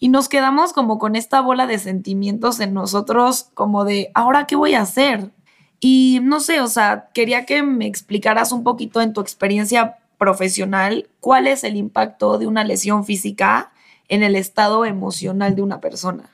Y 0.00 0.08
nos 0.08 0.28
quedamos 0.28 0.72
como 0.72 0.98
con 0.98 1.14
esta 1.14 1.42
bola 1.42 1.68
de 1.68 1.78
sentimientos 1.78 2.58
en 2.58 2.74
nosotros, 2.74 3.50
como 3.54 3.84
de, 3.84 4.10
¿ahora 4.14 4.48
qué 4.48 4.56
voy 4.56 4.74
a 4.74 4.80
hacer? 4.80 5.30
Y 5.78 6.18
no 6.24 6.40
sé, 6.40 6.60
o 6.60 6.66
sea, 6.66 7.10
quería 7.14 7.46
que 7.46 7.62
me 7.62 7.86
explicaras 7.86 8.50
un 8.50 8.64
poquito 8.64 9.00
en 9.00 9.12
tu 9.12 9.20
experiencia 9.20 9.98
profesional, 10.18 11.08
¿cuál 11.20 11.46
es 11.46 11.62
el 11.62 11.76
impacto 11.76 12.36
de 12.36 12.48
una 12.48 12.64
lesión 12.64 13.04
física 13.04 13.70
en 14.08 14.24
el 14.24 14.34
estado 14.34 14.84
emocional 14.84 15.54
de 15.54 15.62
una 15.62 15.80
persona? 15.80 16.30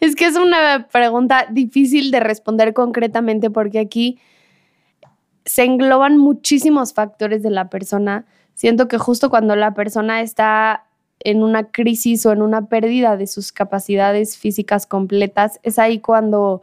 Es 0.00 0.14
que 0.14 0.26
es 0.26 0.36
una 0.36 0.88
pregunta 0.90 1.46
difícil 1.50 2.10
de 2.10 2.20
responder 2.20 2.74
concretamente 2.74 3.50
porque 3.50 3.78
aquí 3.78 4.18
se 5.44 5.64
engloban 5.64 6.18
muchísimos 6.18 6.92
factores 6.92 7.42
de 7.42 7.50
la 7.50 7.70
persona, 7.70 8.26
Siento 8.58 8.88
que 8.88 8.98
justo 8.98 9.30
cuando 9.30 9.54
la 9.54 9.72
persona 9.72 10.20
está 10.20 10.84
en 11.20 11.44
una 11.44 11.70
crisis 11.70 12.26
o 12.26 12.32
en 12.32 12.42
una 12.42 12.66
pérdida 12.66 13.16
de 13.16 13.28
sus 13.28 13.52
capacidades 13.52 14.36
físicas 14.36 14.84
completas, 14.84 15.60
es 15.62 15.78
ahí 15.78 16.00
cuando 16.00 16.62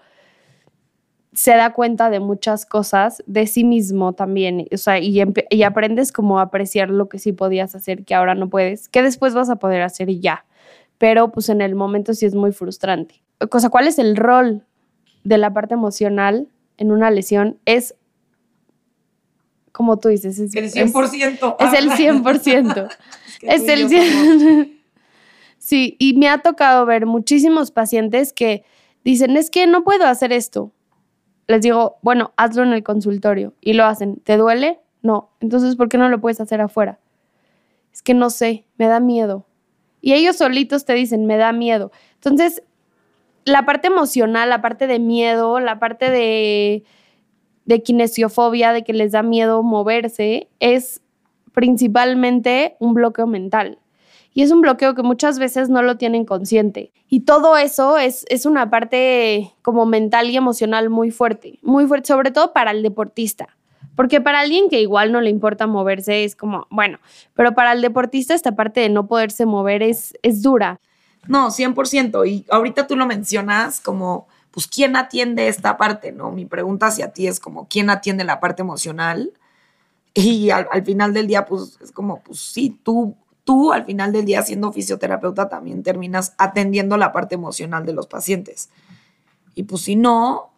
se 1.32 1.52
da 1.52 1.72
cuenta 1.72 2.10
de 2.10 2.20
muchas 2.20 2.66
cosas, 2.66 3.24
de 3.28 3.48
sí 3.48 3.64
mismo 3.64 4.12
también, 4.12 4.68
o 4.74 4.78
sea, 4.78 5.00
y, 5.00 5.24
y, 5.50 5.64
aprendes 5.64 6.12
como 6.12 6.40
a 6.40 6.42
apreciar 6.42 6.90
lo 6.90 7.08
que 7.08 7.18
sí 7.18 7.32
podías 7.32 7.76
hacer, 7.76 8.04
que 8.04 8.14
ahora 8.14 8.36
no 8.36 8.50
puedes, 8.50 8.90
que 8.90 9.02
después 9.02 9.34
vas 9.34 9.50
a 9.50 9.56
poder 9.56 9.82
hacer 9.82 10.10
y 10.10 10.20
ya. 10.20 10.44
Pero 10.98 11.32
pues 11.32 11.50
en 11.50 11.62
el 11.62 11.76
momento 11.76 12.14
sí 12.14 12.26
es 12.26 12.36
muy 12.36 12.52
frustrante. 12.52 13.24
Cosa, 13.50 13.70
¿cuál 13.70 13.88
es 13.88 14.00
el 14.00 14.16
rol 14.16 14.66
de 15.24 15.38
la 15.38 15.54
parte 15.54 15.74
emocional 15.74 16.48
en 16.78 16.92
una 16.92 17.12
lesión? 17.12 17.60
Es, 17.66 17.96
como 19.72 19.98
tú 19.98 20.10
dices, 20.10 20.40
es 20.40 20.56
el 20.56 20.72
100%. 20.72 21.56
Es, 21.60 21.74
es 21.74 21.80
el 21.80 21.90
100%. 21.92 22.90
es, 23.42 23.68
el 23.68 23.90
100%. 23.90 24.72
Sí, 25.58 25.96
y 25.98 26.14
me 26.14 26.30
ha 26.30 26.44
tocado 26.44 26.86
ver 26.86 27.08
muchísimos 27.08 27.72
pacientes 27.72 28.34
que 28.34 28.64
dicen, 29.04 29.36
es 29.36 29.50
que 29.50 29.66
no 29.66 29.84
puedo 29.84 30.06
hacer 30.06 30.32
esto 30.32 30.76
les 31.48 31.62
digo, 31.62 31.98
bueno, 32.02 32.34
hazlo 32.38 32.64
en 32.64 32.74
el 32.74 32.84
consultorio 32.84 33.54
y 33.62 33.74
lo 33.74 33.86
hacen. 33.86 34.18
¿Te 34.18 34.38
duele? 34.38 34.80
No. 35.02 35.30
Entonces, 35.40 35.76
¿por 35.76 35.90
qué 35.90 35.98
no 35.98 36.10
lo 36.10 36.20
puedes 36.20 36.42
hacer 36.42 36.62
afuera? 36.62 37.00
Es 37.94 38.02
que 38.02 38.14
no 38.14 38.30
sé, 38.30 38.66
me 38.78 38.88
da 38.88 39.00
miedo. 39.00 39.45
Y 40.06 40.14
ellos 40.14 40.36
solitos 40.36 40.86
te 40.86 40.94
dicen, 40.94 41.26
me 41.26 41.36
da 41.36 41.52
miedo. 41.52 41.92
Entonces, 42.14 42.62
la 43.44 43.66
parte 43.66 43.88
emocional, 43.88 44.52
la 44.52 44.62
parte 44.62 44.86
de 44.86 45.00
miedo, 45.00 45.60
la 45.60 45.80
parte 45.80 46.12
de, 46.12 46.84
de 47.66 47.82
kinesiofobia, 47.82 48.72
de 48.72 48.84
que 48.84 48.94
les 48.94 49.14
da 49.14 49.24
miedo 49.24 49.64
moverse, 49.64 50.48
es 50.60 51.02
principalmente 51.54 52.76
un 52.78 52.94
bloqueo 52.94 53.26
mental. 53.26 53.80
Y 54.32 54.44
es 54.44 54.52
un 54.52 54.62
bloqueo 54.62 54.94
que 54.94 55.02
muchas 55.02 55.40
veces 55.40 55.70
no 55.70 55.82
lo 55.82 55.98
tienen 55.98 56.24
consciente. 56.24 56.94
Y 57.10 57.22
todo 57.22 57.58
eso 57.58 57.98
es, 57.98 58.26
es 58.30 58.46
una 58.46 58.70
parte 58.70 59.56
como 59.64 59.88
mental 59.88 60.30
y 60.30 60.38
emocional 60.38 60.92
muy 60.92 61.10
fuerte, 61.10 61.58
muy 61.64 61.88
fuerte, 61.88 62.10
sobre 62.10 62.30
todo 62.30 62.54
para 62.54 62.70
el 62.70 62.84
deportista. 62.84 63.58
Porque 63.96 64.22
para 64.22 64.42
alguien 64.42 64.70
que 64.70 64.82
igual 64.82 65.12
no 65.12 65.22
le 65.22 65.30
importa 65.30 65.68
moverse 65.68 66.24
es 66.24 66.36
como, 66.36 66.68
bueno, 66.70 67.00
pero 67.34 67.54
para 67.54 67.72
el 67.72 67.82
deportista 67.82 68.34
esta 68.34 68.56
parte 68.56 68.82
de 68.82 68.90
no 68.90 69.08
poderse 69.08 69.46
mover 69.46 69.84
es, 69.84 70.18
es 70.22 70.42
dura. 70.42 70.80
No, 71.28 71.50
100%. 71.50 72.28
Y 72.28 72.46
ahorita 72.50 72.88
tú 72.88 72.96
lo 72.96 73.06
mencionas 73.06 73.80
como, 73.80 74.28
pues, 74.52 74.68
¿quién 74.68 74.96
atiende 74.96 75.48
esta 75.48 75.78
parte? 75.78 76.12
¿No? 76.12 76.32
Mi 76.32 76.46
pregunta 76.46 76.88
hacia 76.88 77.12
ti 77.12 77.28
es 77.28 77.40
como, 77.40 77.68
¿quién 77.68 77.90
atiende 77.90 78.24
la 78.24 78.40
parte 78.40 78.62
emocional? 78.62 79.32
Y 80.14 80.50
al, 80.50 80.68
al 80.72 80.84
final 80.84 81.14
del 81.14 81.28
día, 81.28 81.46
pues, 81.46 81.78
es 81.82 81.92
como, 81.92 82.22
pues 82.22 82.40
sí, 82.40 82.80
tú 82.84 83.16
tú 83.46 83.72
al 83.72 83.86
final 83.86 84.12
del 84.12 84.26
día 84.26 84.42
siendo 84.42 84.74
fisioterapeuta 84.74 85.48
también 85.48 85.84
terminas 85.84 86.34
atendiendo 86.38 86.98
la 86.98 87.14
parte 87.14 87.36
emocional 87.36 87.86
de 87.86 87.94
los 87.94 88.08
pacientes. 88.08 88.70
Y 89.54 89.64
pues 89.64 89.84
si 89.84 89.96
no, 89.96 90.50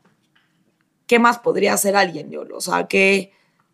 ¿qué 1.08 1.20
más 1.20 1.39
podría 1.39 1.74
hacer 1.74 1.95
alguien, 1.95 2.30
yo? 2.30 2.43
O 2.53 2.62
sea, 2.62 2.88
¿qué, 2.88 3.32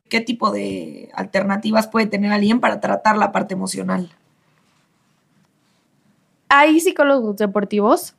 ¿qué 0.09 0.21
tipo 0.21 0.51
de 0.51 1.09
alternativas 1.13 1.87
puede 1.87 2.05
tener 2.05 2.31
alguien 2.31 2.59
para 2.59 2.79
tratar 2.79 3.17
la 3.17 3.31
parte 3.31 3.53
emocional? 3.53 4.09
Hay 6.49 6.79
psicólogos 6.79 7.37
deportivos 7.37 8.15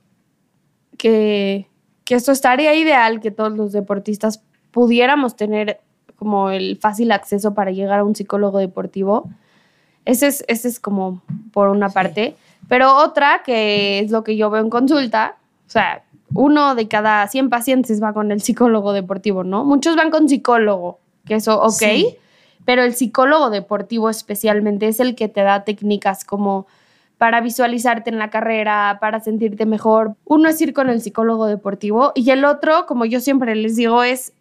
que, 0.99 1.69
que 2.05 2.17
esto 2.17 2.33
estaría 2.33 2.75
ideal 2.75 3.21
que 3.21 3.31
todos 3.31 3.57
los 3.57 3.73
deportistas 3.73 4.43
pudiéramos 4.71 5.37
tener 5.37 5.81
como 6.17 6.51
el 6.51 6.79
fácil 6.79 7.13
acceso 7.13 7.55
para 7.55 7.71
llegar 7.71 8.01
a 8.01 8.05
un 8.05 8.15
psicólogo 8.15 8.59
deportivo 8.59 9.31
ese 10.05 10.27
es, 10.27 10.45
ese 10.49 10.69
es 10.69 10.81
como 10.81 11.23
por 11.53 11.69
una 11.69 11.89
parte. 11.89 12.37
Pero 12.69 12.97
otra, 12.97 13.43
que 13.45 14.01
es 14.01 14.11
lo 14.11 14.25
que 14.25 14.37
yo 14.37 14.51
veo 14.51 14.63
en 14.63 14.71
consulta, 14.71 15.37
o 15.67 15.71
sea, 15.71 16.05
uno 16.35 16.75
de 16.75 16.89
cada 16.89 17.27
100 17.27 17.51
pacientes 17.51 18.03
va 18.03 18.13
con 18.13 18.33
el 18.33 18.41
psicólogo 18.43 18.93
deportivo, 18.93 19.45
¿no? 19.45 19.65
Muchos 19.65 19.97
van 19.97 20.11
con 20.11 20.29
psicólogo, 20.29 20.99
que 21.27 21.37
eso, 21.37 21.61
ok, 21.61 21.83
pero 22.65 22.83
el 22.83 22.95
psicólogo 22.95 23.51
deportivo 23.51 24.11
especialmente 24.11 24.89
es 24.89 25.01
el 25.01 25.15
que 25.15 25.29
te 25.29 25.43
da 25.43 25.65
técnicas 25.65 26.25
como 26.25 26.67
para 27.19 27.41
visualizarte 27.41 28.11
en 28.11 28.19
la 28.19 28.31
carrera, 28.31 28.99
para 29.01 29.21
sentirte 29.21 29.67
mejor. 29.67 30.17
Uno 30.25 30.49
es 30.49 30.61
ir 30.61 30.73
con 30.73 30.91
el 30.91 31.01
psicólogo 31.01 31.47
deportivo 31.47 32.13
y 32.15 32.31
el 32.31 32.45
otro, 32.45 32.87
como 32.87 33.05
yo 33.05 33.21
siempre 33.21 33.55
les 33.55 33.77
digo, 33.77 34.03
es 34.03 34.33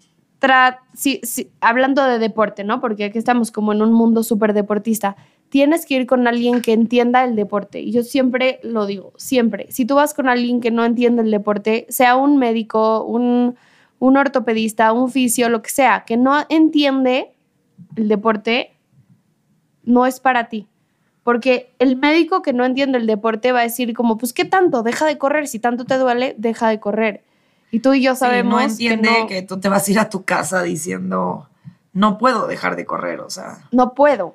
sí, 0.93 1.21
hablando 1.61 2.03
de 2.05 2.19
deporte, 2.19 2.63
¿no? 2.63 2.81
Porque 2.81 3.05
aquí 3.05 3.17
estamos 3.17 3.51
como 3.51 3.71
en 3.71 3.81
un 3.81 3.93
mundo 3.93 4.23
súper 4.23 4.53
deportista 4.53 5.15
tienes 5.53 5.85
que 5.85 5.93
ir 5.93 6.07
con 6.07 6.27
alguien 6.27 6.63
que 6.63 6.73
entienda 6.73 7.23
el 7.23 7.35
deporte. 7.35 7.79
Y 7.79 7.91
yo 7.91 8.01
siempre 8.01 8.59
lo 8.63 8.87
digo, 8.87 9.13
siempre. 9.17 9.67
Si 9.69 9.85
tú 9.85 9.93
vas 9.93 10.15
con 10.15 10.27
alguien 10.27 10.61
que 10.61 10.71
no 10.71 10.83
entiende 10.83 11.21
el 11.21 11.29
deporte, 11.29 11.85
sea 11.89 12.15
un 12.15 12.39
médico, 12.39 13.03
un, 13.03 13.55
un 13.99 14.17
ortopedista, 14.17 14.91
un 14.93 15.11
fisio, 15.11 15.49
lo 15.49 15.61
que 15.61 15.69
sea, 15.69 16.05
que 16.07 16.17
no 16.17 16.43
entiende 16.49 17.35
el 17.95 18.07
deporte, 18.07 18.73
no 19.83 20.07
es 20.07 20.19
para 20.19 20.49
ti. 20.49 20.67
Porque 21.21 21.71
el 21.77 21.97
médico 21.97 22.41
que 22.41 22.51
no 22.51 22.65
entiende 22.65 22.97
el 22.97 23.05
deporte 23.05 23.51
va 23.51 23.59
a 23.59 23.63
decir 23.63 23.93
como, 23.93 24.17
pues, 24.17 24.33
¿qué 24.33 24.45
tanto? 24.45 24.81
Deja 24.81 25.05
de 25.05 25.19
correr. 25.19 25.47
Si 25.47 25.59
tanto 25.59 25.85
te 25.85 25.99
duele, 25.99 26.33
deja 26.39 26.67
de 26.69 26.79
correr. 26.79 27.21
Y 27.69 27.81
tú 27.81 27.93
y 27.93 28.01
yo 28.01 28.15
sabemos 28.15 28.55
no 28.55 28.59
entiende 28.59 29.09
que, 29.27 29.35
que 29.35 29.41
tú 29.43 29.59
te 29.59 29.69
vas 29.69 29.87
a 29.87 29.91
ir 29.91 29.99
a 29.99 30.09
tu 30.09 30.23
casa 30.23 30.63
diciendo, 30.63 31.47
no 31.93 32.17
puedo 32.17 32.47
dejar 32.47 32.75
de 32.75 32.87
correr, 32.87 33.19
o 33.19 33.29
sea. 33.29 33.59
No 33.71 33.93
puedo. 33.93 34.33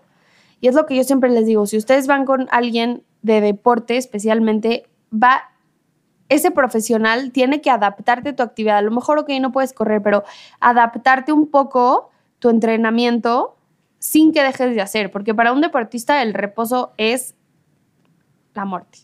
Y 0.61 0.69
es 0.69 0.75
lo 0.75 0.87
que 0.87 0.97
yo 0.97 1.05
siempre 1.05 1.31
les 1.31 1.47
digo, 1.47 1.67
si 1.67 1.77
ustedes 1.77 2.07
van 2.07 2.25
con 2.25 2.49
alguien 2.51 3.05
de 3.23 3.41
deporte 3.41 3.97
especialmente, 3.97 4.89
va, 5.13 5.51
ese 6.29 6.51
profesional 6.51 7.33
tiene 7.33 7.61
que 7.61 7.71
adaptarte 7.71 8.33
tu 8.33 8.43
actividad. 8.43 8.79
A 8.79 8.83
lo 8.83 8.91
mejor, 8.91 9.19
ok, 9.19 9.31
no 9.41 9.53
puedes 9.53 9.73
correr, 9.73 10.03
pero 10.03 10.25
adaptarte 10.61 11.33
un 11.33 11.49
poco 11.49 12.11
tu 12.39 12.51
entrenamiento 12.51 13.57
sin 13.99 14.33
que 14.33 14.43
dejes 14.43 14.75
de 14.75 14.81
hacer, 14.81 15.11
porque 15.11 15.35
para 15.35 15.53
un 15.53 15.61
deportista 15.61 16.23
el 16.23 16.35
reposo 16.35 16.93
es 16.97 17.35
la 18.55 18.65
muerte. 18.65 18.99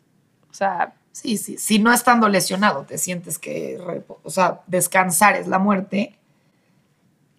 O 0.51 0.55
sea... 0.55 0.95
Sí, 1.13 1.37
sí, 1.37 1.59
si 1.59 1.79
no 1.79 1.93
estando 1.93 2.29
lesionado 2.29 2.83
te 2.83 2.99
sientes 2.99 3.39
que, 3.39 3.81
o 4.25 4.31
sea, 4.31 4.63
descansar 4.67 5.37
es 5.37 5.47
la 5.47 5.61
muerte, 5.61 6.19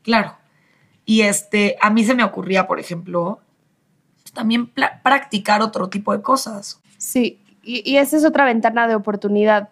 claro. 0.01 0.37
Y 1.03 1.21
este, 1.21 1.77
a 1.81 1.89
mí 1.89 2.05
se 2.05 2.15
me 2.15 2.23
ocurría, 2.23 2.67
por 2.67 2.79
ejemplo, 2.79 3.41
también 4.35 4.71
practicar 5.01 5.63
otro 5.63 5.89
tipo 5.89 6.15
de 6.15 6.21
cosas. 6.21 6.79
Sí, 6.99 7.41
y, 7.63 7.97
esa 7.97 8.17
es 8.17 8.25
otra 8.25 8.45
ventana 8.45 8.87
de 8.87 8.93
oportunidad. 8.93 9.69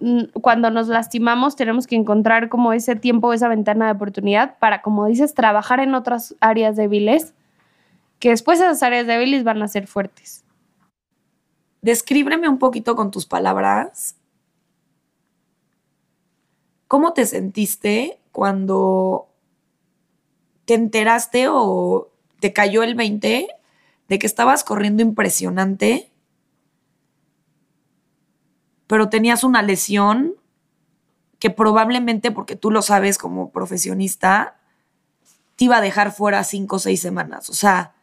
Mm, 0.00 0.24
cuando 0.40 0.70
nos 0.70 0.88
lastimamos 0.88 1.56
tenemos 1.56 1.86
que 1.86 1.96
encontrar 1.96 2.48
como 2.48 2.72
ese 2.72 2.96
tiempo, 2.96 3.34
esa 3.34 3.48
ventana 3.48 3.86
de 3.86 3.92
oportunidad 3.92 4.58
para, 4.58 4.80
como 4.80 5.04
dices, 5.04 5.34
trabajar 5.34 5.80
en 5.80 5.94
otras 5.94 6.34
áreas 6.40 6.76
débiles, 6.76 7.34
que 8.18 8.30
después 8.30 8.60
esas 8.60 8.82
áreas 8.82 9.06
débiles 9.06 9.44
van 9.44 9.62
a 9.62 9.68
ser 9.68 9.86
fuertes. 9.86 10.44
Descríbreme 11.82 12.48
un 12.48 12.58
poquito 12.58 12.96
con 12.96 13.10
tus 13.10 13.26
palabras. 13.26 14.16
¿Cómo 16.88 17.12
te 17.12 17.26
sentiste 17.26 18.18
cuando 18.32 19.28
te 20.64 20.74
enteraste 20.74 21.48
o 21.48 22.10
te 22.40 22.52
cayó 22.52 22.82
el 22.82 22.94
20 22.94 23.48
de 24.08 24.18
que 24.18 24.26
estabas 24.26 24.64
corriendo 24.64 25.02
impresionante, 25.02 26.10
pero 28.86 29.08
tenías 29.08 29.44
una 29.44 29.62
lesión 29.62 30.34
que 31.38 31.50
probablemente, 31.50 32.30
porque 32.30 32.56
tú 32.56 32.70
lo 32.70 32.82
sabes 32.82 33.18
como 33.18 33.50
profesionista, 33.50 34.56
te 35.56 35.64
iba 35.64 35.78
a 35.78 35.80
dejar 35.80 36.12
fuera 36.12 36.44
cinco 36.44 36.76
o 36.76 36.78
seis 36.78 37.00
semanas. 37.00 37.50
O 37.50 37.54
sea, 37.54 37.94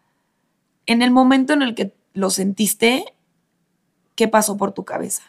en 0.86 1.02
el 1.02 1.12
momento 1.12 1.54
en 1.54 1.62
el 1.62 1.76
que 1.76 1.96
lo 2.14 2.30
sentiste, 2.30 3.06
¿qué 4.16 4.28
pasó 4.28 4.58
por 4.58 4.74
tu 4.74 4.84
cabeza? 4.84 5.24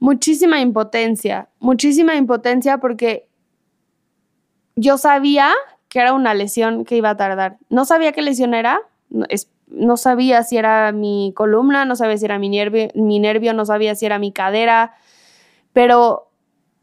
Muchísima 0.00 0.60
impotencia, 0.60 1.48
muchísima 1.58 2.14
impotencia 2.14 2.78
porque 2.78 3.28
yo 4.76 4.96
sabía 4.96 5.52
que 5.88 6.00
era 6.00 6.12
una 6.12 6.34
lesión 6.34 6.84
que 6.84 6.96
iba 6.96 7.10
a 7.10 7.16
tardar. 7.16 7.58
No 7.68 7.84
sabía 7.84 8.12
qué 8.12 8.22
lesión 8.22 8.54
era, 8.54 8.80
no, 9.10 9.96
sabía 9.96 10.42
si 10.42 10.56
era 10.56 10.92
mi 10.92 11.32
columna, 11.34 11.84
no 11.84 11.96
sabía 11.96 12.16
si 12.16 12.24
era 12.24 12.38
mi 12.38 12.48
nervio, 12.48 12.88
mi 12.94 13.18
nervio, 13.18 13.52
no 13.54 13.64
sabía 13.64 13.94
si 13.94 14.06
era 14.06 14.18
mi 14.18 14.32
cadera, 14.32 14.94
pero 15.72 16.30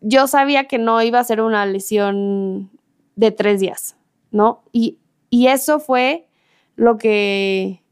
yo 0.01 0.27
sabía 0.27 0.65
que 0.65 0.77
no 0.77 1.01
iba 1.01 1.19
a 1.19 1.23
ser 1.23 1.41
una 1.41 1.65
lesión 1.65 2.71
de 3.15 3.31
tres 3.31 3.59
días, 3.59 3.97
¿no? 4.31 4.63
Y, 4.71 4.99
y 5.29 5.47
eso 5.47 5.79
fue 5.79 6.27
lo 6.75 6.97
que, 6.97 7.83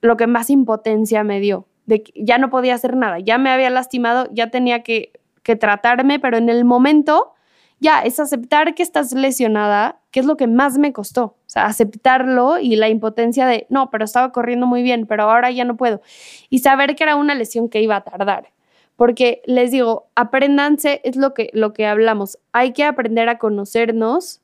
lo 0.00 0.16
que 0.16 0.26
más 0.26 0.50
impotencia 0.50 1.24
me 1.24 1.40
dio, 1.40 1.66
de 1.86 2.02
que 2.02 2.12
ya 2.16 2.38
no 2.38 2.50
podía 2.50 2.74
hacer 2.74 2.96
nada, 2.96 3.18
ya 3.18 3.38
me 3.38 3.50
había 3.50 3.70
lastimado, 3.70 4.28
ya 4.32 4.50
tenía 4.50 4.82
que, 4.82 5.12
que 5.42 5.56
tratarme, 5.56 6.18
pero 6.18 6.36
en 6.36 6.48
el 6.48 6.64
momento 6.64 7.32
ya 7.80 8.00
es 8.02 8.20
aceptar 8.20 8.74
que 8.74 8.82
estás 8.82 9.12
lesionada, 9.12 10.00
que 10.10 10.20
es 10.20 10.26
lo 10.26 10.36
que 10.36 10.46
más 10.46 10.78
me 10.78 10.92
costó. 10.92 11.36
O 11.50 11.52
sea, 11.52 11.66
aceptarlo 11.66 12.60
y 12.60 12.76
la 12.76 12.88
impotencia 12.88 13.44
de, 13.44 13.66
no, 13.70 13.90
pero 13.90 14.04
estaba 14.04 14.30
corriendo 14.30 14.68
muy 14.68 14.84
bien, 14.84 15.06
pero 15.06 15.24
ahora 15.24 15.50
ya 15.50 15.64
no 15.64 15.76
puedo. 15.76 16.00
Y 16.48 16.60
saber 16.60 16.94
que 16.94 17.02
era 17.02 17.16
una 17.16 17.34
lesión 17.34 17.68
que 17.68 17.82
iba 17.82 17.96
a 17.96 18.04
tardar. 18.04 18.52
Porque 18.94 19.42
les 19.46 19.72
digo, 19.72 20.06
apréndanse, 20.14 21.00
es 21.02 21.16
lo 21.16 21.34
que, 21.34 21.50
lo 21.52 21.72
que 21.72 21.86
hablamos. 21.86 22.38
Hay 22.52 22.72
que 22.72 22.84
aprender 22.84 23.28
a 23.28 23.38
conocernos, 23.38 24.40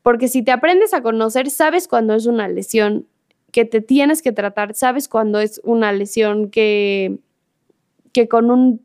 porque 0.00 0.28
si 0.28 0.42
te 0.42 0.52
aprendes 0.52 0.94
a 0.94 1.02
conocer, 1.02 1.50
sabes 1.50 1.86
cuando 1.86 2.14
es 2.14 2.24
una 2.24 2.48
lesión 2.48 3.06
que 3.52 3.66
te 3.66 3.82
tienes 3.82 4.22
que 4.22 4.32
tratar, 4.32 4.74
sabes 4.74 5.06
cuando 5.06 5.38
es 5.38 5.60
una 5.64 5.92
lesión 5.92 6.48
que, 6.48 7.18
que 8.14 8.26
con 8.26 8.50
un 8.50 8.80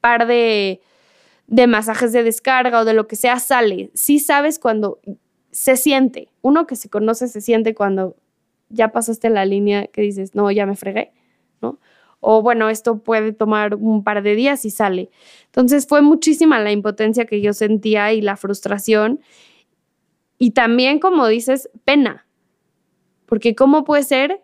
par 0.00 0.26
de, 0.26 0.80
de 1.46 1.68
masajes 1.68 2.12
de 2.12 2.24
descarga 2.24 2.80
o 2.80 2.84
de 2.84 2.94
lo 2.94 3.06
que 3.06 3.14
sea 3.14 3.38
sale. 3.38 3.92
Sí 3.94 4.18
sabes 4.18 4.58
cuando 4.58 4.98
se 5.54 5.76
siente. 5.76 6.28
Uno 6.42 6.66
que 6.66 6.74
se 6.74 6.90
conoce 6.90 7.28
se 7.28 7.40
siente 7.40 7.76
cuando 7.76 8.16
ya 8.70 8.90
pasaste 8.90 9.30
la 9.30 9.44
línea 9.44 9.86
que 9.86 10.02
dices, 10.02 10.34
no, 10.34 10.50
ya 10.50 10.66
me 10.66 10.74
fregué, 10.74 11.12
¿no? 11.62 11.78
O 12.18 12.42
bueno, 12.42 12.70
esto 12.70 12.98
puede 12.98 13.32
tomar 13.32 13.76
un 13.76 14.02
par 14.02 14.22
de 14.22 14.34
días 14.34 14.64
y 14.64 14.70
sale. 14.70 15.10
Entonces 15.46 15.86
fue 15.86 16.02
muchísima 16.02 16.58
la 16.58 16.72
impotencia 16.72 17.24
que 17.24 17.40
yo 17.40 17.52
sentía 17.52 18.12
y 18.12 18.20
la 18.20 18.36
frustración. 18.36 19.20
Y 20.38 20.50
también, 20.50 20.98
como 20.98 21.28
dices, 21.28 21.70
pena. 21.84 22.26
Porque 23.26 23.54
¿cómo 23.54 23.84
puede 23.84 24.02
ser 24.02 24.42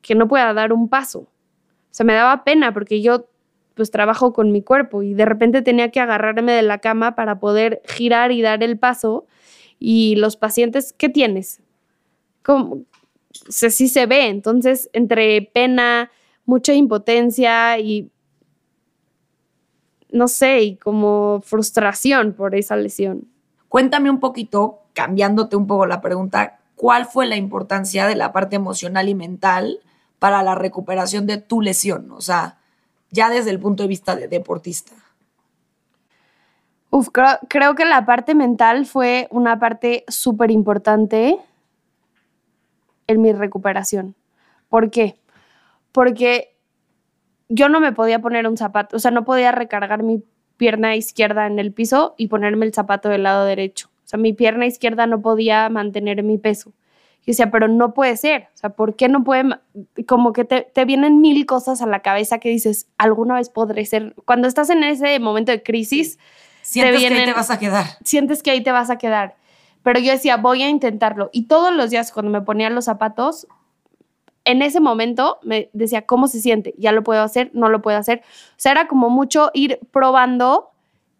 que 0.00 0.14
no 0.14 0.28
pueda 0.28 0.54
dar 0.54 0.72
un 0.72 0.88
paso? 0.88 1.20
O 1.20 1.28
sea, 1.90 2.06
me 2.06 2.12
daba 2.12 2.44
pena 2.44 2.72
porque 2.72 3.02
yo 3.02 3.26
pues 3.74 3.90
trabajo 3.90 4.32
con 4.32 4.52
mi 4.52 4.62
cuerpo 4.62 5.02
y 5.02 5.14
de 5.14 5.24
repente 5.24 5.62
tenía 5.62 5.90
que 5.90 5.98
agarrarme 5.98 6.52
de 6.52 6.62
la 6.62 6.78
cama 6.78 7.16
para 7.16 7.40
poder 7.40 7.82
girar 7.84 8.30
y 8.30 8.42
dar 8.42 8.62
el 8.62 8.78
paso 8.78 9.26
y 9.80 10.14
los 10.16 10.36
pacientes, 10.36 10.92
¿qué 10.92 11.08
tienes? 11.08 11.60
¿Cómo? 12.44 12.84
sí 13.48 13.88
se 13.88 14.06
ve, 14.06 14.28
entonces 14.28 14.90
entre 14.92 15.50
pena, 15.54 16.10
mucha 16.44 16.74
impotencia 16.74 17.78
y 17.78 18.10
no 20.12 20.26
sé, 20.28 20.62
y 20.62 20.76
como 20.76 21.40
frustración 21.44 22.32
por 22.32 22.54
esa 22.56 22.76
lesión. 22.76 23.28
Cuéntame 23.68 24.10
un 24.10 24.18
poquito, 24.18 24.80
cambiándote 24.92 25.54
un 25.56 25.68
poco 25.68 25.86
la 25.86 26.00
pregunta, 26.00 26.58
¿cuál 26.74 27.06
fue 27.06 27.26
la 27.26 27.36
importancia 27.36 28.06
de 28.08 28.16
la 28.16 28.32
parte 28.32 28.56
emocional 28.56 29.08
y 29.08 29.14
mental 29.14 29.78
para 30.18 30.42
la 30.42 30.56
recuperación 30.56 31.26
de 31.26 31.38
tu 31.38 31.60
lesión? 31.60 32.10
O 32.10 32.20
sea, 32.20 32.58
ya 33.10 33.30
desde 33.30 33.50
el 33.50 33.60
punto 33.60 33.84
de 33.84 33.88
vista 33.88 34.16
de 34.16 34.26
deportista. 34.26 34.92
Uf, 36.90 37.08
creo, 37.48 37.74
que 37.76 37.84
la 37.84 38.04
parte 38.04 38.34
mental 38.34 38.84
fue 38.84 39.28
una 39.30 39.60
parte 39.60 40.04
súper 40.08 40.50
importante 40.50 41.38
en 43.06 43.22
mi 43.22 43.32
recuperación. 43.32 44.16
¿Por 44.68 44.90
qué? 44.90 45.16
Porque 45.92 46.56
yo 47.48 47.68
no 47.68 47.78
me 47.78 47.92
podía 47.92 48.20
poner 48.20 48.48
un 48.48 48.56
zapato, 48.56 48.96
o 48.96 48.98
sea, 48.98 49.12
no 49.12 49.24
podía 49.24 49.52
recargar 49.52 50.02
mi 50.02 50.24
pierna 50.56 50.96
izquierda 50.96 51.46
en 51.46 51.60
el 51.60 51.72
piso 51.72 52.14
y 52.18 52.26
ponerme 52.26 52.66
el 52.66 52.74
zapato 52.74 53.08
del 53.08 53.22
lado 53.22 53.44
derecho. 53.44 53.88
O 54.04 54.08
sea, 54.10 54.18
mi 54.18 54.32
pierna 54.32 54.66
izquierda 54.66 55.06
no 55.06 55.22
podía 55.22 55.68
mantener 55.68 56.24
mi 56.24 56.38
peso. 56.38 56.72
Yo 57.20 57.26
decía, 57.26 57.50
pero 57.52 57.68
no 57.68 57.94
puede 57.94 58.16
ser. 58.16 58.48
O 58.54 58.56
sea, 58.56 58.70
¿por 58.70 58.96
qué 58.96 59.08
no 59.08 59.22
puede? 59.22 59.44
Como 60.08 60.32
que 60.32 60.44
te, 60.44 60.62
te, 60.62 60.84
vienen 60.84 61.20
mil 61.20 61.46
cosas 61.46 61.82
a 61.82 61.86
la 61.86 62.00
cabeza 62.00 62.38
que 62.38 62.48
dices, 62.48 62.88
alguna 62.98 63.36
vez 63.36 63.48
podré 63.48 63.84
ser. 63.84 64.14
Cuando 64.24 64.48
estás 64.48 64.70
en 64.70 64.82
ese 64.82 65.18
momento 65.20 65.52
de 65.52 65.62
crisis, 65.62 66.18
Sientes 66.70 67.00
que 67.00 67.14
ahí 67.14 67.24
te 67.24 67.32
vas 67.32 67.50
a 67.50 67.58
quedar. 67.58 67.86
Sientes 68.04 68.42
que 68.42 68.50
ahí 68.52 68.62
te 68.62 68.70
vas 68.70 68.90
a 68.90 68.98
quedar. 68.98 69.34
Pero 69.82 69.98
yo 69.98 70.12
decía, 70.12 70.36
voy 70.36 70.62
a 70.62 70.68
intentarlo. 70.68 71.30
Y 71.32 71.46
todos 71.46 71.74
los 71.74 71.90
días 71.90 72.12
cuando 72.12 72.30
me 72.30 72.42
ponía 72.42 72.70
los 72.70 72.84
zapatos, 72.84 73.48
en 74.44 74.62
ese 74.62 74.78
momento 74.78 75.38
me 75.42 75.68
decía, 75.72 76.02
¿cómo 76.02 76.28
se 76.28 76.40
siente? 76.40 76.74
¿Ya 76.78 76.92
lo 76.92 77.02
puedo 77.02 77.22
hacer? 77.22 77.50
¿No 77.54 77.68
lo 77.68 77.82
puedo 77.82 77.98
hacer? 77.98 78.22
O 78.22 78.54
sea, 78.56 78.72
era 78.72 78.86
como 78.86 79.10
mucho 79.10 79.50
ir 79.52 79.80
probando 79.90 80.70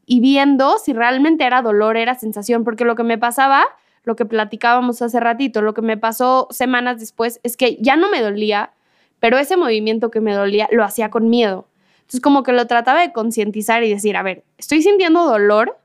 y 0.07 0.21
viendo 0.21 0.79
si 0.79 0.93
realmente 0.93 1.45
era 1.45 1.63
dolor, 1.63 1.97
era 1.97 2.15
sensación, 2.15 2.63
porque 2.63 2.85
lo 2.85 2.95
que 2.95 3.03
me 3.03 3.19
pasaba, 3.19 3.65
lo 4.05 4.15
que 4.17 4.27
platicábamos 4.27 5.03
hace 5.03 5.19
ratito, 5.19 5.63
lo 5.63 5.75
que 5.75 5.83
me 5.83 5.97
pasó 5.97 6.47
semanas 6.51 7.01
después, 7.01 7.41
es 7.43 7.57
que 7.57 7.77
ya 7.81 7.97
no 7.97 8.09
me 8.09 8.21
dolía, 8.21 8.71
pero 9.19 9.37
ese 9.37 9.57
movimiento 9.57 10.11
que 10.11 10.21
me 10.21 10.33
dolía 10.33 10.69
lo 10.71 10.85
hacía 10.85 11.11
con 11.11 11.29
miedo. 11.29 11.67
Entonces 12.11 12.23
como 12.23 12.43
que 12.43 12.51
lo 12.51 12.67
trataba 12.67 13.03
de 13.03 13.13
concientizar 13.13 13.85
y 13.85 13.91
decir, 13.91 14.17
a 14.17 14.25
ver, 14.25 14.43
estoy 14.59 14.83
sintiendo 14.83 15.27
dolor 15.27 15.79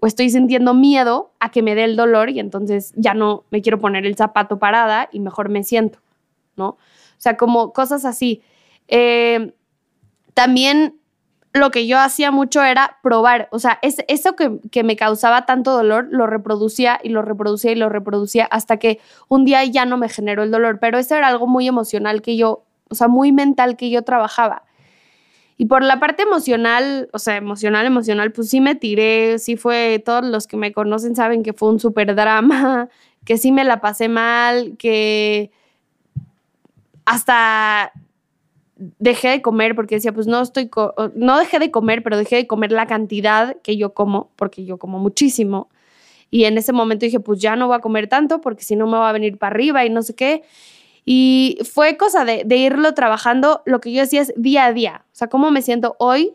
o 0.00 0.08
estoy 0.08 0.28
sintiendo 0.28 0.74
miedo 0.74 1.30
a 1.38 1.52
que 1.52 1.62
me 1.62 1.76
dé 1.76 1.84
el 1.84 1.94
dolor 1.94 2.28
y 2.28 2.40
entonces 2.40 2.92
ya 2.96 3.14
no 3.14 3.44
me 3.52 3.62
quiero 3.62 3.78
poner 3.78 4.04
el 4.04 4.16
zapato 4.16 4.58
parada 4.58 5.08
y 5.12 5.20
mejor 5.20 5.50
me 5.50 5.62
siento, 5.62 6.00
¿no? 6.56 6.70
O 6.70 6.78
sea, 7.18 7.36
como 7.36 7.72
cosas 7.72 8.04
así. 8.04 8.42
Eh, 8.88 9.52
también 10.34 10.98
lo 11.52 11.70
que 11.70 11.86
yo 11.86 12.00
hacía 12.00 12.32
mucho 12.32 12.60
era 12.64 12.98
probar, 13.00 13.48
o 13.52 13.60
sea, 13.60 13.78
es, 13.80 13.98
eso 14.08 14.34
que, 14.34 14.58
que, 14.72 14.82
me 14.82 14.96
causaba 14.96 15.46
tanto 15.46 15.70
dolor, 15.70 16.08
lo 16.10 16.26
reproducía 16.26 16.98
y 17.00 17.10
lo 17.10 17.22
reproducía 17.22 17.70
y 17.70 17.76
lo 17.76 17.88
reproducía 17.88 18.46
hasta 18.46 18.78
que 18.78 18.98
un 19.28 19.44
día 19.44 19.64
ya 19.64 19.84
no 19.84 19.98
me 19.98 20.08
generó 20.08 20.42
el 20.42 20.50
dolor, 20.50 20.80
pero 20.80 20.98
eso 20.98 21.14
era 21.14 21.28
algo 21.28 21.46
muy 21.46 21.68
emocional 21.68 22.22
que 22.22 22.36
yo, 22.36 22.64
o 22.90 22.96
sea, 22.96 23.06
muy 23.06 23.30
mental 23.30 23.76
que 23.76 23.88
yo 23.88 24.02
trabajaba. 24.02 24.63
Y 25.56 25.66
por 25.66 25.84
la 25.84 26.00
parte 26.00 26.24
emocional, 26.24 27.08
o 27.12 27.18
sea, 27.18 27.36
emocional, 27.36 27.86
emocional, 27.86 28.32
pues 28.32 28.50
sí 28.50 28.60
me 28.60 28.74
tiré, 28.74 29.38
sí 29.38 29.56
fue, 29.56 30.02
todos 30.04 30.24
los 30.24 30.46
que 30.46 30.56
me 30.56 30.72
conocen 30.72 31.14
saben 31.14 31.42
que 31.42 31.52
fue 31.52 31.70
un 31.70 31.78
súper 31.78 32.14
drama, 32.14 32.88
que 33.24 33.38
sí 33.38 33.52
me 33.52 33.64
la 33.64 33.80
pasé 33.80 34.08
mal, 34.08 34.76
que 34.76 35.50
hasta 37.04 37.92
dejé 38.98 39.28
de 39.28 39.42
comer 39.42 39.74
porque 39.74 39.96
decía, 39.96 40.12
pues 40.12 40.26
no 40.26 40.40
estoy, 40.42 40.68
no 41.14 41.38
dejé 41.38 41.58
de 41.58 41.70
comer, 41.70 42.02
pero 42.02 42.18
dejé 42.18 42.36
de 42.36 42.46
comer 42.46 42.72
la 42.72 42.86
cantidad 42.86 43.56
que 43.62 43.76
yo 43.76 43.94
como, 43.94 44.30
porque 44.36 44.64
yo 44.64 44.78
como 44.78 44.98
muchísimo. 44.98 45.68
Y 46.30 46.46
en 46.46 46.58
ese 46.58 46.72
momento 46.72 47.06
dije, 47.06 47.20
pues 47.20 47.40
ya 47.40 47.54
no 47.54 47.68
voy 47.68 47.76
a 47.76 47.80
comer 47.80 48.08
tanto 48.08 48.40
porque 48.40 48.64
si 48.64 48.74
no 48.74 48.86
me 48.86 48.98
va 48.98 49.08
a 49.08 49.12
venir 49.12 49.38
para 49.38 49.54
arriba 49.54 49.84
y 49.84 49.90
no 49.90 50.02
sé 50.02 50.14
qué. 50.14 50.42
Y 51.04 51.58
fue 51.70 51.96
cosa 51.96 52.24
de, 52.24 52.44
irlo 52.56 52.94
trabajando, 52.94 53.62
lo 53.66 53.80
que 53.80 53.92
yo 53.92 54.00
decía 54.00 54.22
es 54.22 54.32
día 54.36 54.66
a 54.66 54.72
día, 54.72 55.04
o 55.06 55.14
sea, 55.14 55.28
cómo 55.28 55.50
me 55.50 55.60
siento 55.60 55.96
hoy, 55.98 56.34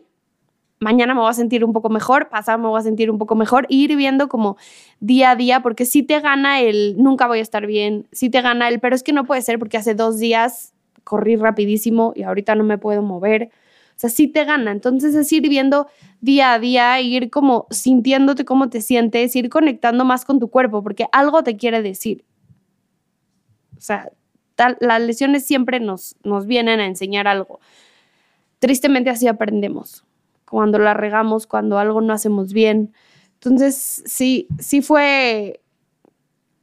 mañana 0.78 1.12
me 1.12 1.20
voy 1.20 1.30
a 1.30 1.34
sentir 1.34 1.64
un 1.64 1.72
poco 1.72 1.88
mejor, 1.90 2.28
pasado 2.28 2.58
me 2.58 2.68
voy 2.68 2.78
a 2.78 2.82
sentir 2.82 3.10
un 3.10 3.18
poco 3.18 3.34
mejor, 3.34 3.66
ir 3.68 3.96
viendo 3.96 4.28
como 4.28 4.56
día 5.00 5.32
a 5.32 5.36
día, 5.36 5.60
porque 5.60 5.84
si 5.86 6.02
te 6.04 6.20
gana 6.20 6.60
el 6.60 6.96
nunca 6.98 7.26
voy 7.26 7.40
a 7.40 7.42
estar 7.42 7.66
bien, 7.66 8.06
si 8.12 8.30
te 8.30 8.40
gana 8.42 8.68
el, 8.68 8.78
pero 8.78 8.94
es 8.94 9.02
que 9.02 9.12
no 9.12 9.24
puede 9.24 9.42
ser 9.42 9.58
porque 9.58 9.76
hace 9.76 9.94
dos 9.94 10.18
días 10.18 10.72
corrí 11.02 11.36
rapidísimo 11.36 12.12
y 12.14 12.22
ahorita 12.22 12.54
no 12.54 12.64
me 12.64 12.78
puedo 12.78 13.02
mover. 13.02 13.50
O 13.90 14.00
sea, 14.00 14.08
sí 14.08 14.28
te 14.28 14.44
gana. 14.44 14.70
Entonces 14.70 15.14
es 15.14 15.30
ir 15.32 15.46
viendo 15.48 15.88
día 16.20 16.54
a 16.54 16.58
día, 16.58 17.00
ir 17.00 17.30
como 17.30 17.66
sintiéndote 17.70 18.44
cómo 18.44 18.70
te 18.70 18.80
sientes, 18.80 19.36
ir 19.36 19.50
conectando 19.50 20.04
más 20.04 20.24
con 20.24 20.38
tu 20.38 20.48
cuerpo, 20.48 20.82
porque 20.82 21.06
algo 21.12 21.42
te 21.42 21.56
quiere 21.56 21.82
decir. 21.82 22.24
O 23.76 23.80
sea, 23.80 24.10
las 24.80 25.00
lesiones 25.00 25.46
siempre 25.46 25.80
nos, 25.80 26.16
nos 26.22 26.46
vienen 26.46 26.80
a 26.80 26.86
enseñar 26.86 27.28
algo. 27.28 27.60
Tristemente 28.58 29.10
así 29.10 29.26
aprendemos, 29.26 30.04
cuando 30.44 30.78
la 30.78 30.94
regamos, 30.94 31.46
cuando 31.46 31.78
algo 31.78 32.00
no 32.00 32.12
hacemos 32.12 32.52
bien. 32.52 32.92
Entonces, 33.34 34.02
sí, 34.04 34.48
sí 34.58 34.82
fue, 34.82 35.62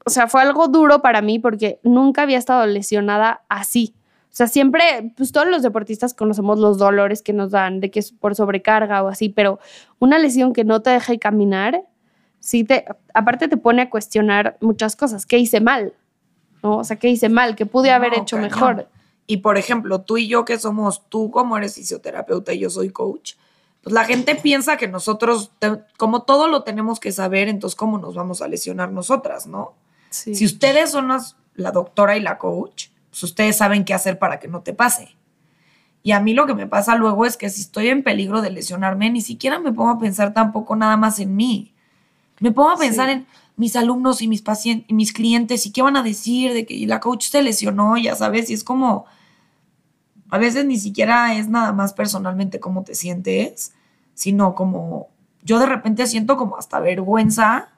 o 0.06 0.10
sea, 0.10 0.28
fue 0.28 0.42
algo 0.42 0.68
duro 0.68 1.02
para 1.02 1.22
mí 1.22 1.40
porque 1.40 1.80
nunca 1.84 2.22
había 2.22 2.38
estado 2.38 2.66
lesionada 2.68 3.42
así. 3.50 3.96
O 4.30 4.36
sea, 4.38 4.48
siempre, 4.48 5.14
pues 5.18 5.32
todos 5.32 5.48
los 5.48 5.64
deportistas 5.64 6.14
conocemos 6.14 6.60
los 6.60 6.78
dolores 6.78 7.24
que 7.24 7.34
nos 7.34 7.50
dan, 7.50 7.80
de 7.80 7.90
que 7.90 8.00
es 8.00 8.12
por 8.12 8.36
sobrecarga 8.36 9.02
o 9.02 9.08
así, 9.08 9.30
pero 9.30 9.60
una 9.98 10.20
lesión 10.20 10.54
que 10.54 10.64
no 10.64 10.84
te 10.84 10.92
deja 10.92 11.18
caminar, 11.18 11.82
sí 12.40 12.64
te, 12.64 12.86
aparte 13.16 13.48
te 13.48 13.58
pone 13.58 13.82
a 13.82 13.90
cuestionar 13.90 14.58
muchas 14.62 14.96
cosas. 14.96 15.26
¿Qué 15.26 15.40
hice 15.40 15.60
mal? 15.60 15.94
¿No? 16.64 16.78
O 16.78 16.84
sea, 16.84 16.98
¿qué 16.98 17.10
hice 17.10 17.30
mal? 17.30 17.56
¿Qué 17.56 17.66
pude 17.66 17.92
haber 17.92 18.14
hecho 18.14 18.38
mejor? 18.38 18.88
Y 19.26 19.38
por 19.38 19.58
ejemplo, 19.58 20.02
tú 20.02 20.18
y 20.18 20.28
yo 20.28 20.46
que 20.46 20.58
somos, 20.58 21.08
tú 21.10 21.32
como 21.32 21.58
eres 21.58 21.76
fisioterapeuta 21.76 22.54
y 22.54 22.60
yo 22.60 22.70
soy 22.70 22.90
coach, 22.90 23.34
pues 23.84 23.94
la 23.94 24.06
gente 24.06 24.36
piensa 24.36 24.78
que 24.78 24.88
nosotros, 24.88 25.52
como 25.98 26.24
todo 26.24 26.48
lo 26.48 26.64
tenemos 26.64 27.00
que 27.00 27.12
saber, 27.12 27.48
entonces 27.48 27.76
cómo 27.76 27.98
nos 27.98 28.16
vamos 28.16 28.42
a 28.42 28.48
lesionar 28.48 28.92
nosotras, 28.92 29.48
¿no? 29.48 29.74
Si 30.10 30.46
ustedes 30.46 30.92
son 30.92 31.10
la 31.56 31.72
doctora 31.72 32.18
y 32.18 32.22
la 32.22 32.38
coach, 32.38 32.88
pues 33.10 33.24
ustedes 33.24 33.58
saben 33.58 33.86
qué 33.86 33.94
hacer 33.94 34.18
para 34.18 34.40
que 34.40 34.48
no 34.48 34.62
te 34.62 34.74
pase. 34.74 35.16
Y 36.04 36.12
a 36.12 36.22
mí 36.22 36.34
lo 36.34 36.46
que 36.46 36.54
me 36.54 36.68
pasa 36.68 36.96
luego 36.96 37.26
es 37.26 37.36
que 37.36 37.50
si 37.50 37.62
estoy 37.62 37.90
en 37.90 38.04
peligro 38.04 38.42
de 38.42 38.50
lesionarme, 38.50 39.10
ni 39.10 39.22
siquiera 39.22 39.60
me 39.60 39.74
pongo 39.74 39.92
a 39.92 40.00
pensar 40.00 40.34
tampoco 40.34 40.76
nada 40.76 40.96
más 40.96 41.20
en 41.20 41.36
mí. 41.36 41.74
Me 42.40 42.52
pongo 42.52 42.72
a 42.72 42.78
pensar 42.78 43.10
en, 43.10 43.26
mis 43.58 43.76
alumnos 43.76 44.22
y 44.22 44.28
mis 44.28 44.42
pacientes 44.42 44.90
y 44.90 44.94
mis 44.94 45.12
clientes 45.12 45.66
y 45.66 45.72
qué 45.72 45.82
van 45.82 45.98
a 45.98 46.04
decir 46.04 46.54
de 46.54 46.66
que 46.66 46.88
la 46.88 47.00
coach 47.00 47.28
se 47.28 47.42
lesionó, 47.42 47.98
ya 47.98 48.16
sabes, 48.16 48.50
y 48.50 48.54
es 48.54 48.64
como 48.64 49.06
a 50.30 50.38
veces 50.38 50.66
ni 50.66 50.78
siquiera 50.78 51.34
es 51.36 51.50
nada 51.50 51.74
más 51.74 51.94
personalmente 51.94 52.60
cómo 52.60 52.84
te 52.84 52.96
sientes, 52.96 53.74
sino 54.14 54.56
como 54.56 55.10
yo 55.44 55.60
de 55.60 55.66
repente 55.66 56.06
siento 56.08 56.38
como 56.38 56.58
hasta 56.58 56.80
vergüenza 56.80 57.70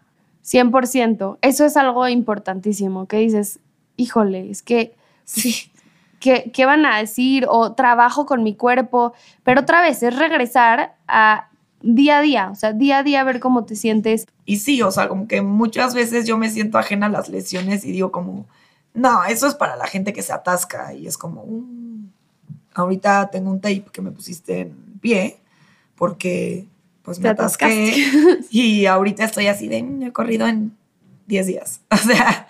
100%. 0.43 1.37
Eso 1.41 1.65
es 1.65 1.77
algo 1.77 2.07
importantísimo, 2.07 3.07
que 3.07 3.17
dices, 3.17 3.59
híjole, 3.97 4.49
es 4.49 4.61
que 4.61 4.95
sí. 5.25 5.71
¿Qué, 6.19 6.51
¿Qué 6.53 6.65
van 6.65 6.85
a 6.85 6.97
decir? 6.97 7.45
O 7.47 7.73
trabajo 7.73 8.25
con 8.25 8.43
mi 8.43 8.53
cuerpo. 8.53 9.13
Pero 9.43 9.61
otra 9.61 9.81
vez 9.81 10.03
es 10.03 10.17
regresar 10.17 10.97
a 11.07 11.48
día 11.81 12.19
a 12.19 12.21
día, 12.21 12.49
o 12.51 12.55
sea, 12.55 12.73
día 12.73 12.99
a 12.99 13.03
día 13.03 13.23
ver 13.23 13.39
cómo 13.39 13.65
te 13.65 13.75
sientes. 13.75 14.25
Y 14.45 14.57
sí, 14.57 14.81
o 14.81 14.91
sea, 14.91 15.07
como 15.07 15.27
que 15.27 15.41
muchas 15.41 15.93
veces 15.93 16.27
yo 16.27 16.37
me 16.37 16.49
siento 16.49 16.77
ajena 16.77 17.07
a 17.07 17.09
las 17.09 17.29
lesiones 17.29 17.85
y 17.85 17.91
digo 17.91 18.11
como, 18.11 18.47
no, 18.93 19.23
eso 19.25 19.47
es 19.47 19.55
para 19.55 19.75
la 19.75 19.87
gente 19.87 20.13
que 20.13 20.21
se 20.21 20.33
atasca 20.33 20.93
y 20.93 21.07
es 21.07 21.17
como, 21.17 21.45
mm, 21.45 22.09
ahorita 22.73 23.29
tengo 23.31 23.49
un 23.51 23.61
tape 23.61 23.85
que 23.91 24.01
me 24.01 24.11
pusiste 24.11 24.61
en 24.61 24.99
pie 24.99 25.39
porque 25.95 26.67
pues 27.01 27.19
me 27.19 27.29
atasqué 27.29 27.93
y 28.49 28.85
ahorita 28.85 29.23
estoy 29.23 29.47
así 29.47 29.67
de, 29.67 29.83
mm, 29.83 30.03
he 30.03 30.11
corrido 30.11 30.47
en 30.47 30.75
10 31.27 31.47
días. 31.47 31.81
O 31.91 31.97
sea, 31.97 32.47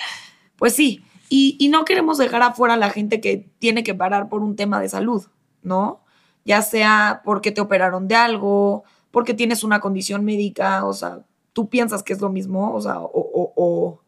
pues 0.57 0.75
sí, 0.75 1.03
y, 1.29 1.69
no 1.69 1.85
queremos 1.85 2.17
dejar 2.17 2.41
afuera 2.41 2.73
a 2.73 2.77
la 2.77 2.89
gente 2.89 3.21
que 3.21 3.47
tiene 3.59 3.83
que 3.83 3.93
parar 3.93 4.29
por 4.29 4.41
un 4.41 4.55
tema 4.55 4.81
de 4.81 4.89
salud, 4.89 5.27
¿no? 5.61 6.01
Ya 6.43 6.63
sea 6.63 7.21
porque 7.23 7.51
te 7.51 7.61
operaron 7.61 8.07
de 8.07 8.15
algo, 8.15 8.83
porque 9.11 9.33
tienes 9.33 9.63
una 9.63 9.79
condición 9.79 10.23
médica, 10.23 10.85
o 10.85 10.93
sea, 10.93 11.19
tú 11.53 11.69
piensas 11.69 12.03
que 12.03 12.13
es 12.13 12.21
lo 12.21 12.29
mismo, 12.29 12.73
o 12.73 12.81
sea, 12.81 12.99
o, 12.99 13.09
o, 13.13 13.99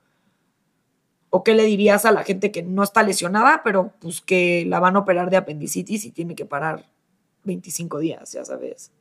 o, 1.29 1.43
qué 1.43 1.55
le 1.55 1.63
dirías 1.63 2.05
a 2.05 2.11
la 2.11 2.23
gente 2.23 2.51
que 2.51 2.61
no 2.61 2.83
está 2.83 3.03
lesionada, 3.03 3.61
pero 3.63 3.93
pues 3.99 4.21
que 4.21 4.65
la 4.67 4.79
van 4.79 4.95
a 4.95 4.99
operar 4.99 5.29
de 5.29 5.37
apendicitis 5.37 6.05
y 6.05 6.11
tiene 6.11 6.35
que 6.35 6.45
parar 6.45 6.85
25 7.45 7.99
días, 7.99 8.31
ya 8.33 8.45
sabes. 8.45 8.91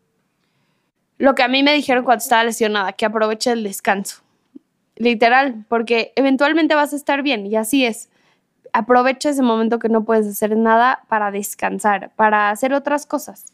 Lo 1.18 1.34
que 1.34 1.42
a 1.42 1.48
mí 1.48 1.62
me 1.62 1.74
dijeron 1.74 2.04
cuando 2.04 2.22
estaba 2.22 2.44
lesionada, 2.44 2.94
que 2.94 3.04
aproveche 3.04 3.52
el 3.52 3.62
descanso. 3.62 4.22
Literal, 4.96 5.66
porque 5.68 6.12
eventualmente 6.16 6.74
vas 6.74 6.92
a 6.92 6.96
estar 6.96 7.22
bien 7.22 7.46
y 7.46 7.56
así 7.56 7.84
es. 7.84 8.08
Aprovecha 8.72 9.30
ese 9.30 9.42
momento 9.42 9.78
que 9.78 9.88
no 9.88 10.04
puedes 10.04 10.26
hacer 10.26 10.56
nada 10.56 11.04
para 11.08 11.30
descansar, 11.30 12.10
para 12.16 12.50
hacer 12.50 12.72
otras 12.72 13.04
cosas. 13.06 13.52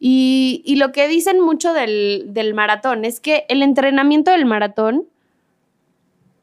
Y, 0.00 0.76
lo 0.78 0.92
que 0.92 1.08
dicen 1.08 1.40
mucho 1.40 1.72
del, 1.72 2.26
del, 2.28 2.54
maratón 2.54 3.04
es 3.04 3.18
que 3.18 3.44
el 3.48 3.62
entrenamiento 3.62 4.30
del 4.30 4.46
maratón, 4.46 5.06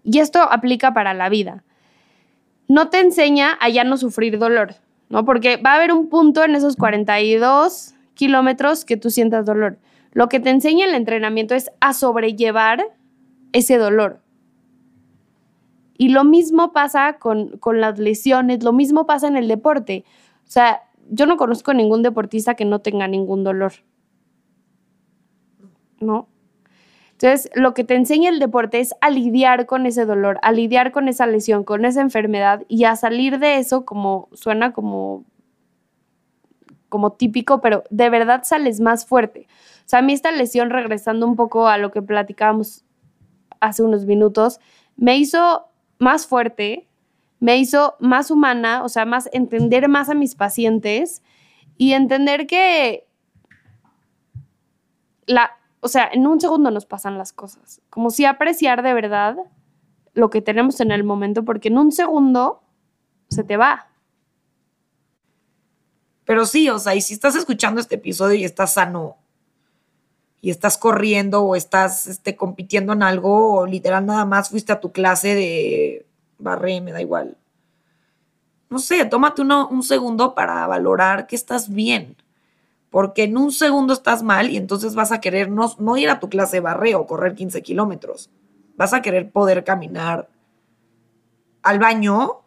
y 0.04 0.20
esto 0.20 0.42
aplica 0.42 0.94
para 0.94 1.14
la 1.14 1.30
vida, 1.30 1.64
no 2.68 2.90
te 2.90 3.00
enseña 3.00 3.58
a 3.62 3.70
ya 3.70 3.84
no 3.84 3.96
sufrir 3.98 4.38
dolor, 4.40 4.76
¿no? 5.10 5.24
Porque 5.24 5.58
va 5.58 5.74
a 5.74 5.76
haber 5.76 5.94
un 5.94 6.10
punto 6.10 6.44
en 6.44 6.56
esos 6.56 6.76
42 6.76 7.96
kilómetros 8.14 8.86
que 8.86 8.98
tú 8.98 9.10
sientas 9.10 9.46
dolor. 9.46 9.78
Lo 10.12 10.30
que 10.30 10.40
te 10.40 10.50
enseña 10.50 10.86
el 10.86 10.96
entrenamiento 10.96 11.56
es 11.56 11.70
a 11.80 11.94
sobrellevar 11.94 12.88
ese 13.52 13.78
dolor. 13.78 14.22
Y 15.98 16.10
lo 16.10 16.24
mismo 16.24 16.74
pasa 16.74 17.18
con, 17.20 17.60
las 17.74 18.00
lesiones, 18.00 18.64
lo 18.64 18.74
mismo 18.74 19.06
pasa 19.06 19.28
en 19.28 19.38
el 19.38 19.48
deporte. 19.48 20.04
O 20.46 20.52
sea, 20.52 20.84
yo 21.10 21.26
no 21.26 21.38
conozco 21.38 21.74
ningún 21.74 22.04
deportista 22.04 22.56
que 22.56 22.66
no 22.66 22.80
tenga 22.80 23.08
ningún 23.08 23.44
dolor. 23.44 23.74
¿No? 26.00 26.28
Entonces, 27.14 27.50
lo 27.56 27.74
que 27.74 27.86
te 27.86 27.96
enseña 27.96 28.30
el 28.30 28.40
deporte 28.40 28.80
es 28.82 28.94
a 29.00 29.10
lidiar 29.10 29.66
con 29.66 29.86
ese 29.86 30.06
dolor, 30.06 30.38
a 30.42 30.52
lidiar 30.52 30.92
con 30.92 31.08
esa 31.08 31.26
lesión, 31.28 31.64
con 31.64 31.86
esa 31.86 32.02
enfermedad 32.02 32.64
y 32.68 32.84
a 32.84 32.98
salir 32.98 33.40
de 33.40 33.58
eso 33.58 33.86
como 33.86 34.28
suena 34.34 34.74
como 34.74 35.24
como 36.90 37.14
típico, 37.14 37.62
pero 37.62 37.84
de 37.90 38.10
verdad 38.10 38.44
sales 38.44 38.80
más 38.80 39.06
fuerte. 39.06 39.48
O 39.80 39.84
sea, 39.90 40.00
a 40.00 40.02
mí 40.02 40.14
esta 40.14 40.32
lesión, 40.32 40.70
regresando 40.70 41.28
un 41.28 41.36
poco 41.36 41.68
a 41.68 41.78
lo 41.78 41.92
que 41.92 42.02
platicábamos 42.02 42.86
hace 43.60 43.84
unos 43.84 44.06
minutos, 44.06 44.60
me 44.96 45.18
hizo 45.18 45.68
más 46.00 46.26
fuerte, 46.28 46.85
me 47.40 47.58
hizo 47.58 47.96
más 48.00 48.32
humana, 48.32 48.84
o 48.84 48.90
sea, 48.90 49.06
más 49.06 49.30
entender 49.34 49.88
más 49.90 50.10
a 50.10 50.14
mis 50.14 50.36
pacientes 50.36 51.22
y 51.78 51.94
entender 51.94 52.48
que 52.48 53.08
la, 55.26 55.52
o 55.82 55.88
sea, 55.88 56.10
en 56.12 56.26
un 56.28 56.40
segundo 56.40 56.72
nos 56.72 56.86
pasan 56.86 57.18
las 57.18 57.34
cosas, 57.34 57.82
como 57.90 58.10
si 58.10 58.26
apreciar 58.26 58.84
de 58.84 58.94
verdad 58.94 59.38
lo 60.14 60.30
que 60.30 60.42
tenemos 60.42 60.80
en 60.80 60.92
el 60.92 61.04
momento, 61.04 61.44
porque 61.44 61.68
en 61.68 61.78
un 61.78 61.92
segundo 61.92 62.64
se 63.30 63.44
te 63.44 63.58
va. 63.58 63.90
Pero 66.24 66.46
sí, 66.46 66.70
o 66.70 66.80
sea, 66.80 66.96
y 66.96 67.02
si 67.02 67.14
estás 67.14 67.36
escuchando 67.36 67.80
este 67.80 67.96
episodio 67.96 68.36
y 68.36 68.46
estás 68.46 68.74
sano 68.74 69.18
y 70.42 70.50
estás 70.50 70.78
corriendo 70.78 71.44
o 71.44 71.56
estás 71.56 72.08
este, 72.08 72.36
compitiendo 72.36 72.94
en 72.94 73.04
algo 73.04 73.54
o 73.60 73.66
literal 73.66 74.06
nada 74.06 74.26
más 74.26 74.50
fuiste 74.50 74.72
a 74.72 74.80
tu 74.80 74.92
clase 74.92 75.36
de 75.36 76.05
barré, 76.38 76.82
me 76.82 76.92
da 76.92 77.02
igual. 77.02 77.38
No 78.70 78.80
sé, 78.80 79.06
tómate 79.06 79.42
uno, 79.42 79.68
un 79.70 79.84
segundo 79.84 80.36
para 80.36 80.66
valorar 80.68 81.28
que 81.28 81.36
estás 81.36 81.70
bien. 81.70 82.18
Porque 82.90 83.24
en 83.24 83.38
un 83.38 83.52
segundo 83.52 83.94
estás 83.94 84.24
mal 84.24 84.50
y 84.50 84.58
entonces 84.58 84.96
vas 84.96 85.12
a 85.12 85.20
querer 85.20 85.50
no, 85.50 85.72
no 85.80 85.98
ir 85.98 86.10
a 86.10 86.20
tu 86.20 86.30
clase 86.30 86.58
de 86.58 86.62
barré 86.62 86.96
o 86.96 87.06
correr 87.06 87.36
15 87.36 87.62
kilómetros. 87.62 88.30
Vas 88.78 88.94
a 88.94 89.02
querer 89.02 89.32
poder 89.32 89.64
caminar 89.64 90.30
al 91.62 91.80
baño, 91.80 92.42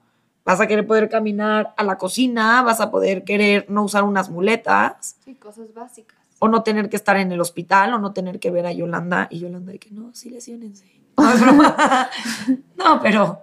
vas 0.45 0.61
a 0.61 0.67
querer 0.67 0.87
poder 0.87 1.09
caminar 1.09 1.75
a 1.77 1.83
la 1.83 1.99
cocina, 1.99 2.63
vas 2.63 2.81
a 2.81 2.91
poder 2.91 3.25
querer 3.25 3.67
no 3.69 3.85
usar 3.85 4.05
unas 4.05 4.31
muletas. 4.31 5.17
Sí, 5.25 5.35
cosas 5.35 5.75
básicas 5.75 6.19
o 6.39 6.49
no 6.49 6.63
tener 6.63 6.89
que 6.89 6.97
estar 6.97 7.17
en 7.17 7.33
el 7.33 7.41
hospital, 7.41 7.95
o 7.95 7.99
no 7.99 8.13
tener 8.13 8.39
que 8.39 8.51
ver 8.51 8.67
a 8.67 8.73
Yolanda, 8.73 9.29
y 9.31 9.41
Yolanda 9.41 9.73
de 9.73 9.79
que 9.79 9.91
no, 9.91 10.15
sí 10.15 10.31
lesionense. 10.31 10.87
No, 12.77 13.01
pero... 13.03 13.43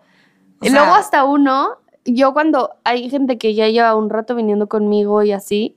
Luego 0.62 0.94
hasta 0.94 1.26
uno, 1.26 1.78
yo 2.06 2.34
cuando 2.34 2.76
hay 2.84 3.10
gente 3.10 3.38
que 3.38 3.54
ya 3.54 3.68
lleva 3.68 3.96
un 3.96 4.10
rato 4.10 4.36
viniendo 4.36 4.68
conmigo 4.68 5.24
y 5.24 5.32
así, 5.32 5.76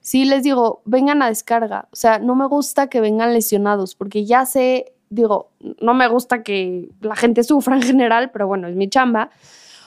sí 0.00 0.24
les 0.24 0.42
digo, 0.42 0.82
vengan 0.84 1.22
a 1.22 1.28
descarga. 1.28 1.88
O 1.92 1.96
sea, 1.96 2.18
no 2.18 2.34
me 2.34 2.46
gusta 2.46 2.88
que 2.88 3.00
vengan 3.00 3.32
lesionados, 3.32 3.94
porque 3.94 4.24
ya 4.24 4.46
sé, 4.46 4.92
digo, 5.08 5.50
no 5.80 5.94
me 5.94 6.08
gusta 6.08 6.42
que 6.42 6.88
la 7.00 7.16
gente 7.16 7.44
sufra 7.44 7.76
en 7.76 7.82
general, 7.82 8.30
pero 8.30 8.46
bueno, 8.46 8.68
es 8.68 8.76
mi 8.76 8.88
chamba. 8.88 9.30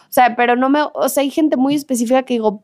O 0.04 0.14
sea, 0.14 0.36
pero 0.36 0.56
no 0.56 0.70
me, 0.70 0.82
o 0.94 1.10
sea, 1.10 1.22
hay 1.22 1.30
gente 1.30 1.58
muy 1.58 1.76
específica 1.76 2.24
que 2.24 2.36
digo, 2.36 2.64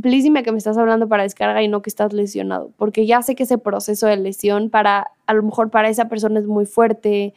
please 0.00 0.22
dime 0.22 0.42
que 0.42 0.52
me 0.52 0.58
estás 0.58 0.76
hablando 0.76 1.08
para 1.08 1.22
descarga 1.22 1.62
y 1.62 1.68
no 1.68 1.82
que 1.82 1.90
estás 1.90 2.12
lesionado, 2.12 2.72
porque 2.76 3.06
ya 3.06 3.22
sé 3.22 3.34
que 3.34 3.44
ese 3.44 3.58
proceso 3.58 4.06
de 4.06 4.16
lesión 4.16 4.70
para, 4.70 5.10
a 5.26 5.34
lo 5.34 5.42
mejor 5.42 5.70
para 5.70 5.88
esa 5.88 6.08
persona 6.08 6.40
es 6.40 6.46
muy 6.46 6.66
fuerte 6.66 7.34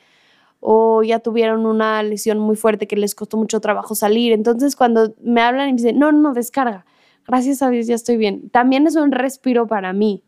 o 0.59 1.03
ya 1.03 1.19
tuvieron 1.19 1.65
una 1.65 2.01
lesión 2.03 2.39
muy 2.39 2.55
fuerte 2.55 2.87
que 2.87 2.95
les 2.95 3.15
costó 3.15 3.37
mucho 3.37 3.59
trabajo 3.59 3.95
salir. 3.95 4.33
Entonces 4.33 4.75
cuando 4.75 5.13
me 5.21 5.41
hablan 5.41 5.69
y 5.69 5.73
me 5.73 5.77
dicen, 5.77 5.99
no, 5.99 6.11
no, 6.11 6.33
descarga, 6.33 6.85
gracias 7.27 7.61
a 7.61 7.69
Dios 7.69 7.87
ya 7.87 7.95
estoy 7.95 8.17
bien, 8.17 8.49
también 8.49 8.87
es 8.87 8.95
un 8.95 9.11
respiro 9.11 9.67
para 9.67 9.93
mí. 9.93 10.23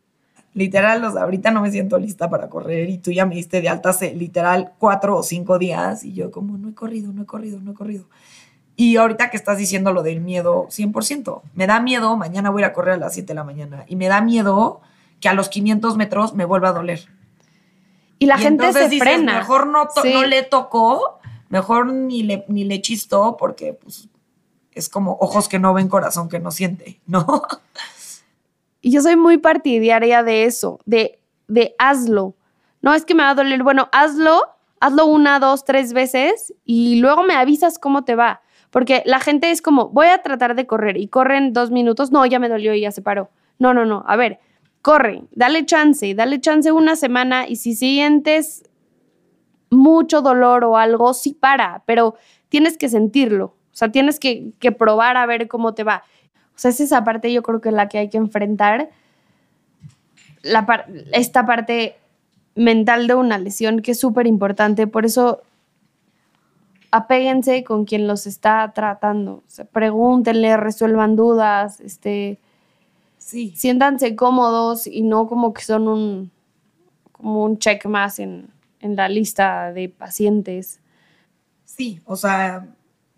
Literal, 0.53 1.03
ahorita 1.05 1.51
no 1.51 1.61
me 1.61 1.71
siento 1.71 1.99
lista 1.99 2.29
para 2.29 2.49
correr 2.49 2.89
y 2.89 2.97
tú 2.97 3.11
ya 3.11 3.25
me 3.25 3.35
diste 3.35 3.61
de 3.61 3.69
alta 3.69 3.89
hace 3.89 4.15
literal 4.15 4.73
cuatro 4.79 5.17
o 5.17 5.23
cinco 5.23 5.59
días 5.59 6.03
y 6.03 6.13
yo 6.13 6.31
como 6.31 6.57
no 6.57 6.69
he 6.69 6.73
corrido, 6.73 7.13
no 7.13 7.21
he 7.21 7.25
corrido, 7.25 7.59
no 7.59 7.71
he 7.71 7.75
corrido. 7.75 8.05
Y 8.75 8.95
ahorita 8.95 9.29
que 9.29 9.35
estás 9.35 9.57
diciendo 9.57 9.91
lo 9.91 10.03
del 10.03 10.21
miedo, 10.21 10.67
100%. 10.69 11.41
Me 11.53 11.67
da 11.67 11.81
miedo, 11.81 12.15
mañana 12.15 12.49
voy 12.49 12.63
a 12.63 12.71
correr 12.71 12.93
a 12.93 12.97
las 12.97 13.13
7 13.13 13.27
de 13.27 13.33
la 13.33 13.43
mañana. 13.43 13.83
Y 13.87 13.97
me 13.97 14.07
da 14.07 14.21
miedo 14.21 14.79
que 15.19 15.27
a 15.27 15.33
los 15.33 15.49
500 15.49 15.97
metros 15.97 16.33
me 16.33 16.45
vuelva 16.45 16.69
a 16.69 16.71
doler. 16.71 17.01
Y 18.19 18.25
la 18.25 18.37
gente 18.37 18.71
se 18.73 18.89
frena. 18.99 19.39
Mejor 19.39 19.67
no, 19.67 19.87
no 20.03 20.23
le 20.25 20.43
tocó, 20.43 21.19
mejor 21.47 21.87
ni 21.87 22.23
le, 22.23 22.45
ni 22.49 22.65
le 22.65 22.81
chistó, 22.81 23.37
porque 23.37 23.73
pues, 23.73 24.09
es 24.73 24.89
como 24.89 25.17
ojos 25.21 25.47
que 25.47 25.59
no 25.59 25.73
ven, 25.73 25.87
corazón 25.87 26.29
que 26.29 26.39
no 26.39 26.51
siente, 26.51 26.99
¿no? 27.07 27.43
Y 28.81 28.91
yo 28.91 29.01
soy 29.01 29.17
muy 29.17 29.37
partidaria 29.37 30.23
de 30.23 30.45
eso, 30.45 30.79
de, 30.85 31.19
de 31.49 31.75
hazlo. 31.79 32.35
No 32.81 32.93
es 32.93 33.03
que 33.03 33.13
me 33.13 33.23
va 33.23 33.31
a 33.31 33.35
doler, 33.35 33.61
bueno, 33.61 33.89
hazlo, 33.91 34.41
hazlo 34.79 35.05
una, 35.05 35.39
dos, 35.39 35.65
tres 35.65 35.91
veces 35.91 36.53
y 36.63 36.95
luego 37.01 37.23
me 37.23 37.33
avisas 37.33 37.77
cómo 37.77 38.05
te 38.05 38.15
va. 38.15 38.41
Porque 38.69 39.03
la 39.05 39.19
gente 39.19 39.51
es 39.51 39.61
como, 39.61 39.89
voy 39.89 40.07
a 40.07 40.21
tratar 40.21 40.55
de 40.55 40.65
correr 40.65 40.95
y 40.95 41.09
corren 41.09 41.51
dos 41.51 41.71
minutos, 41.71 42.11
no, 42.11 42.25
ya 42.25 42.39
me 42.39 42.47
dolió 42.47 42.73
y 42.73 42.81
ya 42.81 42.91
se 42.91 43.01
paró. 43.01 43.29
No, 43.57 43.73
no, 43.73 43.85
no, 43.85 44.05
a 44.07 44.15
ver, 44.15 44.39
corre, 44.81 45.23
dale 45.31 45.65
chance, 45.65 46.13
dale 46.15 46.39
chance 46.39 46.71
una 46.71 46.95
semana 46.95 47.47
y 47.47 47.57
si 47.57 47.75
sientes 47.75 48.63
mucho 49.69 50.21
dolor 50.21 50.63
o 50.63 50.77
algo, 50.77 51.13
sí 51.13 51.33
para, 51.33 51.83
pero 51.85 52.15
tienes 52.49 52.77
que 52.77 52.89
sentirlo, 52.89 53.45
o 53.45 53.75
sea, 53.75 53.91
tienes 53.91 54.19
que, 54.19 54.53
probar 54.77 55.17
a 55.17 55.25
ver 55.25 55.47
cómo 55.47 55.73
te 55.73 55.83
va. 55.83 56.03
O 56.55 56.59
sea, 56.61 56.71
es 56.71 56.81
esa 56.81 57.03
parte 57.03 57.31
yo 57.31 57.43
creo 57.43 57.61
que 57.61 57.69
es 57.69 57.75
la 57.75 57.87
que 57.87 57.99
hay 57.99 58.09
que 58.09 58.17
enfrentar, 58.17 58.89
la 60.41 60.65
esta 61.11 61.45
parte 61.45 61.97
mental 62.55 63.07
de 63.07 63.15
una 63.15 63.37
lesión 63.37 63.81
que 63.81 63.91
es 63.91 63.99
súper 63.99 64.27
importante, 64.27 64.87
por 64.87 65.05
eso 65.05 65.41
apéguense 66.91 67.63
con 67.63 67.85
quien 67.85 68.07
los 68.07 68.25
está 68.25 68.71
tratando. 68.73 69.43
pregúntenle, 69.71 70.57
resuelvan 70.57 71.15
dudas, 71.15 71.79
este, 71.81 72.39
sí. 73.29 73.53
siéntanse 73.55 74.15
cómodos 74.15 74.87
y 74.87 75.03
no 75.03 75.27
como 75.27 75.53
que 75.53 75.61
son 75.61 75.87
un, 75.87 76.31
como 77.11 77.43
un 77.43 77.59
check 77.59 77.85
más 77.85 78.19
en, 78.19 78.49
en 78.79 78.95
la 78.95 79.07
lista 79.07 79.71
de 79.71 79.89
pacientes. 79.89 80.79
Sí, 81.65 82.01
o 82.05 82.15
sea, 82.15 82.67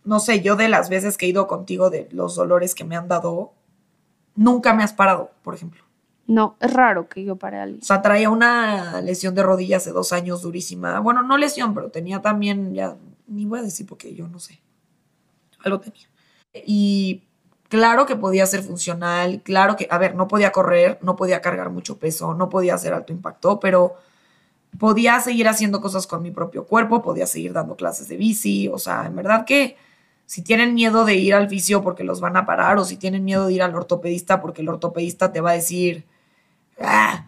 no 0.03 0.19
sé, 0.19 0.41
yo 0.41 0.55
de 0.55 0.69
las 0.69 0.89
veces 0.89 1.17
que 1.17 1.25
he 1.25 1.29
ido 1.29 1.47
contigo 1.47 1.89
de 1.89 2.09
los 2.11 2.35
dolores 2.35 2.75
que 2.75 2.83
me 2.83 2.95
han 2.95 3.07
dado, 3.07 3.53
nunca 4.35 4.73
me 4.73 4.83
has 4.83 4.93
parado, 4.93 5.31
por 5.43 5.55
ejemplo. 5.55 5.83
No, 6.27 6.55
es 6.59 6.71
raro 6.71 7.07
que 7.09 7.23
yo 7.23 7.35
pare 7.37 7.57
a 7.59 7.63
alguien. 7.63 7.81
O 7.81 7.85
sea, 7.85 8.01
traía 8.01 8.29
una 8.29 9.01
lesión 9.01 9.35
de 9.35 9.43
rodilla 9.43 9.77
hace 9.77 9.91
dos 9.91 10.13
años 10.13 10.41
durísima. 10.41 10.99
Bueno, 10.99 11.23
no 11.23 11.37
lesión, 11.37 11.73
pero 11.73 11.89
tenía 11.89 12.21
también, 12.21 12.73
ya, 12.73 12.95
ni 13.27 13.45
voy 13.45 13.59
a 13.59 13.63
decir 13.63 13.85
porque 13.85 14.13
yo 14.13 14.27
no 14.27 14.39
sé. 14.39 14.61
Algo 15.63 15.79
tenía. 15.79 16.07
Y 16.65 17.23
claro 17.71 18.05
que 18.05 18.17
podía 18.17 18.45
ser 18.45 18.63
funcional, 18.63 19.41
claro 19.43 19.77
que, 19.77 19.87
a 19.89 19.97
ver, 19.97 20.13
no 20.13 20.27
podía 20.27 20.51
correr, 20.51 20.99
no 21.01 21.15
podía 21.15 21.39
cargar 21.39 21.69
mucho 21.69 21.97
peso, 21.97 22.33
no 22.33 22.49
podía 22.49 22.75
hacer 22.75 22.93
alto 22.93 23.13
impacto, 23.13 23.61
pero 23.61 23.95
podía 24.77 25.21
seguir 25.21 25.47
haciendo 25.47 25.79
cosas 25.79 26.05
con 26.05 26.21
mi 26.21 26.31
propio 26.31 26.65
cuerpo, 26.65 27.01
podía 27.01 27.25
seguir 27.25 27.53
dando 27.53 27.77
clases 27.77 28.09
de 28.09 28.17
bici, 28.17 28.67
o 28.67 28.77
sea, 28.77 29.05
en 29.05 29.15
verdad 29.15 29.45
que 29.45 29.77
si 30.25 30.43
tienen 30.43 30.73
miedo 30.73 31.05
de 31.05 31.15
ir 31.15 31.33
al 31.33 31.47
fisio 31.47 31.81
porque 31.81 32.03
los 32.03 32.19
van 32.19 32.35
a 32.35 32.45
parar 32.45 32.77
o 32.77 32.83
si 32.83 32.97
tienen 32.97 33.23
miedo 33.23 33.47
de 33.47 33.53
ir 33.53 33.63
al 33.63 33.73
ortopedista 33.73 34.41
porque 34.41 34.63
el 34.63 34.67
ortopedista 34.67 35.31
te 35.31 35.39
va 35.39 35.51
a 35.51 35.53
decir, 35.53 36.03
ah". 36.77 37.25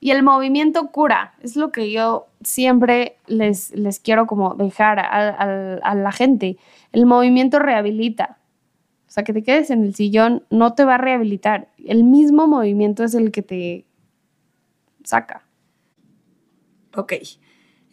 Y 0.00 0.10
el 0.10 0.22
movimiento 0.22 0.90
cura, 0.90 1.34
es 1.42 1.54
lo 1.54 1.70
que 1.70 1.92
yo 1.92 2.28
siempre 2.42 3.18
les, 3.26 3.72
les 3.72 4.00
quiero 4.00 4.26
como 4.26 4.54
dejar 4.54 5.00
a, 5.00 5.78
a 5.82 5.94
la 5.94 6.12
gente. 6.12 6.56
El 6.92 7.04
movimiento 7.04 7.58
rehabilita. 7.58 8.38
Sea, 9.16 9.24
que 9.24 9.32
te 9.32 9.42
quedes 9.42 9.70
en 9.70 9.82
el 9.82 9.94
sillón 9.94 10.44
no 10.50 10.74
te 10.74 10.84
va 10.84 10.96
a 10.96 10.98
rehabilitar. 10.98 11.68
El 11.82 12.04
mismo 12.04 12.46
movimiento 12.46 13.02
es 13.02 13.14
el 13.14 13.32
que 13.32 13.40
te 13.40 13.86
saca. 15.04 15.42
Ok, 16.94 17.14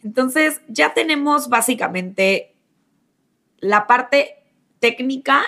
entonces 0.02 0.60
ya 0.68 0.92
tenemos 0.92 1.48
básicamente 1.48 2.54
la 3.58 3.86
parte 3.86 4.44
técnica 4.80 5.40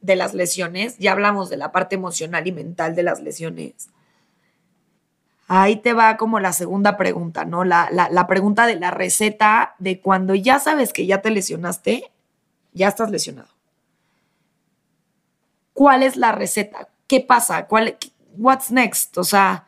de 0.00 0.16
las 0.16 0.34
lesiones, 0.34 0.98
ya 0.98 1.12
hablamos 1.12 1.50
de 1.50 1.56
la 1.56 1.70
parte 1.70 1.94
emocional 1.94 2.48
y 2.48 2.50
mental 2.50 2.96
de 2.96 3.04
las 3.04 3.20
lesiones. 3.20 3.90
Ahí 5.46 5.76
te 5.76 5.92
va 5.92 6.16
como 6.16 6.40
la 6.40 6.52
segunda 6.52 6.96
pregunta, 6.96 7.44
¿no? 7.44 7.62
La, 7.62 7.88
la, 7.92 8.26
pregunta 8.26 8.66
de 8.66 8.74
la 8.74 8.90
receta 8.90 9.76
de 9.78 10.00
cuando 10.00 10.34
ya 10.34 10.58
sabes 10.58 10.92
que 10.92 11.06
ya 11.06 11.22
te 11.22 11.30
lesionaste, 11.30 12.10
ya 12.72 12.88
estás 12.88 13.12
lesionado. 13.12 13.59
¿Cuál 15.80 16.02
es 16.02 16.18
la 16.18 16.30
receta? 16.32 16.90
¿Qué 17.06 17.20
pasa? 17.22 17.66
¿Cuál, 17.66 17.96
what's 18.36 18.70
next? 18.70 19.16
O 19.16 19.24
sea, 19.24 19.66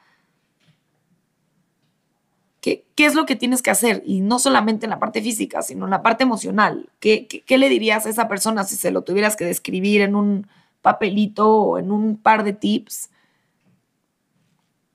¿Qué, 2.60 2.84
es 2.98 3.14
lo 3.14 3.24
que 3.24 3.34
tienes 3.34 3.62
que 3.62 3.70
hacer? 3.70 4.02
Y 4.04 4.20
no 4.20 4.38
solamente 4.38 4.84
en 4.84 4.90
la 4.90 4.98
parte 4.98 5.22
física, 5.22 5.62
sino 5.62 5.86
en 5.86 5.90
la 5.90 6.02
parte 6.02 6.24
emocional. 6.24 6.90
¿Qué, 7.00 7.26
qué, 7.26 7.56
le 7.56 7.70
dirías 7.70 8.04
a 8.04 8.10
esa 8.10 8.28
persona 8.28 8.64
si 8.64 8.76
se 8.76 8.90
lo 8.90 9.00
tuvieras 9.00 9.36
que 9.36 9.46
describir 9.46 10.02
en 10.02 10.14
un 10.14 10.48
papelito 10.82 11.50
o 11.50 11.78
en 11.78 11.90
un 11.90 12.18
par 12.18 12.44
de 12.44 12.52
tips? 12.52 13.08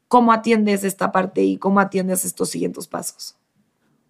¿Cómo 0.08 0.32
atiendes 0.32 0.84
esta 0.84 1.12
parte 1.12 1.42
y 1.42 1.58
cómo 1.58 1.80
atiendes 1.80 2.26
estos 2.26 2.52
siguientes 2.52 2.86
pasos? 2.86 3.36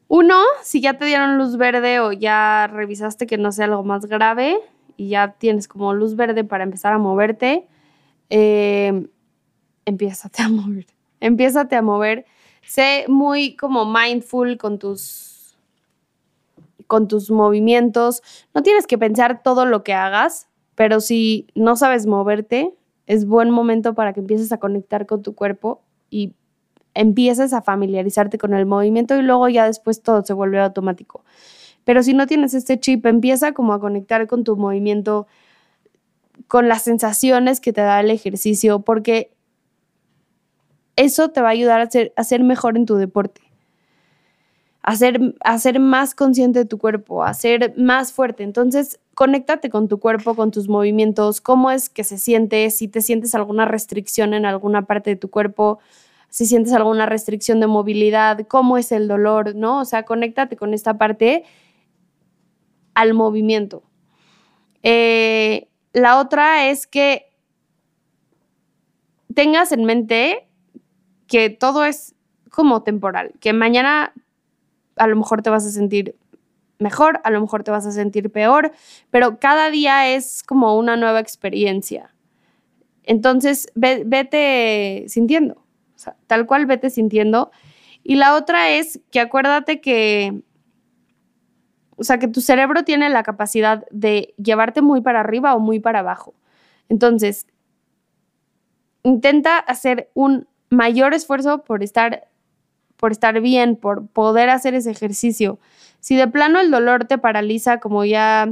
Uno, 0.10 0.42
si 0.62 0.82
ya 0.82 0.98
te 0.98 1.06
dieron 1.06 1.38
luz 1.38 1.56
verde 1.56 2.02
o 2.02 2.12
ya 2.12 2.68
revisaste 2.68 3.28
que 3.28 3.38
no 3.38 3.54
sea 3.54 3.64
algo 3.64 3.86
más 3.86 4.08
grave 4.08 4.60
y 4.98 5.10
ya 5.10 5.36
tienes 5.38 5.68
como 5.68 5.94
luz 5.94 6.16
verde 6.16 6.44
para 6.44 6.64
empezar 6.64 6.94
a 6.94 6.98
moverte, 6.98 7.68
eh, 8.30 9.08
empiézate 9.86 10.42
a 10.44 10.50
mover. 10.50 10.86
Empiézate 11.20 11.76
a 11.76 11.82
mover 11.82 12.26
sé 12.68 13.06
muy 13.08 13.56
como 13.56 13.86
mindful 13.86 14.58
con 14.58 14.78
tus 14.78 15.58
con 16.86 17.08
tus 17.08 17.32
movimientos. 17.32 18.22
No 18.54 18.62
tienes 18.64 18.88
que 18.88 18.98
pensar 18.98 19.42
todo 19.44 19.66
lo 19.66 19.84
que 19.84 19.94
hagas, 19.94 20.48
pero 20.76 21.02
si 21.02 21.48
no 21.54 21.76
sabes 21.76 22.06
moverte, 22.06 22.74
es 23.08 23.26
buen 23.26 23.50
momento 23.50 23.94
para 23.94 24.14
que 24.14 24.22
empieces 24.22 24.52
a 24.52 24.60
conectar 24.60 25.06
con 25.06 25.22
tu 25.22 25.36
cuerpo 25.36 25.82
y 26.10 26.34
empieces 26.94 27.52
a 27.54 27.62
familiarizarte 27.62 28.38
con 28.38 28.54
el 28.54 28.66
movimiento 28.66 29.18
y 29.18 29.22
luego 29.22 29.50
ya 29.50 29.66
después 29.66 30.02
todo 30.02 30.24
se 30.24 30.34
vuelve 30.34 30.60
automático. 30.60 31.24
Pero 31.88 32.04
si 32.04 32.14
no 32.14 32.28
tienes 32.28 32.54
este 32.54 32.78
chip, 32.78 33.06
empieza 33.06 33.54
como 33.54 33.72
a 33.72 33.80
conectar 33.80 34.28
con 34.28 34.44
tu 34.44 34.58
movimiento, 34.58 35.26
con 36.50 36.68
las 36.68 36.82
sensaciones 36.82 37.62
que 37.62 37.72
te 37.72 37.80
da 37.80 38.02
el 38.02 38.12
ejercicio, 38.12 38.82
porque 38.82 39.32
eso 40.98 41.30
te 41.30 41.40
va 41.40 41.48
a 41.48 41.52
ayudar 41.52 41.80
a 41.80 42.24
ser, 42.26 42.44
mejor 42.44 42.76
en 42.76 42.86
tu 42.86 42.96
deporte. 42.96 43.40
A 44.82 44.98
ser, 44.98 45.34
a 45.40 45.58
ser 45.60 45.80
más 45.80 46.14
consciente 46.14 46.60
de 46.60 46.66
tu 46.66 46.78
cuerpo, 46.78 47.24
a 47.24 47.34
ser 47.34 47.74
más 47.78 48.12
fuerte. 48.12 48.44
Entonces, 48.44 49.00
conéctate 49.14 49.70
con 49.70 49.88
tu 49.88 50.02
cuerpo, 50.02 50.36
con 50.36 50.52
tus 50.52 50.68
movimientos, 50.68 51.40
cómo 51.40 51.72
es 51.72 51.88
que 51.88 52.04
se 52.04 52.18
siente, 52.18 52.70
si 52.70 52.90
te 52.90 53.00
sientes 53.00 53.34
alguna 53.34 53.64
restricción 53.64 54.34
en 54.34 54.46
alguna 54.46 54.82
parte 54.82 55.12
de 55.12 55.16
tu 55.16 55.30
cuerpo, 55.30 55.80
si 56.30 56.48
sientes 56.48 56.74
alguna 56.74 57.06
restricción 57.06 57.62
de 57.62 57.68
movilidad, 57.68 58.46
cómo 58.50 58.78
es 58.78 58.92
el 58.92 59.08
dolor, 59.08 59.56
¿no? 59.56 59.80
O 59.80 59.86
sea, 59.86 60.04
conéctate 60.04 60.58
con 60.58 60.74
esta 60.74 60.98
parte 60.98 61.46
al 62.98 63.14
movimiento. 63.14 63.84
Eh, 64.82 65.68
la 65.94 66.20
otra 66.20 66.68
es 66.68 66.88
que 66.88 67.32
tengas 69.36 69.72
en 69.72 69.86
mente 69.86 70.50
que 71.28 71.52
todo 71.52 71.86
es 71.86 72.16
como 72.50 72.82
temporal, 72.82 73.34
que 73.40 73.54
mañana 73.54 74.14
a 74.96 75.06
lo 75.06 75.16
mejor 75.16 75.44
te 75.44 75.52
vas 75.52 75.64
a 75.64 75.70
sentir 75.70 76.16
mejor, 76.80 77.22
a 77.24 77.30
lo 77.30 77.40
mejor 77.40 77.64
te 77.64 77.70
vas 77.70 77.86
a 77.86 77.92
sentir 77.92 78.32
peor, 78.32 78.72
pero 79.12 79.38
cada 79.38 79.70
día 79.70 80.10
es 80.16 80.42
como 80.42 80.76
una 80.76 80.98
nueva 80.98 81.20
experiencia. 81.20 82.16
Entonces, 83.04 83.72
vete 83.76 85.06
sintiendo, 85.08 85.64
tal 86.26 86.48
cual 86.48 86.66
vete 86.66 86.90
sintiendo. 86.90 87.52
Y 88.04 88.16
la 88.16 88.36
otra 88.36 88.72
es 88.72 89.02
que 89.12 89.20
acuérdate 89.20 89.82
que, 89.82 90.42
o 91.98 92.04
sea, 92.04 92.20
que 92.20 92.28
tu 92.28 92.42
cerebro 92.42 92.84
tiene 92.84 93.10
la 93.10 93.24
capacidad 93.24 93.86
de 93.90 94.34
llevarte 94.38 94.82
muy 94.82 95.02
para 95.02 95.20
arriba 95.20 95.56
o 95.56 95.60
muy 95.60 95.80
para 95.80 96.00
abajo. 96.00 96.34
Entonces, 96.90 97.48
intenta 99.04 99.58
hacer 99.58 100.10
un 100.14 100.48
mayor 100.70 101.14
esfuerzo 101.14 101.64
por 101.64 101.84
estar, 101.84 102.28
por 102.98 103.12
estar 103.12 103.42
bien, 103.42 103.76
por 103.76 104.08
poder 104.08 104.50
hacer 104.50 104.76
ese 104.76 104.92
ejercicio. 104.92 105.60
Si 106.00 106.16
de 106.16 106.28
plano 106.28 106.60
el 106.60 106.72
dolor 106.72 107.06
te 107.06 107.18
paraliza, 107.18 107.80
como 107.80 108.06
ya 108.06 108.48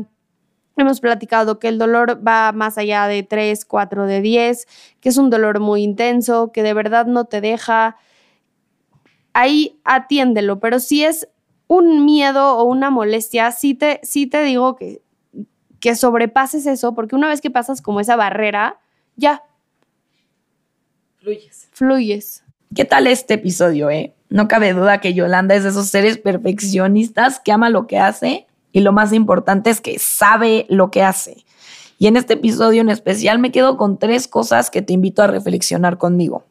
hemos 0.77 0.99
platicado, 0.99 1.59
que 1.59 1.67
el 1.67 1.77
dolor 1.77 2.25
va 2.25 2.51
más 2.51 2.77
allá 2.77 3.07
de 3.07 3.23
3, 3.23 3.63
4, 3.65 4.07
de 4.07 4.21
10, 4.21 4.67
que 4.99 5.09
es 5.09 5.17
un 5.17 5.29
dolor 5.29 5.59
muy 5.59 5.83
intenso, 5.83 6.51
que 6.51 6.63
de 6.63 6.73
verdad 6.73 7.05
no 7.05 7.25
te 7.25 7.41
deja, 7.41 7.95
ahí 9.33 9.79
atiéndelo, 9.83 10.59
pero 10.59 10.79
si 10.79 11.03
es 11.03 11.29
un 11.67 12.05
miedo 12.05 12.57
o 12.57 12.63
una 12.63 12.89
molestia, 12.89 13.51
sí 13.51 13.73
te, 13.73 13.99
sí 14.03 14.27
te 14.27 14.43
digo 14.43 14.75
que, 14.75 15.01
que 15.79 15.95
sobrepases 15.95 16.65
eso, 16.65 16.93
porque 16.93 17.15
una 17.15 17.27
vez 17.27 17.41
que 17.41 17.51
pasas 17.51 17.81
como 17.81 17.99
esa 17.99 18.15
barrera, 18.15 18.79
ya. 19.15 19.43
Fluyes 21.17 21.65
fluyes. 21.75 22.43
¿Qué 22.73 22.85
tal 22.85 23.05
este 23.07 23.35
episodio, 23.35 23.89
eh? 23.89 24.13
No 24.29 24.47
cabe 24.47 24.73
duda 24.73 25.01
que 25.01 25.13
Yolanda 25.13 25.55
es 25.55 25.63
de 25.63 25.69
esos 25.69 25.87
seres 25.87 26.17
perfeccionistas 26.17 27.39
que 27.39 27.51
ama 27.51 27.69
lo 27.69 27.85
que 27.85 27.99
hace 27.99 28.47
y 28.71 28.79
lo 28.79 28.91
más 28.91 29.13
importante 29.13 29.69
es 29.69 29.81
que 29.81 29.99
sabe 29.99 30.65
lo 30.69 30.89
que 30.89 31.03
hace. 31.03 31.45
Y 31.97 32.07
en 32.07 32.17
este 32.17 32.33
episodio 32.33 32.81
en 32.81 32.89
especial 32.89 33.39
me 33.39 33.51
quedo 33.51 33.77
con 33.77 33.97
tres 33.97 34.27
cosas 34.27 34.71
que 34.71 34.81
te 34.81 34.93
invito 34.93 35.21
a 35.21 35.27
reflexionar 35.27 35.97
conmigo. 35.97 36.45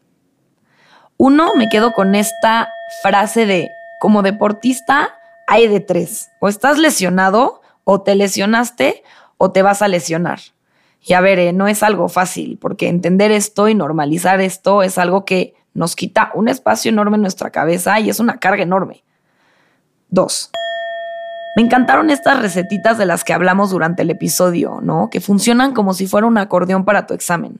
Uno, 1.16 1.52
me 1.54 1.68
quedo 1.68 1.92
con 1.92 2.14
esta 2.14 2.68
frase 3.02 3.46
de, 3.46 3.70
como 4.04 4.20
deportista, 4.20 5.14
hay 5.46 5.66
de 5.66 5.80
tres. 5.80 6.30
O 6.38 6.48
estás 6.48 6.76
lesionado, 6.76 7.62
o 7.84 8.02
te 8.02 8.14
lesionaste, 8.14 9.02
o 9.38 9.50
te 9.50 9.62
vas 9.62 9.80
a 9.80 9.88
lesionar. 9.88 10.40
Y 11.00 11.14
a 11.14 11.22
ver, 11.22 11.38
eh, 11.38 11.54
no 11.54 11.68
es 11.68 11.82
algo 11.82 12.10
fácil, 12.10 12.58
porque 12.60 12.90
entender 12.90 13.32
esto 13.32 13.66
y 13.66 13.74
normalizar 13.74 14.42
esto 14.42 14.82
es 14.82 14.98
algo 14.98 15.24
que 15.24 15.54
nos 15.72 15.96
quita 15.96 16.32
un 16.34 16.48
espacio 16.48 16.90
enorme 16.90 17.14
en 17.14 17.22
nuestra 17.22 17.48
cabeza 17.48 17.98
y 17.98 18.10
es 18.10 18.20
una 18.20 18.36
carga 18.36 18.62
enorme. 18.62 19.04
Dos, 20.10 20.50
me 21.56 21.62
encantaron 21.62 22.10
estas 22.10 22.42
recetitas 22.42 22.98
de 22.98 23.06
las 23.06 23.24
que 23.24 23.32
hablamos 23.32 23.70
durante 23.70 24.02
el 24.02 24.10
episodio, 24.10 24.80
¿no? 24.82 25.08
Que 25.08 25.22
funcionan 25.22 25.72
como 25.72 25.94
si 25.94 26.06
fuera 26.06 26.26
un 26.26 26.36
acordeón 26.36 26.84
para 26.84 27.06
tu 27.06 27.14
examen. 27.14 27.58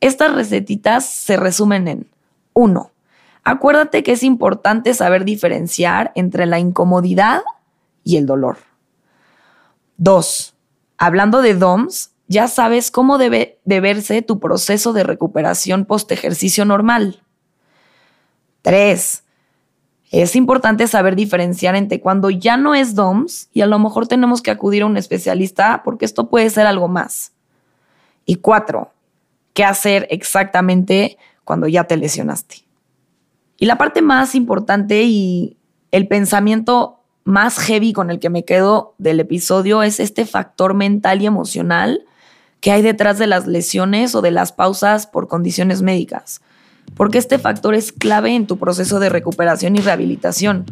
Estas 0.00 0.34
recetitas 0.34 1.06
se 1.06 1.38
resumen 1.38 1.88
en 1.88 2.06
uno, 2.52 2.90
Acuérdate 3.44 4.02
que 4.02 4.12
es 4.12 4.22
importante 4.22 4.94
saber 4.94 5.24
diferenciar 5.24 6.12
entre 6.14 6.46
la 6.46 6.58
incomodidad 6.58 7.42
y 8.04 8.16
el 8.16 8.26
dolor. 8.26 8.58
Dos, 9.96 10.54
Hablando 11.02 11.40
de 11.40 11.54
DOMS, 11.54 12.10
ya 12.28 12.46
sabes 12.46 12.90
cómo 12.90 13.16
debe 13.16 13.58
de 13.64 13.80
verse 13.80 14.20
tu 14.20 14.38
proceso 14.38 14.92
de 14.92 15.02
recuperación 15.02 15.86
post 15.86 16.12
ejercicio 16.12 16.66
normal. 16.66 17.22
3. 18.60 19.24
Es 20.10 20.36
importante 20.36 20.86
saber 20.88 21.16
diferenciar 21.16 21.74
entre 21.74 22.02
cuando 22.02 22.28
ya 22.28 22.58
no 22.58 22.74
es 22.74 22.94
DOMS 22.94 23.48
y 23.54 23.62
a 23.62 23.66
lo 23.66 23.78
mejor 23.78 24.08
tenemos 24.08 24.42
que 24.42 24.50
acudir 24.50 24.82
a 24.82 24.86
un 24.86 24.98
especialista 24.98 25.80
porque 25.82 26.04
esto 26.04 26.28
puede 26.28 26.50
ser 26.50 26.66
algo 26.66 26.86
más. 26.86 27.32
Y 28.26 28.34
cuatro, 28.34 28.92
qué 29.54 29.64
hacer 29.64 30.06
exactamente 30.10 31.16
cuando 31.44 31.66
ya 31.66 31.84
te 31.84 31.96
lesionaste. 31.96 32.56
Y 33.60 33.66
la 33.66 33.76
parte 33.76 34.00
más 34.00 34.34
importante 34.34 35.02
y 35.02 35.58
el 35.90 36.08
pensamiento 36.08 37.04
más 37.24 37.58
heavy 37.58 37.92
con 37.92 38.10
el 38.10 38.18
que 38.18 38.30
me 38.30 38.46
quedo 38.46 38.94
del 38.96 39.20
episodio 39.20 39.82
es 39.82 40.00
este 40.00 40.24
factor 40.24 40.72
mental 40.72 41.20
y 41.20 41.26
emocional 41.26 42.00
que 42.60 42.72
hay 42.72 42.80
detrás 42.80 43.18
de 43.18 43.26
las 43.26 43.46
lesiones 43.46 44.14
o 44.14 44.22
de 44.22 44.30
las 44.30 44.52
pausas 44.52 45.06
por 45.06 45.28
condiciones 45.28 45.82
médicas, 45.82 46.40
porque 46.94 47.18
este 47.18 47.38
factor 47.38 47.74
es 47.74 47.92
clave 47.92 48.34
en 48.34 48.46
tu 48.46 48.58
proceso 48.58 48.98
de 48.98 49.10
recuperación 49.10 49.76
y 49.76 49.80
rehabilitación. 49.80 50.64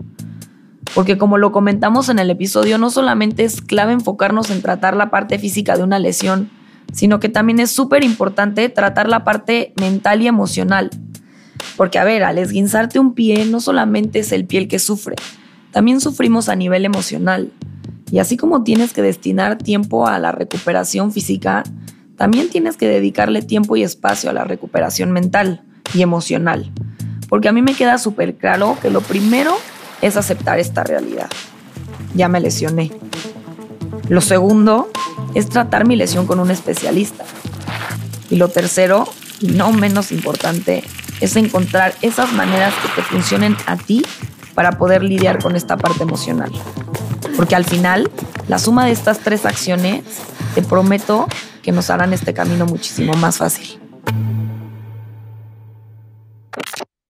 Porque 0.95 1.19
como 1.19 1.37
lo 1.37 1.53
comentamos 1.53 2.09
en 2.09 2.19
el 2.19 2.31
episodio, 2.31 2.79
no 2.79 2.89
solamente 2.89 3.45
es 3.45 3.61
clave 3.61 3.93
enfocarnos 3.93 4.49
en 4.49 4.63
tratar 4.63 4.97
la 4.97 5.11
parte 5.11 5.39
física 5.39 5.77
de 5.77 5.83
una 5.83 5.99
lesión, 5.99 6.49
sino 6.95 7.21
que 7.21 7.29
también 7.29 7.61
es 7.61 7.71
súper 7.71 8.03
importante 8.03 8.71
tratar 8.71 9.11
la 9.11 9.25
parte 9.25 9.75
mental 9.79 10.23
y 10.23 10.27
emocional. 10.27 10.89
Porque, 11.77 11.99
a 11.99 12.05
ver, 12.05 12.25
al 12.25 12.39
esguinzarte 12.39 12.99
un 12.99 13.15
pie, 13.15 13.45
no 13.47 13.61
solamente 13.61 14.21
es 14.21 14.33
el 14.33 14.45
pie 14.45 14.61
el 14.61 14.69
que 14.69 14.79
sufre, 14.79 15.17
también 15.71 16.01
sufrimos 16.01 16.49
a 16.49 16.57
nivel 16.57 16.85
emocional. 16.85 17.53
Y 18.11 18.19
así 18.19 18.37
como 18.37 18.65
tienes 18.65 18.93
que 18.93 19.03
destinar 19.03 19.59
tiempo 19.59 20.07
a 20.07 20.19
la 20.19 20.33
recuperación 20.33 21.13
física, 21.13 21.63
también 22.17 22.49
tienes 22.49 22.77
que 22.77 22.89
dedicarle 22.89 23.43
tiempo 23.43 23.77
y 23.77 23.83
espacio 23.83 24.31
a 24.31 24.33
la 24.33 24.45
recuperación 24.45 25.13
mental 25.13 25.63
y 25.95 26.03
emocional. 26.03 26.73
Porque 27.29 27.49
a 27.49 27.53
mí 27.53 27.63
me 27.63 27.75
queda 27.75 27.99
súper 27.99 28.35
claro 28.37 28.77
que 28.81 28.91
lo 28.91 29.03
primero 29.03 29.55
es 30.03 30.17
aceptar 30.17 30.59
esta 30.59 30.83
realidad. 30.83 31.29
Ya 32.15 32.29
me 32.29 32.41
lesioné. 32.41 32.91
Lo 34.09 34.21
segundo 34.21 34.91
es 35.35 35.49
tratar 35.49 35.87
mi 35.87 35.97
lesión 35.97 36.27
con 36.27 36.41
un 36.41 36.51
especialista. 36.51 37.25
Y 38.31 38.37
lo 38.37 38.49
tercero, 38.49 39.07
y 39.41 39.49
no 39.49 39.73
menos 39.73 40.11
importante, 40.11 40.83
es 41.21 41.37
encontrar 41.37 41.95
esas 42.03 42.33
maneras 42.33 42.75
que 42.83 42.89
te 43.01 43.03
funcionen 43.03 43.57
a 43.67 43.77
ti 43.77 44.05
para 44.55 44.73
poder 44.73 45.03
lidiar 45.03 45.43
con 45.43 45.57
esta 45.57 45.77
parte 45.77 46.03
emocional. 46.03 46.51
Porque 47.37 47.55
al 47.55 47.65
final, 47.65 48.11
la 48.49 48.59
suma 48.59 48.87
de 48.87 48.93
estas 48.93 49.21
tres 49.21 49.47
acciones, 49.47 50.03
te 50.55 50.63
prometo 50.63 51.29
que 51.63 51.73
nos 51.73 51.91
harán 51.91 52.13
este 52.13 52.35
camino 52.35 52.67
muchísimo 52.67 53.15
más 53.15 53.37
fácil. 53.37 53.79